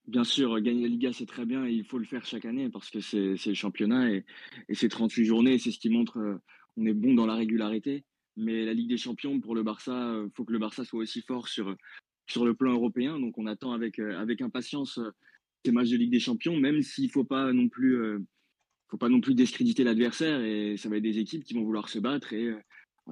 bien 0.06 0.24
sûr, 0.24 0.60
gagner 0.60 0.82
la 0.82 0.88
Liga, 0.88 1.12
c'est 1.12 1.26
très 1.26 1.46
bien 1.46 1.64
et 1.64 1.72
il 1.72 1.84
faut 1.84 1.98
le 1.98 2.04
faire 2.04 2.26
chaque 2.26 2.44
année 2.44 2.68
parce 2.68 2.90
que 2.90 3.00
c'est 3.00 3.36
le 3.46 3.54
championnat 3.54 4.10
et, 4.10 4.24
c'est 4.72 4.88
38 4.88 5.24
journées. 5.24 5.58
C'est 5.58 5.70
ce 5.70 5.78
qui 5.78 5.90
montre 5.90 6.40
on 6.76 6.86
est 6.86 6.92
bon 6.92 7.14
dans 7.14 7.26
la 7.26 7.36
régularité. 7.36 8.04
Mais 8.36 8.64
la 8.64 8.74
Ligue 8.74 8.88
des 8.88 8.96
Champions, 8.96 9.40
pour 9.40 9.54
le 9.54 9.62
Barça, 9.62 10.14
il 10.24 10.30
faut 10.34 10.44
que 10.44 10.52
le 10.52 10.58
Barça 10.58 10.84
soit 10.84 11.00
aussi 11.00 11.22
fort 11.22 11.48
sur, 11.48 11.76
sur 12.30 12.44
le 12.44 12.54
plan 12.54 12.72
européen. 12.72 13.18
Donc 13.18 13.38
on 13.38 13.46
attend 13.46 13.72
avec, 13.72 13.98
euh, 13.98 14.18
avec 14.18 14.40
impatience 14.40 14.98
euh, 14.98 15.10
ces 15.64 15.72
matchs 15.72 15.90
de 15.90 15.96
Ligue 15.96 16.12
des 16.12 16.20
Champions, 16.20 16.56
même 16.56 16.82
s'il 16.82 17.10
faut 17.10 17.24
pas 17.24 17.52
non 17.52 17.68
plus 17.68 17.96
euh, 17.96 18.18
faut 18.88 18.96
pas 18.96 19.08
non 19.08 19.20
plus 19.20 19.34
discréditer 19.34 19.84
l'adversaire 19.84 20.40
et 20.40 20.76
ça 20.76 20.88
va 20.88 20.96
être 20.96 21.02
des 21.02 21.18
équipes 21.18 21.44
qui 21.44 21.54
vont 21.54 21.62
vouloir 21.62 21.88
se 21.88 22.00
battre 22.00 22.32
et 22.32 22.52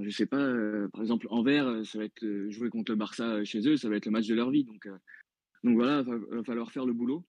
je 0.01 0.11
sais 0.11 0.27
pas 0.27 0.45
par 0.93 1.03
exemple 1.03 1.29
Anvers 1.31 1.87
ça 1.87 1.99
va 1.99 2.05
être 2.05 2.49
jouer 2.49 2.69
contre 2.69 2.91
le 2.91 2.97
Barça 2.97 3.45
chez 3.45 3.61
eux 3.69 3.77
ça 3.77 3.89
va 3.89 3.95
être 3.95 4.07
le 4.07 4.11
match 4.11 4.27
de 4.27 4.35
leur 4.35 4.51
vie 4.51 4.65
donc 4.65 4.89
donc 5.63 5.77
voilà 5.77 6.03
il 6.05 6.37
va, 6.37 6.43
falloir 6.43 6.73
faire 6.73 6.85
le 6.85 6.93
boulot 6.93 7.25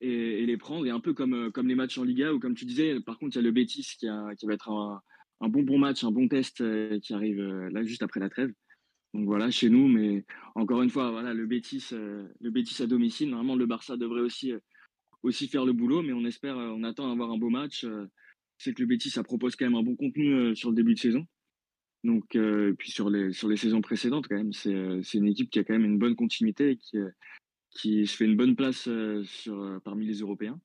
et, 0.00 0.44
les 0.44 0.56
prendre 0.56 0.84
et 0.86 0.90
un 0.90 0.98
peu 0.98 1.14
comme 1.14 1.52
comme 1.52 1.68
les 1.68 1.76
matchs 1.76 1.98
en 1.98 2.02
Liga 2.02 2.34
ou 2.34 2.40
comme 2.40 2.56
tu 2.56 2.64
disais 2.64 2.98
par 2.98 3.16
contre 3.16 3.36
il 3.36 3.38
y 3.38 3.44
a 3.44 3.44
le 3.44 3.52
Betis 3.52 3.94
qui, 3.96 4.08
qui 4.38 4.46
va 4.46 4.52
être 4.52 4.68
un, 4.68 5.00
un 5.40 5.48
bon 5.48 5.62
bon 5.62 5.78
match, 5.78 6.02
un 6.02 6.10
bon 6.10 6.26
test 6.26 6.64
qui 6.98 7.14
arrive 7.14 7.40
là 7.40 7.84
juste 7.84 8.02
après 8.02 8.18
la 8.18 8.28
trêve. 8.28 8.52
Donc 9.16 9.24
voilà, 9.24 9.50
chez 9.50 9.70
nous, 9.70 9.88
mais 9.88 10.26
encore 10.54 10.82
une 10.82 10.90
fois, 10.90 11.10
voilà, 11.10 11.32
le 11.32 11.46
Betis, 11.46 11.88
le 11.92 12.50
Betis 12.50 12.82
à 12.82 12.86
domicile. 12.86 13.30
Normalement, 13.30 13.56
le 13.56 13.64
Barça 13.64 13.96
devrait 13.96 14.20
aussi 14.20 14.52
aussi 15.22 15.48
faire 15.48 15.64
le 15.64 15.72
boulot, 15.72 16.02
mais 16.02 16.12
on 16.12 16.26
espère, 16.26 16.58
on 16.58 16.82
attend 16.82 17.08
d'avoir 17.08 17.30
un 17.30 17.38
beau 17.38 17.48
match. 17.48 17.86
C'est 18.58 18.74
que 18.74 18.82
le 18.82 18.86
Betis, 18.86 19.08
ça 19.08 19.22
propose 19.22 19.56
quand 19.56 19.64
même 19.64 19.74
un 19.74 19.82
bon 19.82 19.96
contenu 19.96 20.54
sur 20.54 20.68
le 20.68 20.76
début 20.76 20.92
de 20.92 20.98
saison. 20.98 21.26
Donc, 22.04 22.38
puis 22.78 22.90
sur 22.90 23.08
les 23.08 23.32
sur 23.32 23.48
les 23.48 23.56
saisons 23.56 23.80
précédentes, 23.80 24.28
quand 24.28 24.36
même, 24.36 24.52
c'est 24.52 25.14
une 25.14 25.28
équipe 25.28 25.48
qui 25.48 25.60
a 25.60 25.64
quand 25.64 25.72
même 25.72 25.86
une 25.86 25.98
bonne 25.98 26.14
continuité 26.14 26.72
et 26.72 26.76
qui 26.76 26.98
qui 27.70 28.06
se 28.06 28.16
fait 28.18 28.26
une 28.26 28.36
bonne 28.36 28.54
place 28.54 28.86
parmi 29.82 30.04
les 30.04 30.18
Européens. 30.18 30.60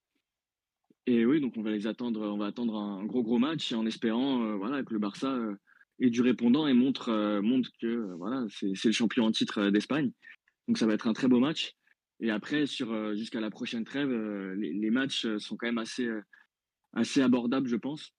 Et 1.07 1.25
oui, 1.25 1.39
donc 1.39 1.55
on 1.55 1.61
va 1.61 1.71
les 1.71 1.87
attendre, 1.87 2.19
on 2.21 2.37
va 2.37 2.47
attendre 2.47 2.75
un 2.75 3.05
gros 3.05 3.23
gros 3.23 3.39
match 3.39 3.71
en 3.71 3.85
espérant 3.85 4.57
voilà 4.57 4.83
que 4.83 4.91
le 4.93 4.99
Barça 4.99 5.39
ait 6.01 6.09
du 6.09 6.21
répondant 6.21 6.67
et 6.67 6.73
montre 6.73 7.39
montre 7.41 7.69
que 7.81 8.15
voilà 8.17 8.45
c'est 8.49 8.85
le 8.85 8.91
champion 8.91 9.25
en 9.25 9.31
titre 9.31 9.69
d'Espagne. 9.69 10.11
Donc 10.67 10.77
ça 10.77 10.85
va 10.85 10.93
être 10.93 11.07
un 11.07 11.13
très 11.13 11.27
beau 11.27 11.39
match. 11.39 11.73
Et 12.19 12.29
après, 12.29 12.67
sur 12.67 13.15
jusqu'à 13.15 13.41
la 13.41 13.49
prochaine 13.49 13.83
trêve, 13.83 14.11
les, 14.55 14.91
matchs 14.91 15.27
sont 15.37 15.57
quand 15.57 15.65
même 15.65 15.79
assez 15.79 16.07
assez 16.93 17.21
abordables, 17.21 17.67
je 17.67 17.75
pense. 17.75 18.13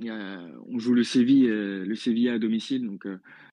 on 0.00 0.78
joue 0.78 0.94
le 0.94 1.02
Séville, 1.02 1.48
le 1.48 1.94
Séville 1.94 2.28
à 2.28 2.38
domicile, 2.38 2.86
donc 2.86 3.06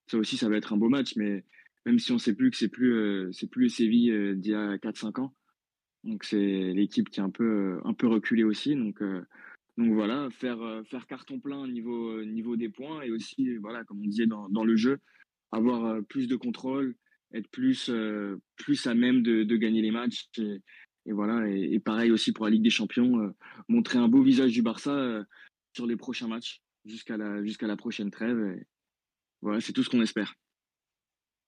ça 0.07 0.17
aussi, 0.17 0.37
ça 0.37 0.49
va 0.49 0.57
être 0.57 0.73
un 0.73 0.77
beau 0.77 0.89
match. 0.89 1.15
Mais 1.15 1.43
même 1.85 1.97
si 1.97 2.11
on 2.11 2.19
sait 2.19 2.35
plus 2.35 2.51
que 2.51 2.57
c'est 2.57 2.69
plus 2.69 3.27
c'est 3.33 3.49
plus 3.49 3.63
le 3.63 3.69
Séville 3.69 4.35
d'il 4.35 4.51
y 4.51 4.55
a 4.55 4.77
4-5 4.77 5.21
ans, 5.21 5.35
donc 6.03 6.23
c'est 6.23 6.73
l'équipe 6.73 7.09
qui 7.09 7.19
est 7.19 7.23
un 7.23 7.31
peu 7.31 7.79
un 7.83 7.93
peu 7.93 8.07
reculée 8.07 8.43
aussi. 8.43 8.75
Donc 8.75 9.01
donc 9.77 9.93
voilà, 9.93 10.29
faire 10.31 10.59
faire 10.85 11.05
carton 11.05 11.39
plein 11.39 11.67
niveau 11.67 12.23
niveau 12.23 12.55
des 12.55 12.69
points 12.69 13.01
et 13.01 13.11
aussi 13.11 13.57
voilà, 13.57 13.83
comme 13.83 13.99
on 13.99 14.07
disait 14.07 14.25
dans, 14.25 14.47
dans 14.49 14.63
le 14.63 14.75
jeu, 14.75 14.99
avoir 15.51 16.01
plus 16.05 16.27
de 16.27 16.35
contrôle 16.35 16.95
être 17.35 17.49
plus, 17.49 17.89
euh, 17.89 18.41
plus 18.55 18.87
à 18.87 18.93
même 18.93 19.21
de, 19.21 19.43
de, 19.43 19.57
gagner 19.57 19.81
les 19.81 19.91
matchs. 19.91 20.27
Et, 21.05 21.11
voilà, 21.11 21.47
et, 21.49 21.79
pareil 21.79 22.11
aussi 22.11 22.31
pour 22.31 22.45
la 22.45 22.51
Ligue 22.51 22.63
des 22.63 22.69
Champions, 22.69 23.19
euh, 23.19 23.29
montrer 23.67 23.99
un 23.99 24.07
beau 24.07 24.23
visage 24.23 24.51
du 24.51 24.61
Barça 24.61 24.91
euh, 24.91 25.23
sur 25.73 25.85
les 25.85 25.95
prochains 25.95 26.27
matchs 26.27 26.61
jusqu'à 26.85 27.17
la, 27.17 27.43
jusqu'à 27.43 27.67
la 27.67 27.75
prochaine 27.75 28.11
trêve. 28.11 28.39
Et 28.57 28.65
voilà, 29.41 29.61
c'est 29.61 29.73
tout 29.73 29.83
ce 29.83 29.89
qu'on 29.89 30.01
espère 30.01 30.35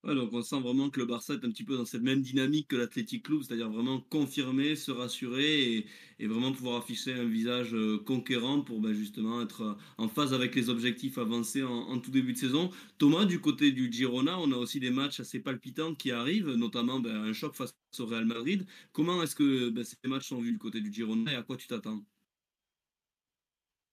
donc 0.03 0.31
on 0.33 0.41
sent 0.41 0.60
vraiment 0.60 0.89
que 0.89 0.99
le 0.99 1.05
Barça 1.05 1.33
est 1.33 1.45
un 1.45 1.49
petit 1.51 1.63
peu 1.63 1.75
dans 1.75 1.86
cette 1.86 2.01
même 2.01 2.21
dynamique 2.21 2.69
que 2.69 2.75
l'Athletic 2.75 3.23
Club, 3.23 3.41
c'est-à-dire 3.43 3.69
vraiment 3.69 3.99
confirmer, 3.99 4.75
se 4.75 4.91
rassurer 4.91 5.86
et, 6.19 6.27
vraiment 6.27 6.51
pouvoir 6.51 6.77
afficher 6.77 7.13
un 7.13 7.25
visage 7.25 7.73
euh, 7.73 7.97
conquérant 7.99 8.62
pour 8.62 8.79
ben, 8.79 8.93
justement 8.93 9.41
être 9.41 9.62
euh, 9.62 9.73
en 9.97 10.07
phase 10.07 10.33
avec 10.33 10.55
les 10.55 10.69
objectifs 10.69 11.17
avancés 11.17 11.63
en, 11.63 11.99
tout 11.99 12.12
début 12.12 12.33
de 12.33 12.38
saison. 12.38 12.69
Thomas, 12.97 13.25
du 13.25 13.39
côté 13.39 13.71
du 13.71 13.91
Girona, 13.91 14.39
on 14.39 14.51
a 14.51 14.55
aussi 14.55 14.79
des 14.79 14.91
matchs 14.91 15.19
assez 15.19 15.39
palpitants 15.39 15.95
qui 15.95 16.12
arrivent, 16.12 16.49
notamment 16.51 16.99
ben, 16.99 17.15
un 17.15 17.33
choc 17.33 17.55
face 17.55 17.75
au 17.99 18.05
Real 18.05 18.25
Madrid. 18.25 18.65
Comment 18.93 19.21
est-ce 19.23 19.36
que 19.36 19.69
ben, 19.69 19.83
ces 19.83 19.97
matchs 20.07 20.27
sont 20.29 20.41
vus 20.41 20.51
du 20.51 20.57
côté 20.57 20.81
du 20.81 20.91
Girona 20.91 21.33
et 21.33 21.36
à 21.36 21.43
quoi 21.43 21.57
tu 21.57 21.67
t'attends? 21.67 22.03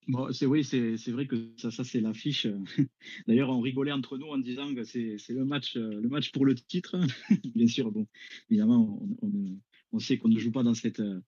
Bon, 0.06 0.30
c'est 0.32 0.44
oui, 0.44 0.64
c'est 0.64 1.10
vrai 1.10 1.26
que 1.26 1.54
ça, 1.56 1.70
ça 1.70 1.82
c'est 1.82 2.00
l'affiche. 2.00 2.46
D'ailleurs, 3.26 3.48
on 3.48 3.60
rigolait 3.60 3.92
entre 3.92 4.18
nous 4.18 4.26
en 4.26 4.36
disant 4.38 4.74
que 4.74 4.84
c'est 4.84 5.16
le 5.30 5.44
match, 5.46 5.76
euh, 5.76 6.00
le 6.00 6.08
match 6.08 6.30
pour 6.32 6.44
le 6.44 6.54
titre. 6.54 6.96
Bien 7.54 7.66
sûr, 7.66 7.90
bon, 7.90 8.06
évidemment, 8.50 9.00
on, 9.22 9.26
on, 9.26 9.58
on 9.94 9.98
sait 9.98 10.18
qu'on 10.18 10.28
ne 10.28 10.38
joue 10.38 10.52
pas 10.52 10.62
dans 10.62 10.74
cette, 10.74 11.00
euh, 11.00 11.20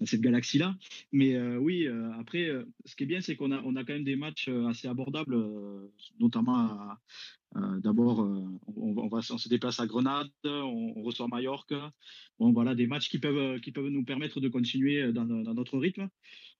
dans 0.00 0.06
cette 0.06 0.20
galaxie-là. 0.20 0.76
Mais 1.12 1.34
euh, 1.34 1.58
oui, 1.58 1.86
après, 2.18 2.50
ce 2.84 2.96
qui 2.96 3.04
est 3.04 3.06
bien, 3.06 3.20
c'est 3.20 3.36
qu'on 3.36 3.52
a, 3.52 3.60
on 3.62 3.76
a 3.76 3.84
quand 3.84 3.92
même 3.92 4.04
des 4.04 4.16
matchs 4.16 4.48
assez 4.68 4.88
abordables, 4.88 5.36
notamment 6.20 6.96
D'abord, 7.54 8.20
on, 8.76 9.08
va, 9.08 9.18
on 9.30 9.36
se 9.36 9.48
déplace 9.50 9.78
à 9.78 9.86
Grenade, 9.86 10.30
on, 10.44 11.02
reçoit 11.02 11.28
Mallorca. 11.28 11.92
Bon, 12.38 12.50
voilà, 12.50 12.74
des 12.74 12.86
matchs 12.86 13.10
qui 13.10 13.18
peuvent, 13.18 13.60
qui 13.60 13.72
peuvent 13.72 13.90
nous 13.90 14.04
permettre 14.04 14.40
de 14.40 14.48
continuer 14.48 15.12
dans, 15.12 15.26
dans 15.26 15.52
notre 15.52 15.78
rythme. 15.78 16.08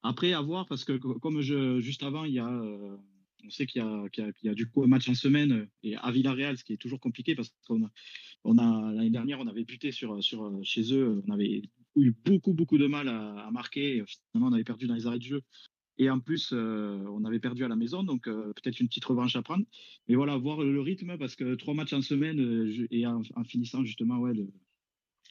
Après, 0.02 0.32
à 0.32 0.40
voir, 0.40 0.66
parce 0.66 0.84
que 0.84 0.92
comme 0.94 1.40
je, 1.40 1.80
juste 1.80 2.02
avant, 2.02 2.24
il 2.24 2.34
y 2.34 2.40
a, 2.40 2.48
euh, 2.48 2.96
on 3.44 3.50
sait 3.50 3.66
qu'il 3.66 3.82
y, 3.82 4.20
y, 4.20 4.46
y 4.46 4.48
a, 4.48 4.54
du 4.54 4.68
coup 4.68 4.82
un 4.82 4.86
match 4.86 5.08
en 5.08 5.14
semaine 5.14 5.68
et 5.82 5.96
à 5.96 6.10
Villarreal, 6.10 6.56
ce 6.56 6.64
qui 6.64 6.72
est 6.72 6.78
toujours 6.78 7.00
compliqué 7.00 7.34
parce 7.34 7.52
qu'on 7.66 7.88
on 8.44 8.58
a 8.58 8.92
l'année 8.92 9.10
dernière, 9.10 9.40
on 9.40 9.46
avait 9.46 9.64
buté 9.64 9.92
sur, 9.92 10.22
sur 10.22 10.52
chez 10.62 10.92
eux, 10.92 11.22
on 11.26 11.32
avait 11.32 11.62
eu 11.96 12.12
beaucoup 12.24 12.52
beaucoup 12.52 12.78
de 12.78 12.86
mal 12.86 13.08
à, 13.08 13.50
marquer. 13.52 14.02
Finalement, 14.32 14.50
on 14.50 14.54
avait 14.54 14.64
perdu 14.64 14.86
dans 14.86 14.94
les 14.94 15.06
arrêts 15.06 15.18
de 15.18 15.24
jeu. 15.24 15.42
Et 15.98 16.08
en 16.08 16.20
plus, 16.20 16.50
euh, 16.52 17.04
on 17.08 17.24
avait 17.24 17.38
perdu 17.38 17.64
à 17.64 17.68
la 17.68 17.76
maison, 17.76 18.02
donc 18.02 18.26
euh, 18.26 18.52
peut-être 18.54 18.80
une 18.80 18.88
petite 18.88 19.04
revanche 19.04 19.36
à 19.36 19.42
prendre. 19.42 19.64
Mais 20.08 20.14
voilà, 20.14 20.36
voir 20.38 20.62
le 20.62 20.80
rythme, 20.80 21.18
parce 21.18 21.36
que 21.36 21.54
trois 21.54 21.74
matchs 21.74 21.92
en 21.92 22.00
semaine 22.00 22.74
et 22.90 23.06
en, 23.06 23.22
finissant 23.44 23.84
justement 23.84 24.18
ouais, 24.18 24.32
le, 24.32 24.48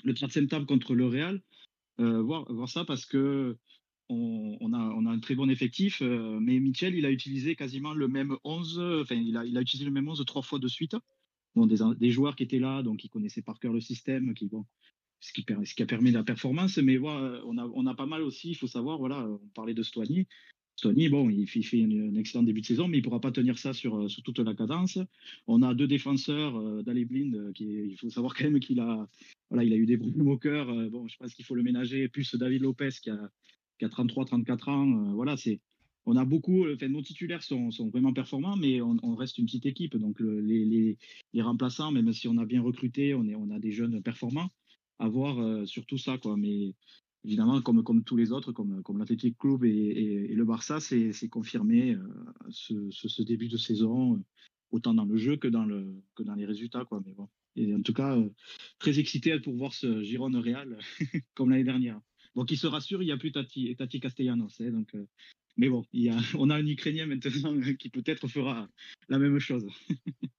le 0.04 0.14
30 0.14 0.48
table 0.48 0.66
contre 0.68 0.94
le 0.94 1.08
Real, 1.08 1.42
voir, 1.98 2.52
voir 2.52 2.70
ça 2.70 2.86
parce 2.86 3.06
que 3.06 3.58
on, 4.12 4.74
a, 4.74 5.12
un 5.12 5.20
très 5.20 5.36
bon 5.36 5.50
effectif, 5.50 6.02
euh, 6.02 6.40
mais 6.40 6.60
Mitchell, 6.60 6.96
il 6.96 7.06
a 7.06 7.12
utilisé 7.12 7.56
quasiment 7.56 7.94
le 7.94 8.08
même 8.08 8.38
11, 8.44 8.80
enfin, 9.02 9.16
il 9.16 9.38
a, 9.38 9.62
utilisé 9.62 9.86
le 9.86 9.92
même 9.92 10.08
11 10.08 10.24
trois 10.26 10.42
fois 10.42 10.60
de 10.60 10.68
suite. 10.68 10.96
Bon, 11.56 11.66
des, 11.66 12.12
joueurs 12.12 12.36
qui 12.36 12.44
étaient 12.44 12.60
là, 12.60 12.82
donc 12.82 13.00
qui 13.00 13.10
connaissaient 13.10 13.42
par 13.42 13.60
cœur 13.60 13.74
le 13.74 13.82
système, 13.82 14.34
qui, 14.34 14.48
bon, 14.48 14.66
ce, 15.20 15.34
qui, 15.34 15.46
ce 15.46 15.84
a 15.84 15.86
permis 15.86 16.12
la 16.12 16.24
performance, 16.24 16.78
mais 16.78 16.98
voilà, 16.98 17.42
on, 17.46 17.58
a, 17.58 17.66
on 17.74 17.86
a 17.86 17.96
pas 17.96 18.06
mal 18.06 18.22
aussi, 18.22 18.52
il 18.52 18.56
faut 18.56 18.68
savoir, 18.68 18.98
voilà, 18.98 19.28
on 19.28 19.48
parlait 19.54 19.74
de 19.74 19.84
Stoigny. 19.84 20.28
Stoigny, 20.82 21.10
bon, 21.10 21.30
il 21.30 21.48
fait, 21.48 21.84
un 21.84 22.16
excellent 22.16 22.44
début 22.44 22.62
de 22.62 22.66
saison, 22.66 22.88
mais 22.88 22.98
il 22.98 23.02
ne 23.02 23.04
pourra 23.04 23.22
pas 23.22 23.32
tenir 23.32 23.60
ça 23.60 23.74
sur, 23.74 24.10
sur 24.10 24.24
toute 24.24 24.40
la 24.40 24.56
cadence. 24.56 24.98
On 25.46 25.62
a 25.62 25.74
deux 25.76 25.88
défenseurs, 25.88 26.58
euh, 26.58 26.82
Blind, 26.84 27.36
euh, 27.36 27.52
qui, 27.52 27.66
il 27.66 27.98
faut 27.98 28.10
savoir 28.10 28.34
quand 28.34 28.46
même 28.46 28.60
qu'il 28.60 28.80
a, 28.80 29.08
voilà, 29.50 29.64
il 29.64 29.74
a 29.74 29.76
eu 29.76 29.86
des 29.86 29.98
problèmes 29.98 30.28
au 30.28 30.38
cœur. 30.38 30.70
Euh, 30.70 30.90
bon, 30.90 31.08
je 31.08 31.18
pense 31.18 31.36
qu'il 31.36 31.46
faut 31.46 31.56
le 31.56 31.64
ménager. 31.64 32.08
Plus 32.08 32.34
David 32.36 32.64
Lopez, 32.64 32.90
qui 33.02 33.10
a, 33.10 33.30
qui 33.82 33.86
a 33.86 33.90
33, 33.90 34.26
34 34.26 34.70
ans. 34.70 34.88
Euh, 34.88 35.14
voilà, 35.14 35.36
c'est. 35.38 35.60
On 36.06 36.16
a 36.16 36.26
beaucoup, 36.26 36.66
enfin, 36.68 36.88
nos 36.88 37.02
titulaires 37.04 37.44
sont, 37.44 37.70
sont 37.70 37.90
vraiment 37.90 38.12
performants, 38.12 38.56
mais 38.56 38.82
on, 38.82 39.16
reste 39.16 39.38
une 39.38 39.46
petite 39.46 39.68
équipe. 39.68 39.96
Donc 39.98 40.20
les, 40.20 40.98
remplaçants, 41.40 41.92
même 41.92 42.12
si 42.12 42.28
on 42.28 42.38
a 42.40 42.46
bien 42.46 42.60
recruté, 42.60 43.14
on, 43.14 43.52
a 43.52 43.60
des 43.60 43.72
jeunes 43.72 44.02
performants. 44.02 44.50
À 44.98 45.08
voir 45.08 45.40
euh, 45.40 45.66
sur 45.66 45.86
tout 45.86 46.00
ça, 46.00 46.18
quoi. 46.18 46.38
Mais 46.38 46.74
évidemment, 47.24 47.62
comme, 47.62 48.04
tous 48.04 48.18
les 48.18 48.32
autres, 48.32 48.52
comme, 48.52 48.82
l'Athletic 48.98 49.38
Club 49.38 49.64
et, 49.64 50.34
le 50.34 50.44
Barça, 50.44 50.80
c'est 50.80 51.30
confirmé 51.30 51.94
euh, 51.94 52.02
ce, 52.50 53.22
début 53.22 53.48
de 53.48 53.58
saison, 53.58 54.24
autant 54.72 54.96
dans 54.96 55.06
le 55.06 55.18
jeu 55.18 55.38
que 55.38 55.48
dans, 55.48 55.66
les 56.36 56.46
résultats. 56.46 56.84
Quoi. 56.84 57.04
Mais 57.06 57.14
bon. 57.14 57.30
Et 57.56 57.76
en 57.76 57.82
tout 57.84 57.94
cas, 57.94 58.18
très 58.80 58.98
excité 58.98 59.40
pour 59.40 59.56
voir 59.56 59.74
ce 59.74 60.02
Giron 60.02 60.32
Real 60.34 60.80
comme 61.36 61.52
l'année 61.52 61.64
dernière. 61.64 62.02
Donc 62.36 62.52
il 62.52 62.58
se 62.58 62.68
rassure, 62.68 63.02
il 63.02 63.06
n'y 63.06 63.12
a 63.12 63.18
plus 63.18 63.32
Tati, 63.32 64.00
Castellanos. 64.00 64.62
Hein, 64.62 64.72
donc, 64.72 64.96
euh, 64.96 65.06
mais 65.58 65.70
bon, 65.70 65.86
on 66.38 66.50
a 66.50 66.56
un 66.56 66.66
Ukrainien 66.66 67.06
maintenant 67.06 67.60
qui 67.78 67.90
peut-être 67.90 68.28
fera 68.28 68.68
la 69.10 69.20
même 69.20 69.40
chose. 69.40 69.68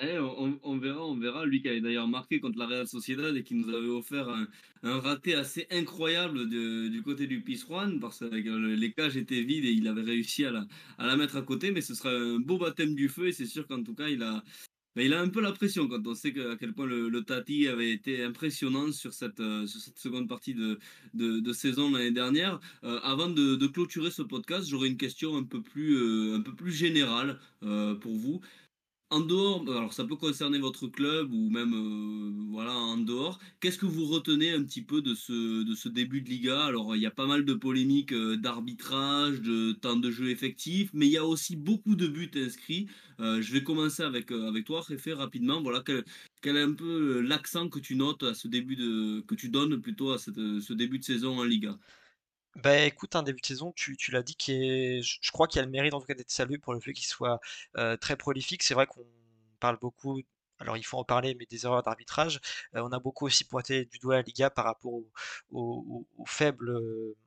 Eh, 0.00 0.18
on, 0.18 0.78
verra, 0.78 1.06
on 1.06 1.16
verra. 1.16 1.46
Lui 1.46 1.62
qui 1.62 1.68
avait 1.68 1.80
d'ailleurs 1.80 2.08
marqué 2.08 2.40
contre 2.40 2.58
la 2.58 2.66
Real 2.66 2.88
Sociedad 2.88 3.36
et 3.36 3.44
qui 3.44 3.54
nous 3.54 3.68
avait 3.68 3.86
offert 3.86 4.28
un, 4.28 4.48
raté 4.82 5.36
assez 5.36 5.68
incroyable 5.70 6.48
du 6.48 7.00
côté 7.04 7.28
du 7.28 7.42
Pizjuan 7.42 8.00
parce 8.00 8.18
que 8.18 8.74
les 8.74 8.92
cages 8.92 9.16
étaient 9.16 9.44
vides 9.44 9.64
et 9.64 9.70
il 9.70 9.86
avait 9.86 10.02
réussi 10.02 10.44
à 10.44 10.50
la, 10.50 10.66
à 10.98 11.06
la 11.06 11.16
mettre 11.16 11.36
à 11.36 11.42
côté. 11.42 11.70
Mais 11.70 11.80
ce 11.80 11.94
sera 11.94 12.10
un 12.10 12.40
beau 12.40 12.58
baptême 12.58 12.96
du 12.96 13.08
feu 13.08 13.28
et 13.28 13.32
c'est 13.32 13.46
sûr 13.46 13.68
qu'en 13.68 13.84
tout 13.84 13.94
cas, 13.94 14.08
il 14.08 14.24
a, 14.24 14.42
il 14.96 15.12
a 15.12 15.20
un 15.20 15.28
peu 15.28 15.40
la 15.40 15.52
pression 15.52 15.88
quand 15.88 16.06
on 16.06 16.14
sait 16.14 16.32
à 16.48 16.56
quel 16.56 16.72
point 16.72 16.86
le, 16.86 17.22
Tati 17.22 17.66
avait 17.66 17.90
été 17.90 18.22
impressionnant 18.22 18.92
sur 18.92 19.12
cette, 19.12 19.40
euh, 19.40 19.66
seconde 19.96 20.28
partie 20.28 20.54
de, 20.54 21.52
saison 21.52 21.90
l'année 21.90 22.12
dernière. 22.12 22.60
Euh, 22.84 23.00
avant 23.02 23.28
de, 23.28 23.66
clôturer 23.66 24.10
ce 24.10 24.22
podcast, 24.22 24.68
j'aurais 24.68 24.88
une 24.88 24.96
question 24.96 25.36
un 25.36 25.42
peu 25.42 25.62
plus, 25.62 25.96
euh, 25.96 26.36
un 26.36 26.40
peu 26.42 26.54
plus 26.54 26.72
générale 26.72 27.38
pour 28.00 28.14
vous 28.14 28.42
en 29.10 29.20
dehors, 29.20 29.62
alors 29.68 29.92
ça 29.92 30.04
peut 30.04 30.16
concerner 30.16 30.58
votre 30.58 30.88
club 30.88 31.32
ou 31.32 31.50
même 31.50 31.72
euh, 31.74 32.50
voilà 32.50 32.72
en 32.74 32.96
dehors. 32.96 33.38
Qu'est-ce 33.60 33.78
que 33.78 33.86
vous 33.86 34.06
retenez 34.06 34.50
un 34.50 34.64
petit 34.64 34.82
peu 34.82 35.02
de 35.02 35.14
ce, 35.14 35.62
de 35.62 35.74
ce 35.74 35.88
début 35.88 36.20
de 36.20 36.28
Liga? 36.30 36.64
Alors 36.64 36.96
il 36.96 37.02
y 37.02 37.06
a 37.06 37.10
pas 37.10 37.26
mal 37.26 37.44
de 37.44 37.54
polémiques 37.54 38.12
euh, 38.12 38.36
d'arbitrage, 38.36 39.40
de 39.40 39.72
temps 39.72 39.96
de 39.96 40.10
jeu 40.10 40.30
effectif, 40.30 40.90
mais 40.94 41.06
il 41.06 41.12
y 41.12 41.18
a 41.18 41.24
aussi 41.24 41.54
beaucoup 41.54 41.94
de 41.94 42.06
buts 42.08 42.30
inscrits. 42.34 42.88
Euh, 43.20 43.40
je 43.40 43.52
vais 43.52 43.62
commencer 43.62 44.02
avec 44.02 44.32
avec 44.32 44.64
toi, 44.64 44.80
Réfé, 44.80 45.12
rapidement. 45.12 45.62
Voilà 45.62 45.82
quel, 45.84 46.04
quel, 46.42 46.56
est 46.56 46.62
un 46.62 46.72
peu 46.72 47.20
l'accent 47.20 47.68
que 47.68 47.78
tu 47.78 47.94
notes 47.96 48.24
à 48.24 48.34
ce 48.34 48.48
début 48.48 48.76
de 48.76 49.20
que 49.28 49.34
tu 49.34 49.48
donnes 49.48 49.80
plutôt 49.80 50.10
à 50.12 50.18
ce 50.18 50.72
début 50.72 50.98
de 50.98 51.04
saison 51.04 51.38
en 51.38 51.44
Liga? 51.44 51.78
Bah 52.56 52.78
écoute, 52.84 53.16
un 53.16 53.22
début 53.22 53.40
de 53.40 53.46
saison, 53.46 53.72
tu, 53.72 53.96
tu 53.96 54.10
l'as 54.12 54.22
dit, 54.22 54.36
qui 54.36 54.52
est, 54.52 55.02
je, 55.02 55.32
crois 55.32 55.46
qu'il 55.48 55.58
y 55.58 55.62
a 55.62 55.64
le 55.64 55.70
mérite 55.70 55.94
en 55.94 56.00
tout 56.00 56.06
cas 56.06 56.14
d'être 56.14 56.30
salué 56.30 56.58
pour 56.58 56.72
le 56.72 56.80
fait 56.80 56.92
qu'il 56.92 57.06
soit 57.06 57.40
très 58.00 58.16
prolifique. 58.16 58.62
C'est 58.62 58.74
vrai 58.74 58.86
qu'on 58.86 59.04
parle 59.60 59.78
beaucoup 59.80 60.20
alors 60.60 60.76
il 60.76 60.84
faut 60.84 60.98
en 60.98 61.04
parler, 61.04 61.34
mais 61.34 61.46
des 61.46 61.66
erreurs 61.66 61.82
d'arbitrage. 61.82 62.40
on 62.74 62.92
a 62.92 62.98
beaucoup 62.98 63.26
aussi 63.26 63.44
pointé 63.44 63.84
du 63.86 63.98
doigt 63.98 64.16
la 64.16 64.22
Liga 64.22 64.50
par 64.50 64.64
rapport 64.64 64.92
aux, 65.52 66.06
faibles, 66.26 66.72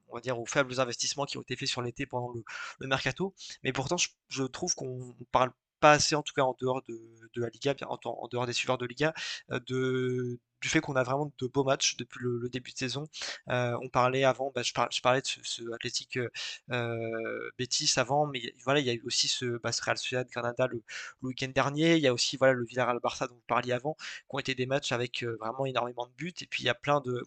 on 0.07 0.15
va 0.15 0.21
dire, 0.21 0.39
aux 0.39 0.45
faibles 0.45 0.79
investissements 0.79 1.25
qui 1.25 1.37
ont 1.37 1.41
été 1.41 1.55
faits 1.55 1.67
sur 1.67 1.81
l'été 1.81 2.05
pendant 2.05 2.31
le, 2.79 2.87
mercato. 2.87 3.33
Mais 3.63 3.73
pourtant, 3.73 3.97
je, 4.29 4.43
trouve 4.43 4.75
qu'on 4.75 5.15
parle 5.31 5.51
pas 5.79 5.91
assez, 5.93 6.15
en 6.15 6.23
tout 6.23 6.33
cas 6.33 6.43
en 6.43 6.55
dehors 6.59 6.81
de, 6.87 7.41
la 7.41 7.49
Liga, 7.49 7.75
en, 7.87 7.99
en 8.03 8.27
dehors 8.29 8.47
des 8.47 8.53
suiveurs 8.53 8.77
de 8.77 8.85
Liga, 8.85 9.13
de, 9.49 10.39
du 10.61 10.69
fait 10.69 10.79
qu'on 10.79 10.95
a 10.95 11.03
vraiment 11.03 11.31
de 11.39 11.47
beaux 11.47 11.63
matchs 11.63 11.97
depuis 11.97 12.19
le, 12.21 12.49
début 12.49 12.71
de 12.71 12.77
saison. 12.77 13.07
Euh, 13.49 13.77
on 13.81 13.89
parlait 13.89 14.23
avant, 14.23 14.51
bah, 14.55 14.61
je, 14.63 14.73
parlais 15.01 15.21
de 15.21 15.27
ce, 15.27 15.39
ce 15.43 15.63
Athletic 15.73 16.17
euh, 16.71 17.49
Betis 17.57 17.93
avant, 17.97 18.27
mais 18.27 18.53
voilà, 18.63 18.79
il 18.79 18.85
y 18.85 18.89
a 18.89 18.93
eu 18.93 19.01
aussi 19.05 19.27
ce, 19.27 19.57
bah, 19.59 19.71
Real 19.81 19.97
Sociedad 19.97 20.27
Granada 20.29 20.67
le, 20.67 20.81
week-end 21.21 21.49
dernier. 21.53 21.95
Il 21.95 22.01
y 22.01 22.07
a 22.07 22.13
aussi 22.13 22.37
voilà 22.37 22.53
le 22.53 22.65
Villarreal 22.65 22.99
Barça 22.99 23.27
dont 23.27 23.35
vous 23.35 23.41
parliez 23.47 23.73
avant, 23.73 23.95
qui 23.95 24.25
ont 24.29 24.39
été 24.39 24.55
des 24.55 24.65
matchs 24.65 24.91
avec 24.91 25.23
euh, 25.23 25.37
vraiment 25.39 25.65
énormément 25.65 26.07
de 26.07 26.13
buts. 26.13 26.33
Et 26.41 26.47
puis 26.47 26.63
il 26.63 26.65
y 26.67 26.69
a 26.69 26.75
plein 26.75 27.01
de 27.01 27.21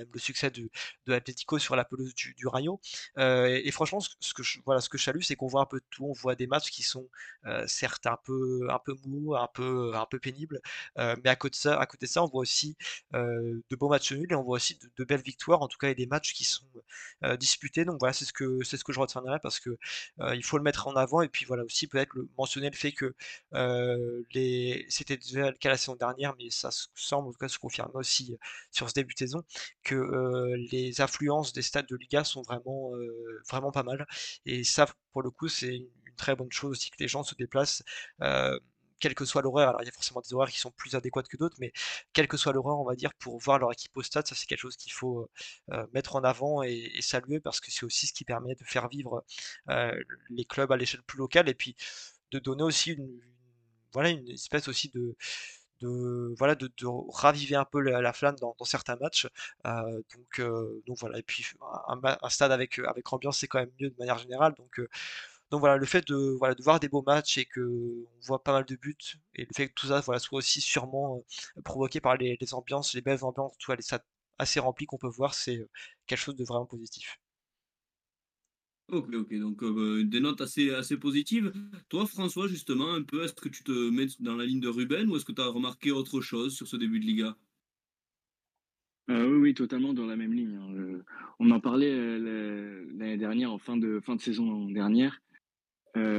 même 0.00 0.10
le 0.12 0.20
succès 0.20 0.50
de, 0.50 0.68
de 1.06 1.12
Atletico 1.12 1.58
sur 1.58 1.76
la 1.76 1.84
pelouse 1.84 2.14
du, 2.14 2.34
du 2.34 2.46
Rayo. 2.46 2.80
Euh, 3.18 3.60
et, 3.64 3.70
franchement, 3.70 4.00
ce, 4.00 4.34
que 4.34 4.42
je, 4.42 4.60
voilà, 4.64 4.80
ce 4.80 4.88
que 4.88 4.98
salue, 4.98 5.20
c'est 5.22 5.36
qu'on 5.36 5.46
voit 5.46 5.62
un 5.62 5.66
peu 5.66 5.80
tout. 5.90 6.04
On 6.04 6.12
voit 6.12 6.34
des 6.34 6.46
matchs 6.46 6.70
qui 6.70 6.82
sont 6.82 7.08
euh, 7.46 7.66
certes 7.66 8.06
un 8.06 8.18
peu, 8.24 8.68
un 8.70 8.78
peu 8.78 8.94
mous, 9.06 9.34
un 9.36 9.48
peu, 9.52 9.92
un 9.94 10.06
peu 10.06 10.18
pénibles, 10.18 10.60
euh, 10.98 11.16
mais 11.24 11.30
à 11.30 11.36
côté, 11.36 11.50
de 11.50 11.56
ça, 11.56 11.80
à 11.80 11.86
côté 11.86 12.06
ça, 12.06 12.22
on 12.22 12.28
voit 12.28 12.42
aussi 12.42 12.76
de 13.12 13.76
beaux 13.76 13.88
matchs 13.88 14.12
nuls 14.12 14.30
et 14.30 14.34
on 14.34 14.42
voit 14.42 14.56
aussi 14.56 14.78
de, 14.96 15.04
belles 15.04 15.22
victoires, 15.22 15.62
en 15.62 15.68
tout 15.68 15.78
cas, 15.78 15.88
et 15.88 15.94
des 15.94 16.06
matchs 16.06 16.32
qui 16.32 16.44
sont 16.44 16.64
disputés. 17.38 17.84
Donc 17.84 17.98
voilà, 18.00 18.12
c'est 18.12 18.24
ce 18.24 18.32
que, 18.32 18.62
c'est 18.62 18.76
ce 18.76 18.84
que 18.84 18.92
je 18.92 19.00
retiendrai 19.00 19.38
parce 19.42 19.60
que 19.60 19.76
il 20.34 20.44
faut 20.44 20.58
le 20.58 20.62
mettre 20.62 20.86
en 20.86 20.94
avant 20.94 21.22
et 21.22 21.28
puis 21.28 21.44
voilà 21.44 21.64
aussi 21.64 21.86
peut-être 21.88 22.14
mentionner 22.38 22.70
le 22.70 22.76
fait 22.76 22.92
que 22.92 23.14
les, 24.32 24.86
c'était 24.88 25.16
déjà 25.16 25.50
le 25.50 25.56
cas 25.56 25.70
la 25.70 25.76
saison 25.76 25.96
dernière, 25.96 26.34
mais 26.38 26.50
ça 26.50 26.70
semble 26.94 27.28
en 27.28 27.32
tout 27.32 27.38
cas 27.38 27.48
se 27.48 27.58
confirmer 27.58 27.94
aussi 27.94 28.36
sur 28.70 28.88
ce 28.88 28.94
début 28.94 29.14
de 29.14 29.18
saison 29.18 29.44
les 29.92 31.00
affluences 31.00 31.52
des 31.52 31.62
stades 31.62 31.86
de 31.86 31.96
Liga 31.96 32.24
sont 32.24 32.42
vraiment, 32.42 32.92
vraiment 33.48 33.72
pas 33.72 33.82
mal. 33.82 34.06
Et 34.46 34.64
ça, 34.64 34.86
pour 35.12 35.22
le 35.22 35.30
coup, 35.30 35.48
c'est 35.48 35.76
une, 35.76 35.88
très 36.16 36.36
bonne 36.36 36.52
chose 36.52 36.72
aussi 36.72 36.90
que 36.90 36.96
les 37.00 37.08
gens 37.08 37.22
se 37.22 37.34
déplacent 37.34 37.82
quel 39.00 39.14
que 39.14 39.24
soit 39.24 39.42
l'horaire, 39.42 39.70
alors 39.70 39.82
il 39.82 39.86
y 39.86 39.88
a 39.88 39.92
forcément 39.92 40.20
des 40.20 40.32
horaires 40.34 40.50
qui 40.50 40.60
sont 40.60 40.70
plus 40.70 40.94
adéquats 40.94 41.22
que 41.22 41.36
d'autres, 41.36 41.56
mais 41.58 41.72
quel 42.12 42.28
que 42.28 42.36
soit 42.36 42.52
l'horaire, 42.52 42.78
on 42.78 42.84
va 42.84 42.94
dire, 42.94 43.12
pour 43.14 43.38
voir 43.38 43.58
leur 43.58 43.72
équipe 43.72 43.96
au 43.96 44.02
stade, 44.02 44.26
ça 44.26 44.34
c'est 44.34 44.46
quelque 44.46 44.60
chose 44.60 44.76
qu'il 44.76 44.92
faut 44.92 45.28
mettre 45.92 46.16
en 46.16 46.22
avant 46.22 46.62
et, 46.62 46.92
saluer 47.00 47.40
parce 47.40 47.60
que 47.60 47.70
c'est 47.70 47.84
aussi 47.84 48.06
ce 48.06 48.12
qui 48.12 48.24
permet 48.24 48.54
de 48.54 48.64
faire 48.64 48.88
vivre 48.88 49.24
les 50.28 50.44
clubs 50.44 50.70
à 50.70 50.76
l'échelle 50.76 51.02
plus 51.02 51.18
locale 51.18 51.48
et 51.48 51.54
puis 51.54 51.74
de 52.30 52.38
donner 52.38 52.62
aussi 52.62 52.92
une 52.92 53.20
voilà, 53.92 54.10
une 54.10 54.28
espèce 54.28 54.68
aussi 54.68 54.88
de, 54.90 55.16
de 55.80 56.34
voilà 56.38 56.54
de, 56.54 56.70
raviver 57.12 57.56
un 57.56 57.64
peu 57.64 57.80
la, 57.80 58.12
flamme 58.12 58.36
dans, 58.36 58.54
certains 58.64 58.96
matchs. 58.96 59.26
Euh, 59.66 60.02
donc, 60.14 60.40
euh, 60.40 60.82
donc 60.86 60.98
voilà. 60.98 61.18
Et 61.18 61.22
puis 61.22 61.46
un, 61.88 62.28
stade 62.28 62.52
avec 62.52 62.78
avec 62.80 63.12
ambiance, 63.12 63.38
c'est 63.38 63.48
quand 63.48 63.60
même 63.60 63.72
mieux 63.80 63.90
de 63.90 63.96
manière 63.98 64.18
générale. 64.18 64.54
Donc 64.56 64.78
euh, 64.80 64.88
donc 65.50 65.60
voilà, 65.60 65.76
le 65.76 65.86
fait 65.86 66.06
de, 66.06 66.36
voilà, 66.38 66.54
de 66.54 66.62
voir 66.62 66.78
des 66.80 66.88
beaux 66.88 67.02
matchs 67.02 67.38
et 67.38 67.44
que 67.44 67.60
on 67.60 68.26
voit 68.26 68.42
pas 68.42 68.52
mal 68.52 68.64
de 68.64 68.76
buts, 68.76 68.96
et 69.34 69.42
le 69.42 69.50
fait 69.54 69.68
que 69.68 69.74
tout 69.74 69.88
ça 69.88 70.00
voilà, 70.00 70.20
soit 70.20 70.38
aussi 70.38 70.60
sûrement 70.60 71.24
provoqué 71.64 72.00
par 72.00 72.16
les, 72.16 72.38
ambiances, 72.52 72.94
les 72.94 73.00
belles 73.02 73.24
ambiances, 73.24 73.56
tout, 73.58 73.72
les 73.72 73.82
stades 73.82 74.04
assez 74.38 74.60
remplis 74.60 74.86
qu'on 74.86 74.98
peut 74.98 75.08
voir, 75.08 75.34
c'est 75.34 75.60
quelque 76.06 76.18
chose 76.18 76.36
de 76.36 76.44
vraiment 76.44 76.66
positif. 76.66 77.18
Ok, 78.92 79.14
ok, 79.14 79.38
donc 79.38 79.62
euh, 79.62 80.02
des 80.02 80.18
notes 80.18 80.40
assez, 80.40 80.70
assez 80.70 80.96
positives. 80.96 81.52
Toi, 81.88 82.06
François, 82.06 82.48
justement, 82.48 82.92
un 82.92 83.02
peu, 83.02 83.22
est-ce 83.22 83.34
que 83.34 83.48
tu 83.48 83.62
te 83.62 83.90
mets 83.90 84.06
dans 84.18 84.34
la 84.34 84.44
ligne 84.44 84.58
de 84.58 84.68
Ruben 84.68 85.08
ou 85.08 85.16
est-ce 85.16 85.24
que 85.24 85.30
tu 85.30 85.40
as 85.40 85.46
remarqué 85.46 85.92
autre 85.92 86.20
chose 86.20 86.56
sur 86.56 86.66
ce 86.66 86.76
début 86.76 86.98
de 86.98 87.04
Liga? 87.04 87.36
Euh, 89.10 89.28
oui, 89.28 89.38
oui, 89.38 89.54
totalement 89.54 89.94
dans 89.94 90.06
la 90.06 90.16
même 90.16 90.32
ligne. 90.32 90.56
Hein. 90.56 91.02
on 91.38 91.50
en 91.52 91.60
parlait 91.60 91.92
euh, 91.92 92.84
l'année 92.96 93.16
dernière, 93.16 93.52
en 93.52 93.58
fin 93.58 93.76
de, 93.76 94.00
fin 94.00 94.16
de 94.16 94.20
saison 94.20 94.68
dernière, 94.68 95.20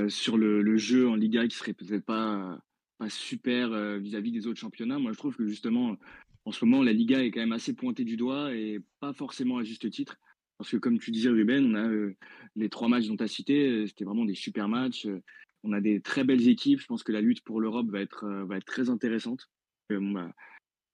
sur 0.08 0.38
le, 0.38 0.78
jeu 0.78 1.10
en 1.10 1.16
Liga 1.16 1.46
qui 1.48 1.58
serait 1.58 1.74
peut-être 1.74 2.06
pas, 2.06 2.58
pas 3.00 3.10
super 3.10 4.00
vis-à-vis 4.00 4.32
des 4.32 4.48
autres 4.48 4.60
championnats. 4.60 5.00
Moi, 5.00 5.12
je 5.12 5.18
trouve 5.18 5.36
que 5.36 5.46
justement, 5.46 5.98
en 6.46 6.52
ce 6.52 6.64
moment, 6.64 6.84
la 6.84 6.94
Liga 6.94 7.22
est 7.22 7.32
quand 7.32 7.42
même 7.42 7.52
assez 7.52 7.74
pointée 7.74 8.06
du 8.06 8.16
doigt 8.16 8.54
et 8.56 8.80
pas 9.02 9.12
forcément 9.12 9.58
à 9.58 9.64
juste 9.66 9.90
titre. 9.90 10.18
Parce 10.62 10.70
que 10.70 10.78
comme 10.78 11.00
tu 11.00 11.10
disais, 11.10 11.30
Ruben, 11.30 11.72
on 11.72 11.74
a 11.74 11.90
euh, 11.90 12.16
les 12.56 12.70
trois 12.70 12.88
matchs 12.88 13.08
dont 13.08 13.18
tu 13.18 13.24
as 13.24 13.28
cité, 13.28 13.68
euh, 13.68 13.88
c'était 13.88 14.06
vraiment 14.06 14.26
des 14.26 14.36
super 14.36 14.70
matchs. 14.70 15.08
Euh, 15.08 15.20
on 15.64 15.74
a 15.74 15.82
des 15.82 16.02
très 16.02 16.24
belles 16.24 16.48
équipes. 16.48 16.80
Je 16.80 16.86
pense 16.86 17.02
que 17.02 17.12
la 17.12 17.20
lutte 17.20 17.42
pour 17.42 17.60
l'Europe 17.60 17.88
va 17.90 18.00
être, 18.00 18.28
va 18.46 18.58
être 18.58 18.66
très 18.66 18.92
intéressante. 18.92 19.50
Bah, 19.90 20.32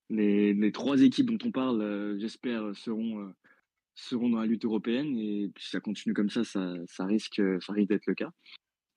les, 0.10 0.54
les, 0.54 0.72
trois 0.72 1.02
équipes 1.02 1.32
dont 1.32 1.48
on 1.48 1.52
parle, 1.52 2.18
j'espère, 2.18 2.74
seront, 2.78 3.34
seront 3.94 4.30
dans 4.30 4.40
la 4.40 4.46
lutte 4.46 4.64
européenne. 4.64 5.18
Et 5.18 5.52
si 5.58 5.70
ça 5.70 5.82
continue 5.82 6.14
comme 6.14 6.30
ça, 6.30 6.46
ça, 6.46 6.74
ça 6.86 7.06
risque, 7.06 7.42
ça 7.60 7.74
risque 7.74 7.90
d'être 7.90 8.08
le 8.08 8.16
cas. 8.16 8.32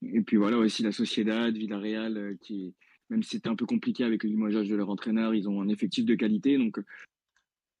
Et 0.03 0.21
puis 0.21 0.37
voilà 0.37 0.57
aussi 0.57 0.83
la 0.83 0.93
Sociedad, 0.93 1.53
Villarreal, 1.55 2.37
qui, 2.41 2.73
même 3.09 3.23
si 3.23 3.31
c'était 3.31 3.49
un 3.49 3.55
peu 3.57 3.65
compliqué 3.65 4.05
avec 4.05 4.23
le 4.23 4.29
limogeage 4.29 4.69
de 4.69 4.75
leur 4.75 4.89
entraîneur, 4.89 5.35
ils 5.35 5.49
ont 5.49 5.61
un 5.61 5.67
effectif 5.67 6.05
de 6.05 6.15
qualité. 6.15 6.57
Donc 6.57 6.79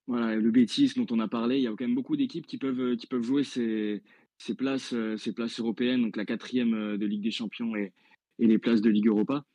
le 0.07 0.51
Bétis 0.51 0.93
dont 0.95 1.07
on 1.09 1.19
a 1.19 1.27
parlé, 1.27 1.57
il 1.57 1.63
y 1.63 1.67
a 1.67 1.69
quand 1.69 1.81
même 1.81 1.95
beaucoup 1.95 2.15
d'équipes 2.15 2.47
qui 2.47 2.57
peuvent, 2.57 2.97
peuvent 3.09 3.23
jouer 3.23 3.43
ces, 3.43 4.01
ces, 4.41 4.55
places, 4.55 4.93
euh, 4.93 5.17
ces 5.17 5.33
places 5.33 5.59
européennes, 5.59 6.01
donc 6.01 6.17
la 6.17 6.25
quatrième 6.25 6.73
euh, 6.73 6.97
de 6.97 7.05
Ligue 7.05 7.21
des 7.21 7.31
Champions 7.31 7.75
et, 7.75 7.93
les 8.39 8.57
places 8.57 8.81
de 8.81 8.89
Ligue 8.89 9.07
Europa. 9.07 9.45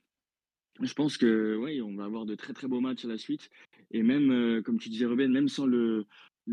Je 0.81 0.93
pense 0.95 1.17
que 1.19 1.57
oui, 1.57 1.83
on 1.83 1.97
va 1.97 2.05
avoir 2.05 2.25
de 2.25 2.37
très 2.37 2.53
très 2.53 2.69
beaux 2.69 2.81
matchs 2.81 3.05
à 3.05 3.09
la 3.09 3.19
suite. 3.19 3.51
Et 3.91 4.05
même, 4.05 4.31
euh, 4.31 4.63
comme 4.63 4.79
tu 4.79 4.91
disais, 4.91 5.07
Ruben, 5.07 5.33
même 5.33 5.49
sans 5.49 5.67
le, 5.67 6.07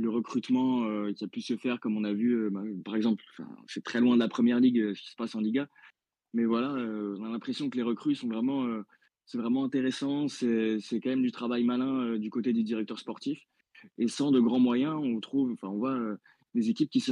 recrutement 0.03 1.11
qui 1.13 1.23
a 1.23 1.27
pu 1.27 1.41
se 1.41 1.55
faire, 1.55 1.79
comme 1.79 1.95
on 1.95 2.03
a 2.03 2.13
vu, 2.13 2.49
bah, 2.49 2.63
par 2.83 2.95
exemple, 2.95 3.23
c'est 3.67 3.83
très 3.83 4.01
loin 4.01 4.15
de 4.15 4.19
la 4.19 4.27
première 4.27 4.59
ligue 4.59 4.95
ce 4.95 4.99
qui 4.99 5.11
se 5.11 5.15
passe 5.15 5.35
en 5.35 5.39
Liga. 5.39 5.69
Mais 6.33 6.45
voilà, 6.45 6.71
on 6.71 7.23
a 7.23 7.29
l'impression 7.29 7.69
que 7.69 7.77
les 7.77 7.83
recrues 7.83 8.15
sont 8.15 8.27
vraiment, 8.27 8.67
c'est 9.27 9.37
vraiment 9.37 9.63
intéressant. 9.63 10.27
C'est 10.27 10.79
quand 10.93 11.11
même 11.11 11.21
du 11.21 11.31
travail 11.31 11.63
malin 11.63 12.17
du 12.17 12.31
côté 12.31 12.53
des 12.53 12.63
directeurs 12.63 12.97
sportifs. 12.97 13.45
Et 13.97 14.07
sans 14.07 14.31
de 14.31 14.39
grands 14.39 14.59
moyens, 14.59 14.95
on 14.95 15.19
trouve, 15.19 15.51
enfin, 15.51 15.69
voit 15.69 15.93
euh, 15.93 16.17
des 16.53 16.69
équipes 16.69 16.89
qui 16.89 16.99
se, 16.99 17.11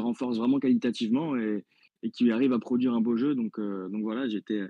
renforcent 0.00 0.38
vraiment 0.38 0.58
qualitativement 0.58 1.36
et, 1.36 1.64
qui 2.12 2.30
arrivent 2.30 2.52
à 2.52 2.58
produire 2.58 2.94
un 2.94 3.00
beau 3.00 3.16
jeu. 3.16 3.34
Donc, 3.34 3.58
euh, 3.58 3.88
donc 3.88 4.02
voilà, 4.02 4.28
j'étais 4.28 4.62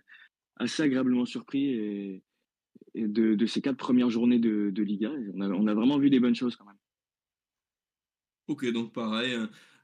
assez 0.57 0.83
agréablement 0.83 1.25
surpris 1.25 2.23
de, 2.95 3.47
ces 3.47 3.61
quatre 3.61 3.79
premières 3.79 4.11
journées 4.11 4.39
de, 4.39 4.83
Liga. 4.83 5.11
On 5.35 5.67
a 5.67 5.75
vraiment 5.75 5.99
vu 5.99 6.11
des 6.11 6.21
bonnes 6.21 6.35
choses 6.35 6.57
quand 6.57 6.67
même. 6.67 6.77
Ok, 8.53 8.71
donc 8.71 8.93
pareil, 8.93 9.35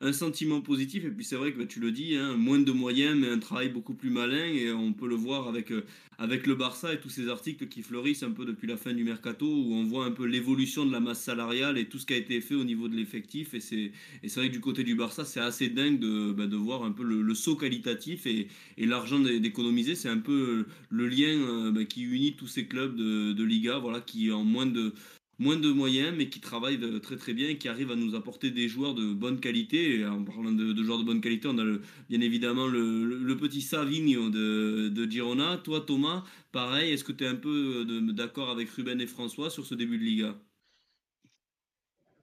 un 0.02 0.12
sentiment 0.12 0.60
positif. 0.60 1.04
Et 1.06 1.10
puis 1.10 1.24
c'est 1.24 1.36
vrai 1.36 1.52
que 1.52 1.58
bah, 1.58 1.64
tu 1.66 1.80
le 1.80 1.90
dis, 1.90 2.16
hein, 2.16 2.36
moins 2.36 2.58
de 2.58 2.70
moyens, 2.70 3.16
mais 3.18 3.28
un 3.28 3.38
travail 3.38 3.70
beaucoup 3.70 3.94
plus 3.94 4.10
malin. 4.10 4.44
Et 4.44 4.70
on 4.70 4.92
peut 4.92 5.08
le 5.08 5.14
voir 5.14 5.48
avec, 5.48 5.70
euh, 5.72 5.86
avec 6.18 6.46
le 6.46 6.54
Barça 6.54 6.92
et 6.92 7.00
tous 7.00 7.08
ces 7.08 7.30
articles 7.30 7.66
qui 7.68 7.80
fleurissent 7.82 8.22
un 8.22 8.30
peu 8.30 8.44
depuis 8.44 8.68
la 8.68 8.76
fin 8.76 8.92
du 8.92 9.04
mercato, 9.04 9.46
où 9.46 9.72
on 9.72 9.84
voit 9.84 10.04
un 10.04 10.10
peu 10.10 10.26
l'évolution 10.26 10.84
de 10.84 10.92
la 10.92 11.00
masse 11.00 11.22
salariale 11.22 11.78
et 11.78 11.86
tout 11.86 11.98
ce 11.98 12.04
qui 12.04 12.12
a 12.12 12.18
été 12.18 12.42
fait 12.42 12.54
au 12.54 12.64
niveau 12.64 12.88
de 12.88 12.94
l'effectif. 12.94 13.54
Et 13.54 13.60
c'est, 13.60 13.90
vrai 14.36 14.48
que 14.48 14.52
du 14.52 14.60
côté 14.60 14.84
du 14.84 14.94
Barça, 14.94 15.24
c'est 15.24 15.40
assez 15.40 15.70
dingue 15.70 15.98
de, 15.98 16.32
bah, 16.32 16.46
de 16.46 16.56
voir 16.56 16.84
un 16.84 16.92
peu 16.92 17.04
le, 17.04 17.34
saut 17.34 17.56
qualitatif 17.56 18.26
et, 18.26 18.48
et 18.76 18.84
l'argent 18.84 19.18
d'économiser. 19.18 19.94
C'est 19.94 20.10
un 20.10 20.18
peu 20.18 20.66
le 20.90 21.08
lien 21.08 21.28
euh, 21.28 21.72
bah, 21.72 21.84
qui 21.86 22.02
unit 22.02 22.34
tous 22.34 22.48
ces 22.48 22.66
clubs 22.66 22.96
de, 22.96 23.32
de 23.32 23.44
Liga, 23.44 23.78
voilà, 23.78 24.02
qui 24.02 24.30
en 24.30 24.44
moins 24.44 24.66
de 24.66 24.92
moins 25.38 25.56
de 25.56 25.70
moyens, 25.70 26.14
mais 26.16 26.28
qui 26.28 26.40
travaillent 26.40 26.80
très 27.00 27.16
très 27.16 27.34
bien 27.34 27.48
et 27.48 27.58
qui 27.58 27.68
arrivent 27.68 27.90
à 27.90 27.96
nous 27.96 28.14
apporter 28.14 28.50
des 28.50 28.68
joueurs 28.68 28.94
de 28.94 29.12
bonne 29.12 29.40
qualité. 29.40 30.00
Et 30.00 30.06
en 30.06 30.24
parlant 30.24 30.52
de, 30.52 30.82
joueurs 30.82 30.98
de 30.98 31.04
bonne 31.04 31.20
qualité, 31.20 31.48
on 31.48 31.58
a 31.58 31.78
bien 32.08 32.20
évidemment 32.20 32.66
le, 32.66 33.36
petit 33.36 33.60
Savigno 33.60 34.30
de, 34.30 35.10
Girona. 35.10 35.58
Toi, 35.58 35.80
Thomas, 35.80 36.24
pareil, 36.52 36.92
est-ce 36.92 37.04
que 37.04 37.12
tu 37.12 37.24
es 37.24 37.28
un 37.28 37.36
peu 37.36 37.86
d'accord 38.12 38.50
avec 38.50 38.68
Ruben 38.70 39.00
et 39.00 39.06
François 39.06 39.50
sur 39.50 39.64
ce 39.64 39.74
début 39.74 39.98
de 39.98 40.04
Liga? 40.04 40.36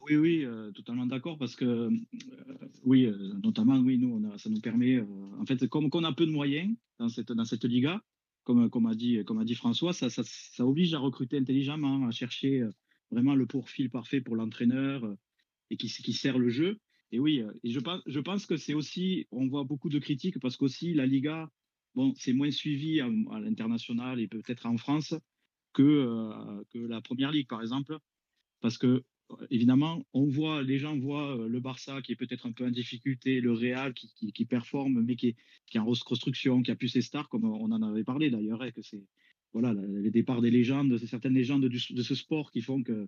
Oui, 0.07 0.17
oui, 0.17 0.45
euh, 0.45 0.71
totalement 0.71 1.07
d'accord 1.07 1.37
parce 1.39 1.55
que, 1.55 1.65
euh, 1.65 1.89
oui, 2.83 3.05
euh, 3.05 3.33
notamment, 3.43 3.79
oui, 3.79 3.97
nous, 3.97 4.37
ça 4.37 4.51
nous 4.51 4.61
permet, 4.61 5.03
en 5.39 5.45
fait, 5.47 5.67
comme 5.67 5.89
on 5.91 6.03
a 6.03 6.13
peu 6.13 6.27
de 6.27 6.31
moyens 6.31 6.75
dans 6.99 7.09
cette, 7.09 7.63
Liga, 7.63 8.03
comme, 8.43 8.85
a, 8.85 8.93
dit, 8.93 9.17
a 9.17 9.55
François, 9.55 9.93
ça, 9.93 10.09
ça 10.09 10.65
oblige 10.65 10.93
à 10.93 10.99
recruter 10.99 11.39
intelligemment, 11.39 12.05
à 12.07 12.11
chercher 12.11 12.63
vraiment 13.11 13.35
le 13.35 13.45
profil 13.45 13.89
parfait 13.89 14.21
pour 14.21 14.35
l'entraîneur 14.35 15.03
euh, 15.05 15.15
et 15.69 15.77
qui, 15.77 15.89
sert 15.89 16.37
le 16.37 16.49
jeu. 16.49 16.79
Et 17.11 17.19
oui, 17.19 17.41
euh, 17.41 17.51
je 17.63 18.19
pense, 18.19 18.45
que 18.45 18.57
c'est 18.57 18.73
aussi, 18.73 19.27
on 19.31 19.47
voit 19.47 19.63
beaucoup 19.63 19.89
de 19.89 19.99
critiques 19.99 20.39
parce 20.39 20.57
qu'aussi 20.57 20.93
la 20.93 21.05
Liga, 21.05 21.49
bon, 21.95 22.13
c'est 22.15 22.33
moins 22.33 22.51
suivi 22.51 23.01
à, 23.01 23.09
l'international 23.39 24.19
et 24.19 24.27
peut-être 24.27 24.65
en 24.65 24.77
France 24.77 25.13
que, 25.73 25.83
euh, 25.83 26.63
que 26.71 26.79
la 26.79 27.01
Première 27.01 27.31
Ligue, 27.31 27.47
par 27.47 27.61
exemple, 27.61 27.97
parce 28.61 28.77
que 28.77 29.03
évidemment, 29.49 30.05
on 30.13 30.25
voit, 30.27 30.61
les 30.61 30.77
gens 30.77 30.95
voient 30.97 31.47
le 31.47 31.59
Barça 31.59 31.99
qui 32.03 32.11
est 32.11 32.15
peut-être 32.15 32.45
un 32.45 32.51
peu 32.51 32.65
en 32.65 32.69
difficulté, 32.69 33.41
le 33.41 33.53
Real 33.53 33.93
qui, 33.93 34.31
qui, 34.31 34.45
performe, 34.45 35.01
mais 35.01 35.15
qui 35.15 35.29
est, 35.29 35.35
qui 35.65 35.77
est 35.77 35.79
en 35.79 35.85
reconstruction, 35.85 36.61
qui 36.61 36.69
a 36.69 36.75
plus 36.75 36.89
ses 36.89 37.01
stars, 37.01 37.27
comme 37.29 37.45
on 37.45 37.71
en 37.71 37.81
avait 37.81 38.03
parlé 38.03 38.29
d'ailleurs, 38.29 38.63
et 38.63 38.71
que 38.71 38.83
c'est 38.83 39.03
voilà, 39.55 39.73
les 39.73 40.11
départs 40.11 40.41
des 40.41 40.51
légendes, 40.51 40.97
certaines 40.97 41.33
légendes 41.33 41.63
de 41.63 42.03
ce 42.03 42.15
sport 42.15 42.51
qui 42.51 42.61
font 42.61 42.83
que 42.83 43.07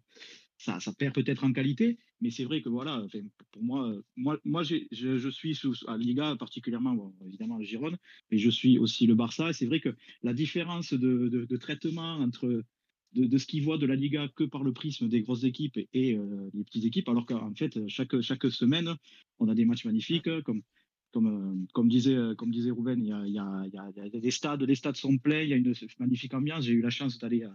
ça, 0.58 0.80
ça 0.80 0.94
perd 0.94 1.14
peut-être 1.14 1.44
en 1.44 1.52
qualité, 1.52 1.98
mais 2.22 2.32
c'est 2.32 2.46
vrai 2.46 2.62
que 2.62 2.70
voilà, 2.70 3.06
pour 3.52 3.64
moi, 3.64 3.94
moi, 4.16 4.40
moi 4.46 4.64
je, 4.64 4.78
je, 4.92 5.30
suis 5.30 5.56
sous, 5.56 5.76
à 5.88 5.98
Liga 5.98 6.38
particulièrement, 6.38 7.14
évidemment 7.26 7.58
le 7.58 7.66
Gironde, 7.66 7.98
mais 8.32 8.38
je 8.38 8.50
suis 8.50 8.80
aussi 8.80 9.08
le 9.08 9.16
Barça. 9.16 9.52
C'est 9.52 9.66
vrai 9.66 9.82
que 9.82 9.94
la 10.24 10.34
différence 10.34 10.94
de, 10.94 11.28
de, 11.28 11.58
traitement 11.58 12.14
entre 12.14 12.64
de, 13.12 13.38
ce 13.38 13.46
qu'ils 13.46 13.64
voient 13.64 13.78
de 13.78 13.86
la 13.86 13.96
Liga 13.96 14.30
que 14.34 14.46
par 14.46 14.64
le 14.64 14.72
prisme 14.72 15.10
des 15.10 15.22
grosses 15.24 15.44
équipes 15.44 15.78
et, 15.94 16.16
euh, 16.16 16.50
les 16.54 16.64
petites 16.64 16.86
équipes, 16.86 17.10
alors 17.10 17.26
qu'en 17.26 17.54
fait 17.56 17.86
chaque 17.90 18.22
chaque 18.22 18.46
semaine 18.46 18.96
on 19.40 19.50
a 19.50 19.54
des 19.54 19.66
matchs 19.66 19.84
magnifiques 19.84 20.30
comme 20.44 20.62
comme, 21.12 21.28
euh, 21.28 21.66
comme, 21.74 21.88
disait, 21.88 22.16
euh, 22.16 22.36
comme 22.36 22.52
disait 22.52 22.72
Rouven, 22.72 23.04
il 23.04 23.10
y, 23.10 23.12
a, 23.12 23.24
il, 23.26 23.34
y 23.34 23.78
a, 23.78 24.20
des 24.20 24.32
stades, 24.32 24.64
les 24.64 24.76
stades 24.76 24.98
sont 24.98 25.18
pleins, 25.18 25.42
il 25.42 25.50
y 25.50 25.54
a 25.54 25.56
une 25.56 25.74
magnifique 26.00 26.34
ambiance. 26.34 26.66
J'ai 26.66 26.74
eu 26.74 26.82
la 26.82 26.90
chance 26.90 27.18
d'aller 27.18 27.46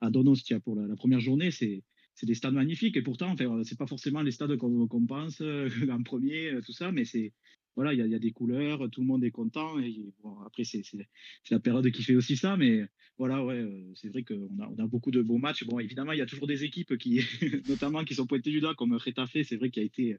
à, 0.00 0.10
Donostia 0.10 0.60
pour 0.60 0.76
la, 0.76 0.96
première 0.96 1.20
journée. 1.20 1.50
C'est, 1.50 1.82
c'est 2.14 2.26
des 2.26 2.34
stades 2.34 2.54
magnifiques 2.54 2.96
et 2.96 3.02
pourtant, 3.02 3.30
enfin, 3.30 3.62
c'est 3.64 3.78
pas 3.78 3.86
forcément 3.86 4.22
les 4.22 4.30
stades 4.30 4.56
qu'on 4.56 5.06
pense 5.06 5.40
euh, 5.40 5.68
en 5.90 6.02
premier, 6.02 6.58
tout 6.64 6.72
ça, 6.72 6.92
mais 6.92 7.04
c'est 7.04 7.32
voilà, 7.76 7.92
il 7.92 8.04
y, 8.04 8.08
y, 8.08 8.14
a 8.14 8.18
des 8.18 8.30
couleurs, 8.30 8.88
tout 8.90 9.00
le 9.00 9.06
monde 9.06 9.24
est 9.24 9.30
content. 9.30 9.78
Et 9.80 10.12
après, 10.46 10.64
c'est 10.64 10.82
la 11.50 11.60
période 11.60 11.90
qui 11.90 12.02
fait 12.02 12.14
aussi 12.14 12.36
ça, 12.36 12.56
mais 12.56 12.84
voilà, 13.18 13.44
ouais, 13.44 13.64
c'est 13.94 14.08
vrai 14.08 14.22
qu'on 14.22 14.58
a, 14.60 14.68
on 14.68 14.82
a 14.82 14.86
beaucoup 14.86 15.10
de 15.10 15.22
beaux 15.22 15.38
matchs. 15.38 15.64
Bon, 15.64 15.78
évidemment, 15.78 16.12
il 16.12 16.18
y 16.18 16.22
a 16.22 16.26
toujours 16.26 16.46
des 16.46 16.64
équipes 16.64 16.96
qui, 16.96 17.20
notamment, 17.68 18.04
qui 18.04 18.14
sont 18.14 18.26
pointées 18.26 18.50
du 18.50 18.60
doigt, 18.60 18.74
comme 18.74 18.94
Retafe, 18.94 19.36
c'est 19.44 19.56
vrai 19.56 19.70
qu'il 19.70 19.82
a 19.82 19.86
été 19.86 20.16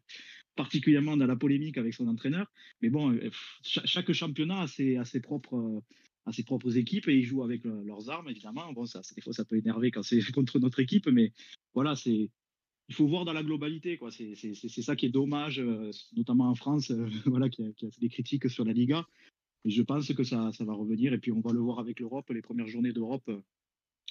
particulièrement 0.55 1.17
dans 1.17 1.27
la 1.27 1.35
polémique 1.35 1.77
avec 1.77 1.93
son 1.93 2.07
entraîneur. 2.07 2.51
Mais 2.81 2.89
bon, 2.89 3.13
euh, 3.13 3.29
chaque 3.61 4.11
championnat 4.11 4.61
a 4.61 4.67
ses, 4.67 4.97
a 4.97 5.05
ses 5.05 5.19
propres 5.19 5.83
ses 6.31 6.43
propres 6.43 6.77
équipes 6.77 7.07
et 7.07 7.15
ils 7.15 7.23
jouent 7.23 7.43
avec 7.43 7.63
leurs 7.63 8.09
armes 8.09 8.29
évidemment. 8.29 8.73
Bon, 8.73 8.85
ça, 8.85 9.01
des 9.15 9.21
fois 9.21 9.33
ça 9.33 9.45
peut 9.45 9.57
énerver 9.57 9.91
quand 9.91 10.03
c'est 10.03 10.19
contre 10.33 10.59
notre 10.59 10.79
équipe, 10.79 11.07
mais 11.07 11.31
voilà, 11.73 11.95
c'est 11.95 12.29
il 12.87 12.95
faut 12.95 13.07
voir 13.07 13.25
dans 13.25 13.33
la 13.33 13.43
globalité 13.43 13.97
quoi. 13.97 14.11
C'est 14.11 14.81
ça 14.81 14.95
qui 14.95 15.07
est 15.07 15.09
dommage, 15.09 15.59
euh, 15.59 15.91
notamment 16.15 16.49
en 16.49 16.55
France, 16.55 16.91
euh, 16.91 17.07
voilà, 17.25 17.49
qui 17.49 17.63
a, 17.63 17.67
des 17.99 18.09
critiques 18.09 18.49
sur 18.49 18.65
la 18.65 18.73
Liga. 18.73 19.05
Et 19.63 19.71
je 19.71 19.81
pense 19.81 20.11
que 20.13 20.23
ça, 20.23 20.51
va 20.59 20.73
revenir 20.73 21.13
et 21.13 21.17
puis 21.17 21.31
on 21.31 21.41
va 21.41 21.51
le 21.51 21.59
voir 21.59 21.79
avec 21.79 21.99
l'Europe, 21.99 22.29
les 22.29 22.41
premières 22.41 22.67
journées 22.67 22.93
d'Europe. 22.93 23.29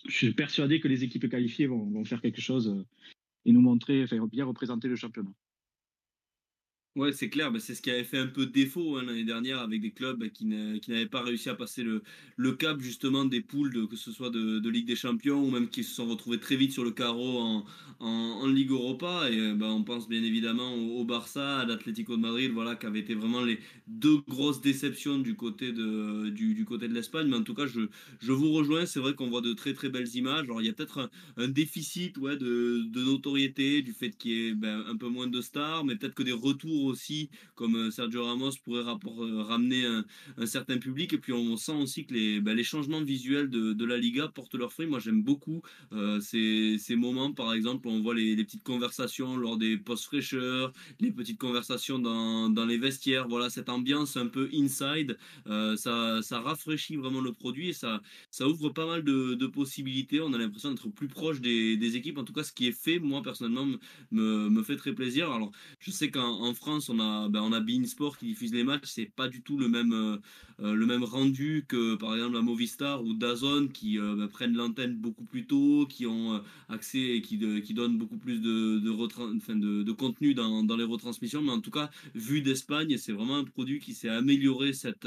Je 0.07 0.12
suis 0.12 0.35
persuadé 0.35 0.81
que 0.81 0.89
les 0.89 1.05
équipes 1.05 1.29
qualifiées 1.29 1.66
vont, 1.66 1.89
vont 1.91 2.05
faire 2.05 2.20
quelque 2.20 2.41
chose 2.41 2.85
et 3.45 3.53
nous 3.53 3.61
montrer, 3.61 4.03
enfin 4.03 4.27
bien 4.27 4.45
représenter 4.45 4.89
le 4.89 4.97
championnat. 4.97 5.33
Ouais, 6.97 7.13
c'est 7.13 7.29
clair, 7.29 7.51
bah, 7.51 7.59
c'est 7.59 7.75
ce 7.75 7.83
qui 7.83 7.91
avait 7.91 8.05
fait 8.05 8.19
un 8.19 8.29
peu 8.29 8.47
défaut 8.47 8.97
hein, 8.97 9.03
l'année 9.03 9.25
dernière 9.25 9.59
avec 9.59 9.81
des 9.81 9.91
clubs 9.91 10.29
qui 10.31 10.45
n'avaient 10.45 11.07
pas 11.07 11.23
réussi 11.23 11.49
à 11.49 11.57
passer 11.57 11.83
le, 11.83 12.53
cap 12.53 12.81
justement 12.81 13.25
des 13.25 13.41
poules, 13.41 13.89
que 13.89 13.97
ce 13.97 14.13
soit 14.13 14.31
de, 14.31 14.69
Ligue 14.69 14.87
des 14.87 14.95
Champions 14.95 15.45
ou 15.45 15.51
même 15.51 15.69
qui 15.69 15.83
se 15.83 15.93
sont 15.93 16.07
retrouvés 16.07 16.39
très 16.39 16.55
vite 16.55 16.71
sur 16.71 16.85
le 16.85 16.93
carreau 16.93 17.65
en, 17.99 18.47
Ligue 18.47 18.71
Europa. 18.71 19.29
Et 19.29 19.55
bah, 19.55 19.73
on 19.73 19.83
pense 19.83 20.09
bien 20.09 20.23
évidemment 20.23 20.73
au, 20.73 21.05
Barça, 21.05 21.61
à 21.61 21.65
l'Atlético 21.67 22.17
de 22.17 22.21
Madrid, 22.23 22.53
voilà, 22.53 22.77
qui 22.77 22.87
avaient 22.87 23.01
été 23.01 23.15
vraiment 23.15 23.43
les 23.43 23.59
deux 23.89 24.19
grosses 24.29 24.61
déceptions 24.61 25.19
du 25.19 25.35
côté 25.35 25.73
de, 25.73 26.29
du, 26.29 26.55
de 26.55 26.87
l'Espagne. 26.87 27.27
Mais 27.29 27.37
en 27.37 27.43
tout 27.43 27.55
cas, 27.55 27.67
je, 27.67 27.81
je 28.21 28.31
vous 28.31 28.53
rejoins, 28.53 28.87
c'est 28.87 29.01
vrai 29.01 29.15
qu'on 29.15 29.31
voit 29.31 29.41
de 29.41 29.53
très 29.53 29.73
très 29.73 29.89
belles 29.89 30.15
images. 30.15 30.45
Alors 30.45 30.63
il 30.63 30.67
y 30.67 30.71
a 30.71 30.73
peut-être 30.73 31.11
un, 31.39 31.49
déficit 31.49 32.19
ouais, 32.19 32.37
de, 32.37 32.85
de 32.87 33.03
notoriété, 33.03 33.83
du 33.83 33.93
fait 33.93 34.11
qu'il 34.11 34.31
y 34.31 34.49
ait 34.49 34.55
ben, 34.55 34.85
un 34.89 34.97
peu 34.97 35.09
moins 35.09 35.27
de 35.27 35.41
stars, 35.41 35.85
mais 35.85 35.97
peut-être 35.97 36.15
que 36.15 36.23
des 36.23 36.33
retours 36.33 36.84
aussi, 36.87 37.30
comme 37.55 37.76
euh, 37.76 37.91
Sergio 37.91 38.24
Ramos 38.24 38.53
pourrait 38.62 38.82
euh, 38.82 39.43
ramener 39.43 39.85
un, 39.85 40.47
certain 40.47 40.78
public. 40.78 41.12
Et 41.12 41.18
puis 41.18 41.32
on 41.32 41.57
sent 41.57 41.72
aussi 41.72 42.07
que 42.07 42.14
les, 42.14 42.41
bah, 42.41 42.55
les 42.55 42.64
changements 42.64 43.03
visuels 43.03 43.51
de, 43.51 43.85
la 43.85 43.99
Liga 43.99 44.28
portent 44.28 44.55
leurs 44.55 44.72
fruits. 44.72 44.87
Moi 44.87 44.99
j'aime 44.99 45.22
beaucoup 45.22 45.62
euh, 45.93 46.20
ces, 46.20 46.76
ces, 46.78 46.97
moments, 46.97 47.32
par 47.32 47.53
exemple, 47.53 47.89
on 47.89 48.01
voit 48.01 48.14
les, 48.14 48.37
petites 48.45 48.62
conversations 48.62 49.37
lors 49.37 49.57
des 49.57 49.76
post-fraîcheurs, 49.76 50.72
les 51.01 51.11
petites 51.11 51.39
conversations 51.39 51.99
dans, 51.99 52.49
dans, 52.49 52.66
les 52.66 52.78
vestiaires. 52.78 53.28
Voilà, 53.28 53.51
cette 53.51 53.68
ambiance 53.68 54.16
un 54.16 54.26
peu 54.26 54.49
inside, 54.55 55.18
ça, 55.47 56.20
ça 56.22 56.41
rafraîchit 56.41 56.97
vraiment 56.97 57.20
le 57.20 57.32
produit 57.32 57.70
et 57.70 57.72
ça, 57.72 58.03
ça 58.30 58.49
ouvre 58.49 58.70
pas 58.70 58.87
mal 58.87 59.05
de, 59.05 59.35
de 59.35 59.47
possibilités. 59.47 60.20
On 60.20 60.32
a 60.32 60.39
l'impression 60.39 60.70
d'être 60.70 60.89
plus 60.89 61.09
proche 61.09 61.41
des, 61.41 61.76
des, 61.76 61.97
équipes. 61.97 62.18
En 62.18 62.24
tout 62.24 62.32
cas, 62.32 62.45
ce 62.45 62.53
qui 62.53 62.66
est 62.66 62.72
fait, 62.72 62.99
moi 62.99 63.22
personnellement, 63.22 63.66
me, 64.11 64.49
me 64.49 64.62
fait 64.62 64.76
très 64.76 64.93
plaisir. 64.93 65.30
Alors, 65.30 65.53
je 65.80 65.91
sais 65.91 66.11
qu'en 66.11 66.53
France, 66.55 66.74
on 66.89 66.99
a, 67.01 67.29
ben, 67.29 67.41
on 67.43 67.53
a 67.53 67.61
Bein 67.61 67.85
Sport 67.85 68.18
qui 68.18 68.27
diffuse 68.27 68.53
les 68.53 68.64
matchs, 68.64 68.87
c'est 68.87 69.07
pas 69.07 69.29
du 69.29 69.43
tout 69.43 69.59
le 69.59 69.68
même, 69.68 70.20
euh, 70.61 70.65
euh, 70.65 70.75
le 70.75 70.87
même 70.87 71.05
rendu 71.05 71.65
que 71.69 71.95
par 71.97 72.15
exemple 72.15 72.35
la 72.35 72.43
Movistar 72.43 73.03
ou 73.05 73.15
Dazon 73.15 73.69
qui 73.69 73.99
euh, 73.99 74.15
ben, 74.17 74.29
prennent 74.29 74.55
l'antenne 74.55 74.97
beaucoup 74.97 75.25
plus 75.25 75.47
tôt, 75.47 75.87
qui 75.89 76.07
ont 76.07 76.43
accès 76.69 76.99
et 76.99 77.23
qui, 77.23 77.39
qui 77.63 77.75
donnent 77.75 77.99
beaucoup 77.99 78.19
plus 78.19 78.41
de, 78.41 78.79
de, 78.79 78.91
enfin, 79.37 79.57
de, 79.57 79.83
de 79.83 79.93
contenu 79.93 80.35
dans, 80.35 80.63
dans, 80.65 80.77
les 80.77 80.85
retransmissions. 80.85 81.43
Mais 81.43 81.51
en 81.53 81.61
tout 81.61 81.71
cas, 81.71 81.91
vu 82.15 82.41
d'Espagne, 82.43 82.97
c'est 82.99 83.13
vraiment 83.13 83.37
un 83.37 83.45
produit 83.45 83.79
qui 83.79 83.95
s'est 83.95 84.09
amélioré 84.09 84.73
cet, 84.73 85.07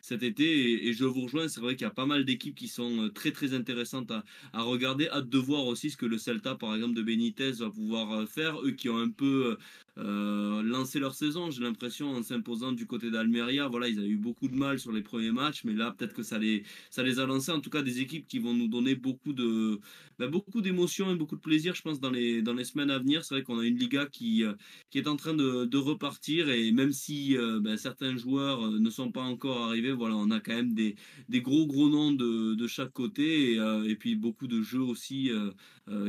cet 0.00 0.22
été 0.22 0.88
et, 0.88 0.92
je 0.92 1.04
vous 1.04 1.22
rejoins. 1.22 1.48
C'est 1.48 1.60
vrai 1.60 1.74
qu'il 1.76 1.84
y 1.84 1.90
a 1.90 1.90
pas 1.90 2.06
mal 2.06 2.24
d'équipes 2.24 2.54
qui 2.54 2.68
sont 2.68 3.10
très 3.14 3.30
très 3.32 3.54
intéressantes 3.54 4.10
à, 4.10 4.24
à 4.52 4.62
regarder. 4.62 5.08
Hâte 5.08 5.28
de 5.28 5.38
voir 5.38 5.66
aussi 5.66 5.90
ce 5.90 5.96
que 5.96 6.06
le 6.06 6.18
Celta, 6.18 6.54
par 6.54 6.74
exemple, 6.74 6.94
de 6.94 7.02
Benitez 7.02 7.52
va 7.52 7.70
pouvoir 7.70 8.28
faire. 8.28 8.60
Eux 8.62 8.72
qui 8.72 8.88
ont 8.88 8.98
un 8.98 9.10
peu 9.10 9.56
euh, 9.98 10.62
lancer 10.62 11.00
leur 11.00 11.14
saison, 11.14 11.50
j'ai 11.50 11.62
l'impression, 11.62 12.10
en 12.10 12.22
s'imposant 12.22 12.72
du 12.72 12.86
côté 12.86 13.10
d'Almeria. 13.10 13.66
Voilà, 13.68 13.88
ils 13.88 13.98
avaient 13.98 14.08
eu 14.08 14.16
beaucoup 14.16 14.48
de 14.48 14.54
mal 14.54 14.78
les 14.92 15.02
premiers 15.02 15.32
matchs, 15.32 15.64
mais 15.64 15.72
là, 15.72 15.94
peut-être 15.96 16.14
que 16.14 16.22
ça 16.22 16.38
les, 16.38 16.64
ça 16.90 17.02
les 17.02 17.18
a 17.18 17.26
lancés. 17.26 17.52
En 17.52 17.60
tout 17.60 17.70
cas, 17.70 17.82
des 17.82 18.00
équipes 18.00 18.26
qui 18.26 18.38
vont 18.38 18.54
nous 18.54 18.68
donner 18.68 18.94
beaucoup 18.94 19.32
de, 19.32 19.80
ben, 20.18 20.28
beaucoup 20.28 20.60
d'émotions 20.60 21.10
et 21.12 21.16
beaucoup 21.16 21.36
de 21.36 21.40
plaisir, 21.40 21.74
je 21.74 21.82
pense, 21.82 22.00
dans 22.00 22.10
les, 22.10 22.42
dans 22.42 22.54
les 22.54 22.64
semaines 22.64 22.90
à 22.90 22.98
venir. 22.98 23.24
C'est 23.24 23.34
vrai 23.34 23.42
qu'on 23.44 23.58
a 23.58 23.64
une 23.64 23.78
Liga 23.78 24.06
qui, 24.06 24.44
euh, 24.44 24.54
qui 24.90 24.98
est 24.98 25.08
en 25.08 25.16
train 25.16 25.34
de, 25.34 25.76
repartir, 25.78 26.48
et 26.50 26.72
même 26.72 26.92
si 26.92 27.36
euh, 27.36 27.60
ben, 27.60 27.76
certains 27.76 28.16
joueurs 28.16 28.66
euh, 28.66 28.78
ne 28.80 28.90
sont 28.90 29.12
pas 29.12 29.22
encore 29.22 29.62
arrivés, 29.64 29.92
voilà, 29.92 30.16
on 30.16 30.30
a 30.30 30.40
quand 30.40 30.54
même 30.54 30.74
des, 30.74 30.96
des 31.28 31.40
gros, 31.40 31.66
gros 31.66 31.88
noms 31.88 32.12
de, 32.12 32.54
de 32.54 32.66
chaque 32.66 32.92
côté, 32.92 33.54
et 33.54 33.96
puis 33.96 34.16
beaucoup 34.16 34.48
de 34.48 34.60
jeux 34.60 34.80
aussi 34.80 35.30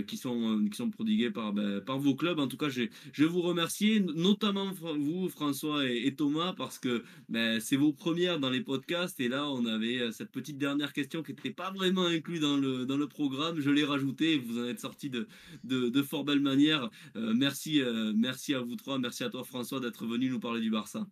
qui, 0.07 0.17
sont, 0.17 0.65
qui 0.69 0.77
sont 0.77 0.89
prodigués 0.89 1.31
par, 1.31 1.53
ben, 1.53 1.81
par 1.81 1.99
vos 1.99 2.15
clubs. 2.15 2.39
En 2.39 2.47
tout 2.47 2.57
cas, 2.57 2.69
je, 2.69 2.83
je 3.13 3.25
vous 3.25 3.41
remercie 3.41 4.01
notamment 4.15 4.71
vous, 4.71 5.29
François 5.29 5.89
et, 5.89 6.13
Thomas, 6.15 6.53
parce 6.53 6.79
que 6.79 7.03
ben, 7.29 7.59
c'est 7.59 7.75
vos 7.75 7.93
premières 7.93 8.39
dans 8.39 8.49
les 8.49 8.61
podcasts. 8.61 9.19
Et 9.19 9.27
là, 9.27 9.49
on 9.49 9.65
avait 9.65 9.99
euh, 9.99 10.11
cette 10.11 10.31
petite 10.31 10.57
dernière 10.57 10.93
question 10.93 11.23
qui 11.23 11.31
n'était 11.33 11.51
pas 11.51 11.71
vraiment 11.71 12.05
inclue 12.05 12.39
dans 12.39 12.57
le, 12.57 12.85
dans 12.85 12.97
le 12.97 13.07
programme. 13.07 13.59
Je 13.59 13.69
l'ai 13.69 13.83
rajoutée. 13.83 14.37
Vous 14.37 14.59
en 14.59 14.65
êtes 14.65 14.79
sorti 14.79 15.09
de, 15.09 15.27
de, 15.63 16.01
fort 16.01 16.23
belle 16.23 16.41
manière. 16.41 16.89
Euh, 17.15 17.33
merci, 17.35 17.81
euh, 17.81 18.13
merci 18.15 18.53
à 18.53 18.61
vous 18.61 18.75
trois. 18.75 18.99
Merci 18.99 19.23
à 19.23 19.29
toi, 19.29 19.43
François, 19.43 19.79
d'être 19.79 20.05
venu 20.05 20.29
nous 20.29 20.39
parler 20.39 20.61
du 20.61 20.69
Barça. 20.71 21.07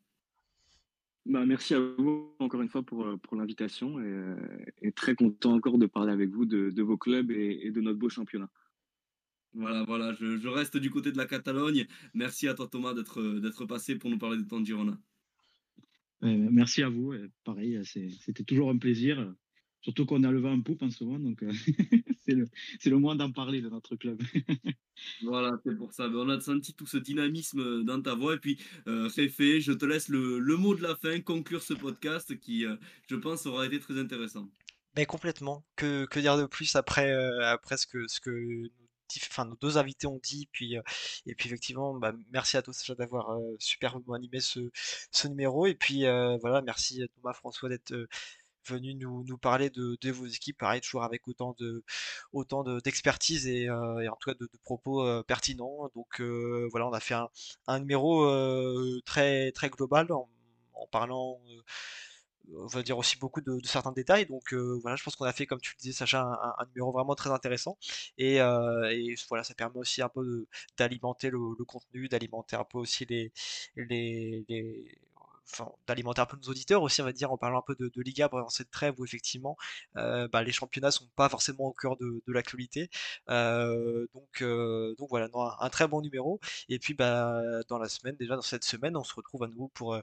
Bah, 1.28 1.45
merci 1.45 1.73
à 1.73 1.80
vous 1.80 2.34
encore 2.39 2.61
une 2.61 2.69
fois 2.69 2.84
pour, 2.84 3.19
pour 3.19 3.36
l'invitation 3.36 3.99
et, 3.99 4.36
et, 4.82 4.91
très 4.93 5.13
content 5.13 5.53
encore 5.53 5.78
de 5.78 5.86
parler 5.86 6.13
avec 6.13 6.30
vous 6.30 6.45
de, 6.45 6.69
de 6.69 6.82
vos 6.82 6.97
clubs 6.97 7.32
et, 7.32 7.59
et 7.63 7.71
de 7.71 7.82
notre 7.82 7.99
beau 7.99 8.07
championnat. 8.07 8.49
Voilà, 9.53 9.84
voilà, 9.84 10.13
je, 10.13 10.38
je, 10.38 10.47
reste 10.47 10.78
du 10.78 10.89
côté 10.89 11.11
de 11.11 11.17
la 11.17 11.25
Catalogne. 11.25 11.86
Merci 12.13 12.47
à 12.47 12.53
toi 12.53 12.67
Thomas 12.67 12.93
d'être 12.93 13.21
d'être 13.39 13.65
passé 13.65 13.97
pour 13.97 14.09
nous 14.09 14.17
parler 14.17 14.38
de 14.38 14.47
ton 14.47 14.63
Girona. 14.63 14.97
merci 16.21 16.82
à 16.82 16.89
vous. 16.89 17.13
Pareil, 17.43 17.82
c'était 17.84 18.43
toujours 18.43 18.69
un 18.69 18.78
plaisir. 18.78 19.34
Surtout 19.88 20.05
qu'on 20.05 20.21
a 20.25 20.31
le 20.31 20.41
vent 20.41 20.51
en 20.51 20.59
poupe 20.61 20.81
en 20.83 20.91
ce 20.91 21.01
moment, 21.05 21.17
donc 21.17 21.41
euh, 21.43 21.49
c'est 22.25 22.35
le, 22.35 22.45
le 22.83 22.91
moment 22.91 23.15
d'en 23.15 23.31
parler 23.31 23.61
de 23.61 23.69
notre 23.69 23.95
club. 23.95 24.21
voilà, 25.23 25.57
c'est 25.63 25.77
pour 25.77 25.93
ça. 25.93 26.09
On 26.09 26.27
a 26.27 26.41
senti 26.41 26.73
tout 26.73 26.85
ce 26.85 26.97
dynamisme 26.97 27.85
dans 27.85 28.01
ta 28.01 28.15
voix. 28.15 28.33
Et 28.33 28.38
puis, 28.38 28.59
euh, 28.89 29.07
fait, 29.09 29.61
je 29.61 29.71
te 29.71 29.85
laisse 29.85 30.09
le, 30.09 30.39
le, 30.39 30.57
mot 30.57 30.75
de 30.75 30.83
la 30.83 30.97
fin, 30.97 31.21
conclure 31.21 31.63
ce 31.63 31.73
podcast 31.73 32.38
qui, 32.38 32.65
euh, 32.65 32.75
je 33.09 33.15
pense, 33.15 33.45
aura 33.45 33.65
été 33.65 33.79
très 33.79 33.97
intéressant. 33.97 34.49
Mais 34.97 35.03
ben, 35.03 35.05
complètement. 35.05 35.63
Que, 35.77 36.05
que 36.05 36.19
dire 36.19 36.35
de 36.38 36.45
plus 36.47 36.75
après, 36.75 37.09
euh, 37.09 37.45
après 37.45 37.77
ce 37.77 37.88
que, 37.88 38.05
ce 38.09 38.19
que 38.19 38.69
enfin 39.29 39.45
nos 39.45 39.55
deux 39.55 39.77
invités 39.77 40.05
ont 40.05 40.19
dit, 40.21 40.49
puis 40.51 40.75
et 41.25 41.33
puis 41.33 41.47
effectivement, 41.47 41.93
bah, 41.93 42.13
merci 42.29 42.57
à 42.57 42.61
tous 42.61 42.91
d'avoir 42.91 43.39
superbement 43.57 44.15
animé 44.15 44.41
ce, 44.41 44.59
ce 45.11 45.29
numéro, 45.29 45.65
et 45.65 45.75
puis 45.75 46.01
voilà, 46.41 46.61
merci 46.61 47.01
Thomas 47.15 47.31
François 47.31 47.69
d'être 47.69 47.93
venu 48.68 48.95
nous, 48.95 49.38
parler 49.38 49.70
de, 49.70 50.11
vos 50.11 50.26
équipes, 50.26 50.57
pareil 50.57 50.82
toujours 50.82 51.03
avec 51.03 51.28
autant 51.28 51.55
de 51.59 51.84
autant 52.34 52.63
d'expertise 52.80 53.47
et, 53.47 53.63
et, 53.63 53.70
en 53.70 54.15
tout 54.20 54.32
cas 54.32 54.36
de, 54.39 54.49
propos 54.63 55.24
pertinents. 55.24 55.89
Donc 55.95 56.22
voilà, 56.72 56.88
on 56.88 56.93
a 56.93 56.99
fait 56.99 57.15
un, 57.68 57.80
numéro 57.80 58.28
très 59.05 59.51
très 59.51 59.70
global 59.70 60.11
en, 60.11 60.28
parlant 60.91 61.39
on 62.55 62.68
va 62.68 62.84
dire 62.84 62.97
aussi 62.97 63.18
beaucoup 63.18 63.41
de, 63.41 63.59
certains 63.65 63.91
détails. 63.91 64.26
Donc 64.26 64.53
euh, 64.53 64.80
voilà, 64.82 64.95
je 64.95 65.03
pense 65.03 65.15
qu'on 65.15 65.26
a 65.26 65.34
fait, 65.34 65.45
comme 65.45 65.59
tu 65.59 65.74
le 65.76 65.82
disais, 65.82 65.93
Sacha, 65.93 66.22
un, 66.22 66.65
numéro 66.68 66.91
vraiment 66.91 67.15
très 67.15 67.30
intéressant. 67.32 67.78
Et, 68.18 68.41
euh, 68.41 69.15
voilà, 69.30 69.43
ça 69.43 69.53
permet 69.53 69.78
aussi 69.78 70.01
un 70.01 70.09
peu 70.09 70.45
d'alimenter 70.78 71.30
le, 71.30 71.55
contenu, 71.65 72.07
d'alimenter 72.07 72.55
un 72.55 72.63
peu 72.63 72.78
aussi 72.78 73.05
les, 73.05 73.32
les 73.76 74.45
d'alimenter 75.87 76.21
un 76.21 76.25
peu 76.25 76.37
nos 76.37 76.49
auditeurs 76.49 76.81
aussi, 76.83 77.01
on 77.01 77.05
va 77.05 77.13
dire, 77.13 77.31
en 77.31 77.37
parlant 77.37 77.59
un 77.59 77.63
peu 77.65 77.75
de, 77.75 77.89
de 77.93 78.01
Liga 78.01 78.29
pendant 78.29 78.49
cette 78.49 78.71
trêve 78.71 78.95
où 78.99 79.05
effectivement 79.05 79.57
euh, 79.97 80.27
bah, 80.27 80.43
les 80.43 80.51
championnats 80.51 80.91
sont 80.91 81.07
pas 81.15 81.29
forcément 81.29 81.65
au 81.65 81.73
cœur 81.73 81.97
de, 81.97 82.21
l'actualité. 82.27 82.89
Euh, 83.29 84.07
donc, 84.13 84.41
euh, 84.41 84.95
donc 84.97 85.09
voilà, 85.09 85.29
un, 85.59 85.69
très 85.69 85.87
bon 85.87 86.01
numéro. 86.01 86.39
Et 86.69 86.79
puis 86.79 86.93
bah, 86.93 87.41
dans 87.69 87.77
la 87.79 87.89
semaine, 87.89 88.15
déjà 88.17 88.35
dans 88.35 88.41
cette 88.41 88.63
semaine, 88.63 88.95
on 88.97 89.03
se 89.03 89.13
retrouve 89.15 89.43
à 89.43 89.47
nouveau 89.47 89.69
pour, 89.69 89.99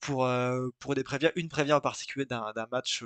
pour, 0.00 0.28
pour 0.78 0.94
des 0.94 1.04
une 1.36 1.48
prévia 1.48 1.76
en 1.76 1.80
particulier 1.80 2.26
d'un 2.26 2.52
match 2.70 3.04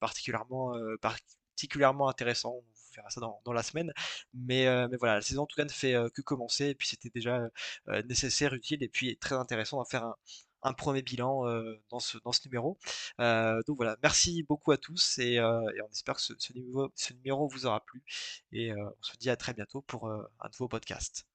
particulièrement, 0.00 0.74
particulièrement 1.00 2.08
intéressant. 2.08 2.50
On 2.56 2.64
verra 2.96 3.10
ça 3.10 3.20
dans, 3.20 3.52
la 3.52 3.62
semaine. 3.62 3.92
Mais, 4.34 4.66
mais 4.88 4.96
voilà, 4.96 5.16
la 5.16 5.22
saison 5.22 5.42
en 5.42 5.46
tout 5.46 5.56
cas 5.56 5.64
ne 5.64 5.70
fait 5.70 5.94
que 6.14 6.22
commencer. 6.22 6.66
Et 6.68 6.74
puis 6.74 6.88
c'était 6.88 7.10
déjà 7.10 7.40
nécessaire, 8.08 8.54
utile 8.54 8.82
et 8.82 8.88
puis 8.88 9.16
très 9.18 9.34
intéressant 9.34 9.78
d'en 9.78 9.84
faire 9.84 10.04
un, 10.04 10.16
un 10.62 10.72
premier 10.72 11.02
bilan 11.02 11.46
euh, 11.46 11.80
dans 11.90 12.00
ce, 12.00 12.18
numéro. 12.46 12.78
Euh, 13.20 13.60
donc 13.66 13.76
voilà, 13.76 13.96
merci 14.02 14.42
beaucoup 14.42 14.72
à 14.72 14.78
tous 14.78 15.18
et, 15.18 15.38
euh, 15.38 15.60
on 15.84 15.90
espère 15.90 16.16
que 16.16 16.20
ce, 16.22 16.52
numéro, 16.54 16.88
ce 16.94 17.12
numéro 17.14 17.48
vous 17.48 17.66
aura 17.66 17.80
plu. 17.80 18.02
Et 18.52 18.72
on 18.74 19.02
se 19.02 19.16
dit 19.18 19.30
à 19.30 19.36
très 19.36 19.54
bientôt 19.54 19.82
pour 19.82 20.08
un 20.10 20.48
nouveau 20.52 20.68
podcast. 20.68 21.26